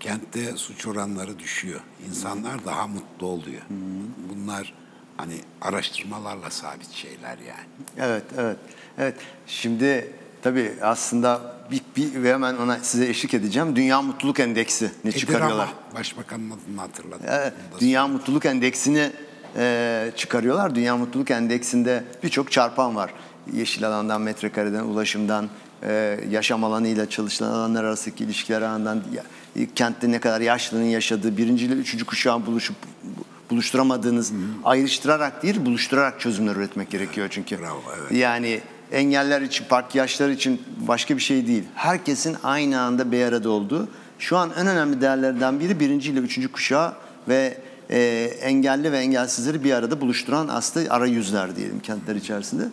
kentte 0.00 0.56
suç 0.56 0.86
oranları 0.86 1.38
düşüyor. 1.38 1.80
İnsanlar 2.08 2.64
daha 2.64 2.86
mutlu 2.86 3.26
oluyor. 3.26 3.60
Hı 3.60 3.74
hı. 3.74 4.34
Bunlar 4.34 4.74
hani 5.16 5.34
araştırmalarla 5.60 6.50
sabit 6.50 6.90
şeyler 6.90 7.38
yani. 7.38 7.66
Evet, 7.98 8.24
evet. 8.38 8.56
Evet. 8.98 9.14
Şimdi 9.46 10.12
tabii 10.42 10.72
aslında 10.82 11.56
bir, 11.70 11.80
bir 11.96 12.22
ve 12.22 12.32
hemen 12.32 12.56
ona 12.56 12.78
size 12.78 13.08
eşlik 13.08 13.34
edeceğim. 13.34 13.76
Dünya 13.76 14.02
Mutluluk 14.02 14.40
Endeksi 14.40 14.90
ne 15.04 15.10
Edir 15.10 15.18
çıkarıyorlar? 15.18 15.68
Ama 15.68 15.98
başbakanın 15.98 16.50
adını 16.50 16.80
hatırladım. 16.80 17.26
Evet, 17.28 17.52
Dünya. 17.80 18.08
Mutluluk 18.08 18.46
Endeksini 18.46 19.10
e, 19.56 20.12
çıkarıyorlar. 20.16 20.74
Dünya 20.74 20.96
Mutluluk 20.96 21.30
Endeksinde 21.30 22.04
birçok 22.22 22.52
çarpan 22.52 22.96
var. 22.96 23.14
Yeşil 23.52 23.88
alandan, 23.88 24.20
metrekareden, 24.20 24.84
ulaşımdan, 24.84 25.48
e, 25.82 26.20
yaşam 26.30 26.64
alanıyla 26.64 27.10
çalışılan 27.10 27.50
alanlar 27.50 27.84
arasındaki 27.84 28.24
ilişkiler 28.24 28.62
alanından, 28.62 29.02
kentte 29.74 30.10
ne 30.10 30.18
kadar 30.18 30.40
yaşlının 30.40 30.84
yaşadığı, 30.84 31.36
birinci 31.36 31.66
ile 31.66 31.74
üçüncü 31.74 32.04
kuşağın 32.04 32.46
buluşup 32.46 32.76
buluşturamadığınız, 33.50 34.32
Hı-hı. 34.32 34.38
ayrıştırarak 34.64 35.42
değil, 35.42 35.66
buluşturarak 35.66 36.20
çözümler 36.20 36.56
üretmek 36.56 36.90
gerekiyor 36.90 37.28
çünkü. 37.30 37.60
Bravo, 37.60 37.82
evet. 37.98 38.12
Yani 38.12 38.60
engeller 38.92 39.40
için, 39.40 39.64
park 39.68 39.94
yaşlar 39.94 40.28
için 40.28 40.62
başka 40.88 41.16
bir 41.16 41.22
şey 41.22 41.46
değil. 41.46 41.64
Herkesin 41.74 42.36
aynı 42.42 42.80
anda 42.80 43.12
bir 43.12 43.24
arada 43.24 43.50
olduğu. 43.50 43.88
Şu 44.18 44.36
an 44.36 44.50
en 44.58 44.66
önemli 44.66 45.00
değerlerden 45.00 45.60
biri 45.60 45.80
birinci 45.80 46.10
ile 46.10 46.20
üçüncü 46.20 46.52
kuşağı 46.52 46.92
ve 47.28 47.58
e, 47.90 48.30
engelli 48.40 48.92
ve 48.92 48.98
engelsizleri 48.98 49.64
bir 49.64 49.72
arada 49.72 50.00
buluşturan 50.00 50.48
aslında 50.48 50.94
arayüzler 50.94 51.56
diyelim 51.56 51.80
kentler 51.80 52.16
içerisinde. 52.16 52.64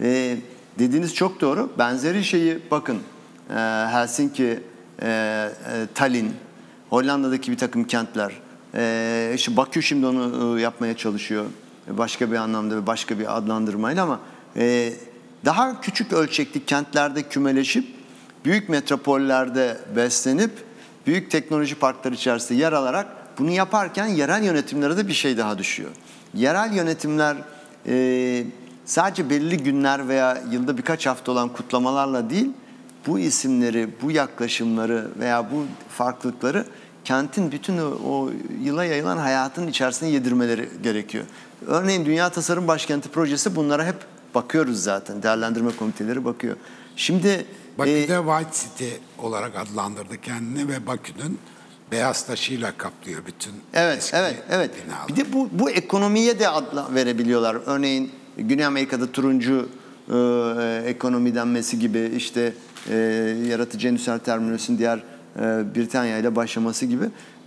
E, 0.00 0.36
dediğiniz 0.78 1.14
çok 1.14 1.40
doğru. 1.40 1.70
Benzeri 1.78 2.24
şeyi 2.24 2.58
bakın 2.70 2.98
e, 3.50 3.54
Helsinki, 3.90 4.60
e, 5.02 5.06
e, 5.06 5.50
Tallinn, 5.94 6.32
Hollanda'daki 6.90 7.52
bir 7.52 7.56
takım 7.56 7.84
kentler. 7.84 8.32
E, 8.74 9.32
işte 9.34 9.56
Bakü 9.56 9.82
şimdi 9.82 10.06
onu 10.06 10.58
e, 10.58 10.60
yapmaya 10.60 10.96
çalışıyor. 10.96 11.44
Başka 11.88 12.32
bir 12.32 12.36
anlamda 12.36 12.76
ve 12.76 12.86
başka 12.86 13.18
bir 13.18 13.36
adlandırmayla 13.36 14.02
ama 14.02 14.20
e, 14.56 14.92
daha 15.44 15.80
küçük 15.80 16.12
ölçekli 16.12 16.64
kentlerde 16.64 17.22
kümeleşip 17.22 17.86
büyük 18.44 18.68
metropollerde 18.68 19.76
beslenip 19.96 20.50
büyük 21.06 21.30
teknoloji 21.30 21.74
parkları 21.74 22.14
içerisinde 22.14 22.58
yer 22.58 22.72
alarak 22.72 23.06
bunu 23.38 23.50
yaparken 23.50 24.06
yerel 24.06 24.44
yönetimlere 24.44 24.96
de 24.96 25.08
bir 25.08 25.12
şey 25.12 25.36
daha 25.36 25.58
düşüyor. 25.58 25.90
Yerel 26.34 26.72
yönetimler 26.72 27.36
e, 27.86 28.44
sadece 28.90 29.30
belirli 29.30 29.56
günler 29.56 30.08
veya 30.08 30.42
yılda 30.50 30.78
birkaç 30.78 31.06
hafta 31.06 31.32
olan 31.32 31.48
kutlamalarla 31.48 32.30
değil, 32.30 32.50
bu 33.06 33.18
isimleri, 33.18 33.88
bu 34.02 34.10
yaklaşımları 34.10 35.08
veya 35.18 35.50
bu 35.50 35.64
farklılıkları 35.88 36.66
kentin 37.04 37.52
bütün 37.52 37.78
o, 37.78 37.84
o 38.08 38.30
yıla 38.64 38.84
yayılan 38.84 39.16
hayatın 39.16 39.66
içerisine 39.66 40.08
yedirmeleri 40.08 40.68
gerekiyor. 40.82 41.24
Örneğin 41.66 42.04
Dünya 42.04 42.30
Tasarım 42.30 42.68
Başkenti 42.68 43.08
projesi 43.08 43.56
bunlara 43.56 43.86
hep 43.86 43.96
bakıyoruz 44.34 44.82
zaten. 44.82 45.22
Değerlendirme 45.22 45.76
komiteleri 45.76 46.24
bakıyor. 46.24 46.56
Şimdi 46.96 47.46
Bakü'de 47.78 48.14
e, 48.14 48.18
White 48.18 48.52
City 48.52 48.88
olarak 49.18 49.56
adlandırdı 49.56 50.20
kendini 50.20 50.68
ve 50.68 50.86
Bakü'nün 50.86 51.38
beyaz 51.92 52.26
taşıyla 52.26 52.72
kaplıyor 52.76 53.26
bütün 53.26 53.52
Evet, 53.74 54.10
evet, 54.14 54.42
evet. 54.50 54.70
Binalar. 54.84 55.08
Bir 55.08 55.16
de 55.16 55.32
bu 55.32 55.48
bu 55.52 55.70
ekonomiye 55.70 56.38
de 56.38 56.48
adla 56.48 56.94
verebiliyorlar. 56.94 57.56
Örneğin 57.66 58.19
Güney 58.36 58.64
Amerika'da 58.64 59.12
turuncu 59.12 59.68
e, 60.08 60.82
ekonomi 60.86 61.34
denmesi 61.34 61.78
gibi 61.78 62.12
işte 62.16 62.52
e, 62.90 62.96
yaratıcı 63.48 63.88
endüstriyel 63.88 64.18
terminolojisinin 64.18 64.78
diğer 64.78 64.98
e, 64.98 65.40
Britanya 65.74 66.18
ile 66.18 66.36
başlaması 66.36 66.86
gibi. 66.86 67.04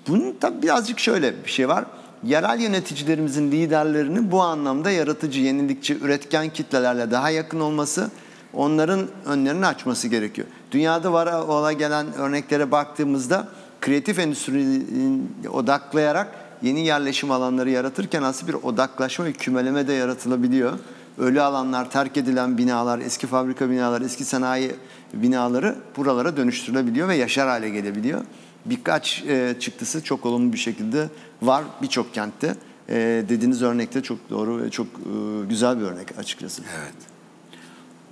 Bunun 0.08 0.36
tabii 0.40 0.62
birazcık 0.62 1.00
şöyle 1.00 1.44
bir 1.46 1.50
şey 1.50 1.68
var. 1.68 1.86
Yerel 2.24 2.60
yöneticilerimizin 2.60 3.52
liderlerinin 3.52 4.32
bu 4.32 4.42
anlamda 4.42 4.92
yaratıcı, 4.92 5.40
yenilikçi, 5.40 5.98
üretken 6.00 6.50
kitlelerle 6.50 7.12
daha 7.12 7.30
yakın 7.30 7.60
olması, 7.60 8.12
onların 8.54 9.08
önlerini 9.26 9.66
açması 9.66 10.08
gerekiyor. 10.08 10.48
Dünyada 10.72 11.14
var 11.14 11.34
ola 11.34 11.72
gelen 11.74 12.14
örneklere 12.14 12.72
baktığımızda 12.72 13.48
kreatif 13.82 14.20
endüstrinin 14.20 15.32
odaklayarak 15.52 16.43
yeni 16.64 16.86
yerleşim 16.86 17.32
alanları 17.32 17.70
yaratırken 17.70 18.24
aslında 18.24 18.52
bir 18.52 18.64
odaklaşma 18.64 19.26
ve 19.26 19.34
kümeleme 19.34 19.88
de 19.88 19.94
yaratılabiliyor. 19.94 20.80
Ölü 21.18 21.42
alanlar, 21.42 21.92
terk 21.92 22.18
edilen 22.18 22.58
binalar, 22.58 23.00
eski 23.00 23.28
fabrika 23.28 23.70
binalar, 23.70 24.02
eski 24.02 24.26
sanayi 24.26 24.76
binaları 25.14 25.76
buralara 25.98 26.38
dönüştürülebiliyor 26.38 27.08
ve 27.08 27.16
yaşar 27.16 27.48
hale 27.48 27.70
gelebiliyor. 27.70 28.22
Birkaç 28.66 29.24
e, 29.24 29.56
çıktısı 29.60 30.04
çok 30.04 30.26
olumlu 30.26 30.54
bir 30.54 30.58
şekilde 30.58 31.10
var 31.42 31.64
birçok 31.82 32.14
kentte. 32.14 32.56
E, 32.90 32.96
dediğiniz 33.30 33.62
örnekte 33.62 34.04
çok 34.04 34.30
doğru 34.30 34.64
ve 34.64 34.70
çok 34.70 34.88
e, 34.88 35.46
güzel 35.50 35.80
bir 35.80 35.84
örnek 35.84 36.18
açıkçası. 36.18 36.62
Evet. 36.80 36.96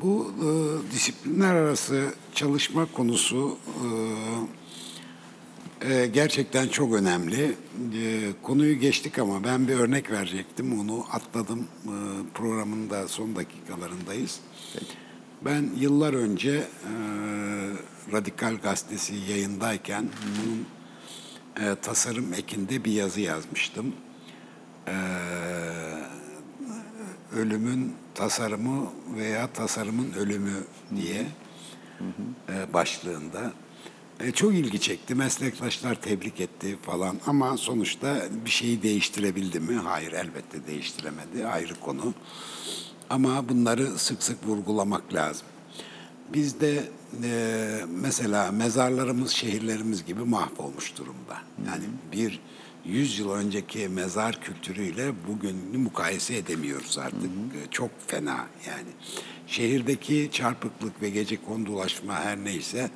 Bu 0.01 0.31
e, 0.41 0.47
disiplinler 0.91 1.55
arası 1.55 2.05
çalışma 2.33 2.85
konusu 2.85 3.57
e, 3.67 3.87
ee, 5.81 6.07
gerçekten 6.13 6.67
çok 6.67 6.93
önemli. 6.93 7.55
Ee, 7.95 8.21
konuyu 8.43 8.79
geçtik 8.79 9.19
ama 9.19 9.43
ben 9.43 9.67
bir 9.67 9.75
örnek 9.75 10.11
verecektim. 10.11 10.79
Onu 10.79 11.05
atladım. 11.11 11.67
Ee, 11.85 11.89
programın 12.33 12.89
da 12.89 13.07
son 13.07 13.35
dakikalarındayız. 13.35 14.39
Peki. 14.73 15.01
Ben 15.45 15.69
yıllar 15.77 16.13
önce 16.13 16.51
e, 16.51 16.63
Radikal 18.13 18.55
Gazetesi 18.55 19.15
yayındayken 19.15 20.05
bunun 20.25 20.65
e, 21.65 21.75
tasarım 21.75 22.33
ekinde 22.33 22.85
bir 22.85 22.91
yazı 22.91 23.21
yazmıştım. 23.21 23.93
E, 24.87 24.95
ölümün 27.35 27.93
tasarımı 28.15 28.89
veya 29.17 29.47
tasarımın 29.47 30.13
ölümü 30.13 30.63
diye 30.95 31.25
e, 32.49 32.73
başlığında. 32.73 33.53
E, 34.23 34.31
çok 34.31 34.53
ilgi 34.53 34.79
çekti. 34.79 35.15
Meslektaşlar 35.15 35.95
tebrik 35.95 36.39
etti 36.41 36.77
falan 36.81 37.17
ama 37.27 37.57
sonuçta 37.57 38.27
bir 38.45 38.49
şeyi 38.49 38.83
değiştirebildi 38.83 39.59
mi? 39.59 39.75
Hayır 39.75 40.11
elbette 40.11 40.67
değiştiremedi. 40.67 41.47
Ayrı 41.47 41.75
konu. 41.75 42.13
Ama 43.09 43.49
bunları 43.49 43.99
sık 43.99 44.23
sık 44.23 44.47
vurgulamak 44.47 45.13
lazım. 45.13 45.47
Bizde 46.33 46.83
e, 47.23 47.81
mesela 48.01 48.51
mezarlarımız 48.51 49.31
şehirlerimiz 49.31 50.05
gibi 50.05 50.23
mahvolmuş 50.23 50.97
durumda. 50.97 51.37
Yani 51.67 51.83
bir 52.11 52.39
yüz 52.85 53.19
yıl 53.19 53.31
önceki 53.31 53.89
mezar 53.89 54.41
kültürüyle 54.41 55.11
bugünü 55.27 55.77
mukayese 55.77 56.37
edemiyoruz 56.37 56.97
artık. 56.97 57.21
Hı 57.21 57.57
hı. 57.57 57.63
E, 57.63 57.71
çok 57.71 57.89
fena 58.07 58.47
yani. 58.67 58.89
Şehirdeki 59.47 60.29
çarpıklık 60.31 61.01
ve 61.01 61.09
gece 61.09 61.41
kondulaşma 61.41 62.13
her 62.13 62.37
neyse 62.37 62.89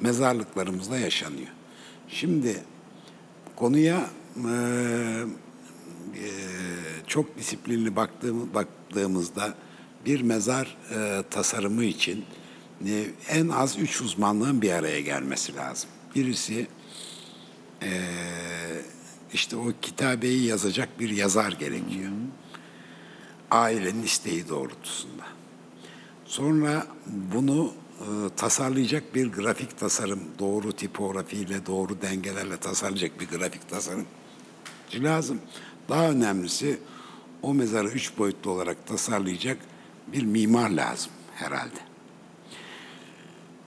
mezarlıklarımızda 0.00 0.98
yaşanıyor. 0.98 1.48
Şimdi 2.08 2.62
konuya 3.56 4.10
e, 4.36 4.52
e, 6.14 6.28
çok 7.06 7.38
disiplinli 7.38 7.96
baktığım, 7.96 8.54
baktığımızda 8.54 9.54
bir 10.06 10.20
mezar 10.20 10.76
e, 10.94 11.22
tasarımı 11.30 11.84
için 11.84 12.24
e, 12.86 13.06
en 13.28 13.48
az 13.48 13.78
üç 13.78 14.00
uzmanlığın 14.00 14.62
bir 14.62 14.70
araya 14.70 15.00
gelmesi 15.00 15.56
lazım. 15.56 15.90
Birisi 16.14 16.66
e, 17.82 17.90
işte 19.32 19.56
o 19.56 19.72
kitabeyi 19.82 20.44
yazacak 20.44 21.00
bir 21.00 21.10
yazar 21.10 21.52
gerekiyor. 21.52 22.10
Ailenin 23.50 24.02
isteği 24.02 24.48
doğrultusunda. 24.48 25.24
Sonra 26.24 26.86
bunu 27.06 27.72
tasarlayacak 28.36 29.14
bir 29.14 29.32
grafik 29.32 29.78
tasarım, 29.78 30.20
doğru 30.38 30.72
tipografiyle, 30.72 31.66
doğru 31.66 32.02
dengelerle 32.02 32.56
tasarlayacak 32.56 33.20
bir 33.20 33.28
grafik 33.28 33.68
tasarım 33.68 34.06
lazım. 34.94 35.40
Daha 35.88 36.10
önemlisi 36.10 36.78
o 37.42 37.54
mezarı 37.54 37.88
üç 37.88 38.18
boyutlu 38.18 38.50
olarak 38.50 38.86
tasarlayacak 38.86 39.58
bir 40.12 40.22
mimar 40.22 40.70
lazım 40.70 41.12
herhalde. 41.34 41.80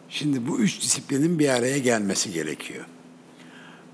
Şimdi 0.09 0.47
bu 0.47 0.59
üç 0.59 0.81
disiplinin 0.81 1.39
bir 1.39 1.49
araya 1.49 1.77
gelmesi 1.77 2.31
gerekiyor. 2.31 2.85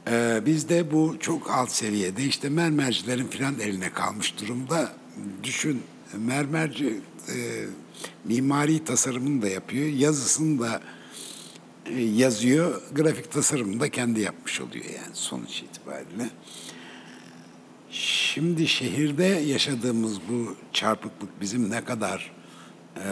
Ee, 0.08 0.42
bizde 0.46 0.92
bu 0.92 1.16
çok 1.20 1.52
alt 1.52 1.72
seviyede 1.72 2.24
işte 2.24 2.50
mermercilerin 2.50 3.28
filan 3.28 3.60
eline 3.60 3.94
kalmış 3.94 4.42
durumda. 4.42 4.94
Düşün 5.44 5.84
mermerci 6.18 7.00
e, 7.28 7.66
mimari 8.26 8.84
tasarımını 8.84 9.41
da 9.41 9.48
yapıyor, 9.48 9.88
yazısını 9.88 10.62
da 10.62 10.82
e, 11.86 12.02
yazıyor, 12.02 12.82
grafik 12.96 13.32
tasarımını 13.32 13.80
da 13.80 13.89
kendi 13.89 14.22
yapmış 14.22 14.62
oluyor 14.62 14.86
yani 14.86 15.14
sonuç 15.16 15.62
itibariyle. 15.62 16.30
Şimdi 17.91 18.68
şehirde 18.68 19.26
yaşadığımız 19.26 20.18
bu 20.30 20.56
çarpıklık 20.74 21.41
bizim 21.41 21.70
ne 21.70 21.84
kadar 21.84 22.32
e, 22.96 23.06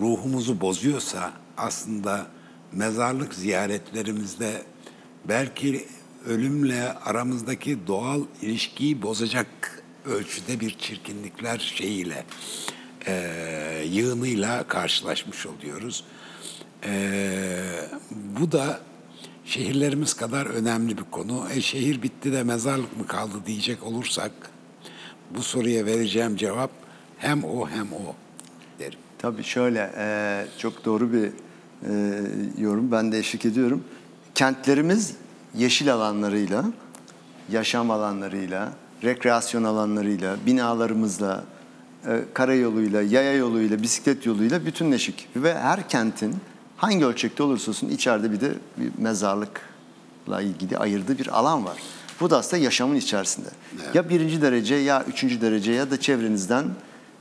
ruhumuzu 0.00 0.60
bozuyorsa 0.60 1.32
aslında 1.56 2.26
mezarlık 2.72 3.34
ziyaretlerimizde 3.34 4.62
belki 5.28 5.86
ölümle 6.26 6.92
aramızdaki 6.92 7.86
doğal 7.86 8.22
ilişkiyi 8.42 9.02
bozacak 9.02 9.82
ölçüde 10.06 10.60
bir 10.60 10.78
çirkinlikler 10.78 11.58
şeyiyle 11.58 12.24
e, 13.06 13.84
yığınıyla 13.86 14.62
karşılaşmış 14.68 15.46
oluyoruz. 15.46 16.04
E, 16.86 17.20
bu 18.10 18.52
da 18.52 18.80
şehirlerimiz 19.44 20.14
kadar 20.14 20.46
önemli 20.46 20.98
bir 20.98 21.04
konu. 21.10 21.46
E, 21.54 21.60
şehir 21.60 22.02
bitti 22.02 22.32
de 22.32 22.42
mezarlık 22.42 22.96
mı 22.96 23.06
kaldı 23.06 23.34
diyecek 23.46 23.82
olursak 23.82 24.32
bu 25.30 25.42
soruya 25.42 25.86
vereceğim 25.86 26.36
cevap 26.36 26.70
hem 27.18 27.44
o 27.44 27.68
hem 27.68 27.92
o 27.92 28.14
derim. 28.78 28.98
Tabii 29.18 29.44
şöyle 29.44 29.92
e, 29.96 30.46
çok 30.58 30.84
doğru 30.84 31.12
bir 31.12 31.24
e, 31.26 32.22
yorum. 32.58 32.92
Ben 32.92 33.12
de 33.12 33.18
eşlik 33.18 33.44
ediyorum. 33.44 33.84
Kentlerimiz 34.34 35.14
yeşil 35.54 35.94
alanlarıyla, 35.94 36.64
yaşam 37.52 37.90
alanlarıyla, 37.90 38.72
rekreasyon 39.04 39.64
alanlarıyla, 39.64 40.36
binalarımızla, 40.46 41.44
karayoluyla, 42.34 43.02
yaya 43.02 43.34
yoluyla, 43.34 43.82
bisiklet 43.82 44.26
yoluyla 44.26 44.66
bütünleşik. 44.66 45.28
Ve 45.36 45.54
her 45.54 45.88
kentin 45.88 46.36
hangi 46.76 47.06
ölçekte 47.06 47.42
olursa 47.42 47.70
olsun 47.70 47.88
içeride 47.88 48.32
bir 48.32 48.40
de 48.40 48.52
bir 48.76 48.90
mezarlıkla 48.98 50.40
ilgili 50.42 50.78
ayırdığı 50.78 51.18
bir 51.18 51.38
alan 51.38 51.64
var. 51.64 51.76
Bu 52.20 52.30
da 52.30 52.38
aslında 52.38 52.62
yaşamın 52.62 52.96
içerisinde. 52.96 53.48
Evet. 53.84 53.94
Ya 53.94 54.08
birinci 54.08 54.42
derece 54.42 54.74
ya 54.74 55.04
üçüncü 55.08 55.40
derece 55.40 55.72
ya 55.72 55.90
da 55.90 56.00
çevrenizden 56.00 56.64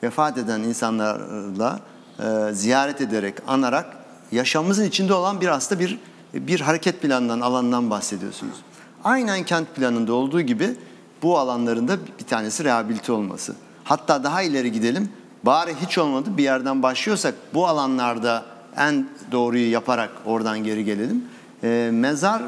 vefat 0.04 0.38
eden 0.38 0.60
insanlarla 0.60 1.80
e, 2.20 2.54
ziyaret 2.54 3.02
ederek, 3.02 3.36
anarak 3.48 3.98
yaşamımızın 4.32 4.86
içinde 4.86 5.14
olan 5.14 5.42
bir 5.42 5.48
aslında 5.48 5.82
bir 5.82 6.00
bir 6.34 6.60
hareket 6.60 7.02
planından, 7.02 7.40
alandan 7.40 7.90
bahsediyorsunuz. 7.90 8.56
Aynen 9.04 9.44
kent 9.44 9.76
planında 9.76 10.14
olduğu 10.14 10.42
gibi 10.42 10.76
bu 11.22 11.40
alanlarında 11.40 11.98
bir 12.20 12.26
tanesi 12.26 12.64
rehabilite 12.64 13.12
olması. 13.12 13.56
Hatta 13.84 14.24
daha 14.24 14.42
ileri 14.42 14.72
gidelim. 14.72 15.10
Bari 15.44 15.76
hiç 15.86 15.98
olmadı 15.98 16.30
bir 16.38 16.44
yerden 16.44 16.84
başlıyorsak 16.84 17.36
bu 17.54 17.68
alanlarda 17.68 18.46
en 18.78 19.08
doğruyu 19.32 19.72
yaparak 19.72 20.10
oradan 20.26 20.64
geri 20.64 20.86
gelelim. 20.86 21.26
E, 21.64 21.90
mezar 21.94 22.42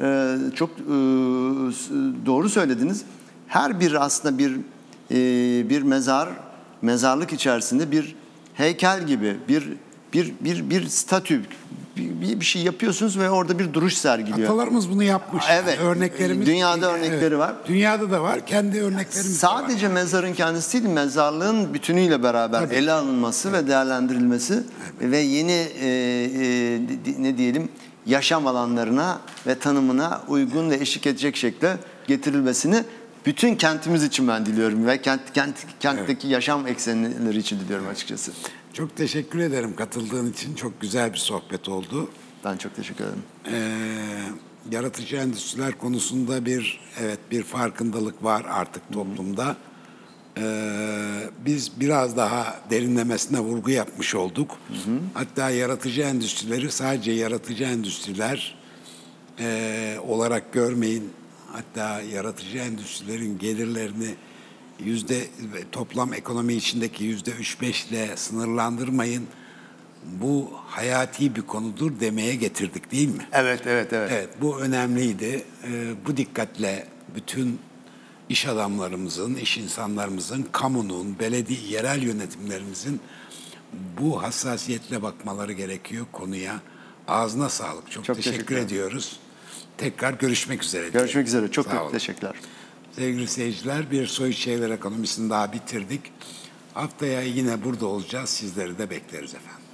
e, 0.00 0.36
çok 0.54 0.70
e, 0.70 0.84
doğru 2.26 2.48
söylediniz. 2.48 3.04
Her 3.48 3.80
bir 3.80 4.04
aslında 4.04 4.38
bir 4.38 4.56
e, 5.10 5.70
bir 5.70 5.82
mezar 5.82 6.28
mezarlık 6.82 7.32
içerisinde 7.32 7.90
bir 7.90 8.16
heykel 8.54 9.06
gibi 9.06 9.36
bir 9.48 9.72
bir 10.12 10.34
bir 10.40 10.70
bir 10.70 10.86
statü 10.86 11.42
bir, 11.96 12.40
bir 12.40 12.44
şey 12.44 12.62
yapıyorsunuz 12.62 13.18
ve 13.18 13.30
orada 13.30 13.58
bir 13.58 13.74
duruş 13.74 13.94
sergiliyor. 13.94 14.48
Atalarımız 14.48 14.90
bunu 14.90 15.02
yapmış. 15.02 15.44
Evet. 15.50 15.78
Yani 15.78 15.88
örneklerimiz 15.88 16.46
Dünyada 16.46 16.92
örnekleri 16.92 17.38
var. 17.38 17.54
Dünyada 17.68 18.10
da 18.10 18.22
var. 18.22 18.46
Kendi 18.46 18.80
örneklerimiz 18.80 19.42
de 19.42 19.46
var. 19.46 19.52
Sadece 19.52 19.88
mezarın 19.88 20.34
kendisi 20.34 20.82
değil, 20.82 20.94
mezarlığın 20.94 21.74
bütünüyle 21.74 22.22
beraber 22.22 22.60
Tabii. 22.60 22.74
ele 22.74 22.92
alınması 22.92 23.52
ve 23.52 23.68
değerlendirilmesi 23.68 24.62
ve 25.00 25.18
yeni 25.18 25.68
e, 25.80 25.88
e, 25.88 27.22
ne 27.22 27.38
diyelim 27.38 27.68
yaşam 28.06 28.46
alanlarına 28.46 29.20
ve 29.46 29.58
tanımına 29.58 30.22
uygun 30.28 30.70
ve 30.70 30.74
eşlik 30.74 31.06
edecek 31.06 31.36
şekilde 31.36 31.76
getirilmesini 32.06 32.84
bütün 33.26 33.54
kentimiz 33.54 34.04
için 34.04 34.28
ben 34.28 34.46
diliyorum 34.46 34.86
ve 34.86 35.02
kent, 35.02 35.20
kent 35.34 35.54
kentteki 35.80 36.28
yaşam 36.28 36.66
eksenleri 36.66 37.38
için 37.38 37.60
diliyorum 37.60 37.88
açıkçası. 37.88 38.32
Çok 38.76 38.96
teşekkür 38.96 39.38
ederim 39.38 39.76
katıldığın 39.76 40.32
için. 40.32 40.54
Çok 40.54 40.80
güzel 40.80 41.12
bir 41.12 41.18
sohbet 41.18 41.68
oldu. 41.68 42.10
Ben 42.44 42.56
çok 42.56 42.76
teşekkür 42.76 43.04
ederim. 43.04 43.22
Ee, 43.52 44.74
yaratıcı 44.74 45.16
endüstriler 45.16 45.78
konusunda 45.78 46.44
bir 46.44 46.80
evet 47.00 47.18
bir 47.30 47.42
farkındalık 47.42 48.24
var 48.24 48.46
artık 48.48 48.92
toplumda. 48.92 49.56
Ee, 50.38 51.30
biz 51.44 51.80
biraz 51.80 52.16
daha 52.16 52.60
derinlemesine 52.70 53.40
vurgu 53.40 53.70
yapmış 53.70 54.14
olduk. 54.14 54.58
Hatta 55.14 55.50
yaratıcı 55.50 56.02
endüstrileri 56.02 56.70
sadece 56.70 57.12
yaratıcı 57.12 57.64
endüstriler 57.64 58.58
e, 59.40 59.98
olarak 60.08 60.52
görmeyin. 60.52 61.10
Hatta 61.52 62.00
yaratıcı 62.00 62.58
endüstrilerin 62.58 63.38
gelirlerini 63.38 64.14
yüzde 64.84 65.26
toplam 65.72 66.14
ekonomi 66.14 66.54
içindeki 66.54 67.04
yüzde 67.04 67.30
üç 67.30 67.60
beşle 67.60 68.16
sınırlandırmayın. 68.16 69.26
Bu 70.20 70.50
hayati 70.66 71.36
bir 71.36 71.42
konudur 71.42 72.00
demeye 72.00 72.34
getirdik 72.34 72.92
değil 72.92 73.08
mi? 73.08 73.28
Evet, 73.32 73.60
evet, 73.66 73.92
evet. 73.92 74.10
Evet, 74.12 74.28
bu 74.40 74.60
önemliydi. 74.60 75.44
Ee, 75.64 75.94
bu 76.06 76.16
dikkatle 76.16 76.88
bütün 77.14 77.58
iş 78.28 78.46
adamlarımızın, 78.46 79.34
iş 79.34 79.58
insanlarımızın, 79.58 80.46
kamunun, 80.52 81.18
belediye, 81.18 81.60
yerel 81.68 82.02
yönetimlerimizin 82.02 83.00
bu 84.00 84.22
hassasiyetle 84.22 85.02
bakmaları 85.02 85.52
gerekiyor 85.52 86.06
konuya. 86.12 86.60
Ağzına 87.08 87.48
sağlık. 87.48 87.90
Çok, 87.90 88.04
Çok 88.04 88.16
teşekkür 88.16 88.36
teşekkürler. 88.36 88.60
ediyoruz. 88.62 89.20
Tekrar 89.78 90.12
görüşmek 90.12 90.62
üzere. 90.64 90.88
Görüşmek 90.88 91.26
üzere. 91.26 91.50
Çok 91.50 91.70
çok 91.70 91.92
teşekkürler. 91.92 92.34
Sevgili 92.96 93.28
seyirciler, 93.28 93.90
bir 93.90 94.06
soyut 94.06 94.36
şeyler 94.36 94.70
ekonomisini 94.70 95.30
daha 95.30 95.52
bitirdik. 95.52 96.00
Haftaya 96.74 97.22
yine 97.22 97.64
burada 97.64 97.86
olacağız. 97.86 98.30
Sizleri 98.30 98.78
de 98.78 98.90
bekleriz 98.90 99.34
efendim. 99.34 99.65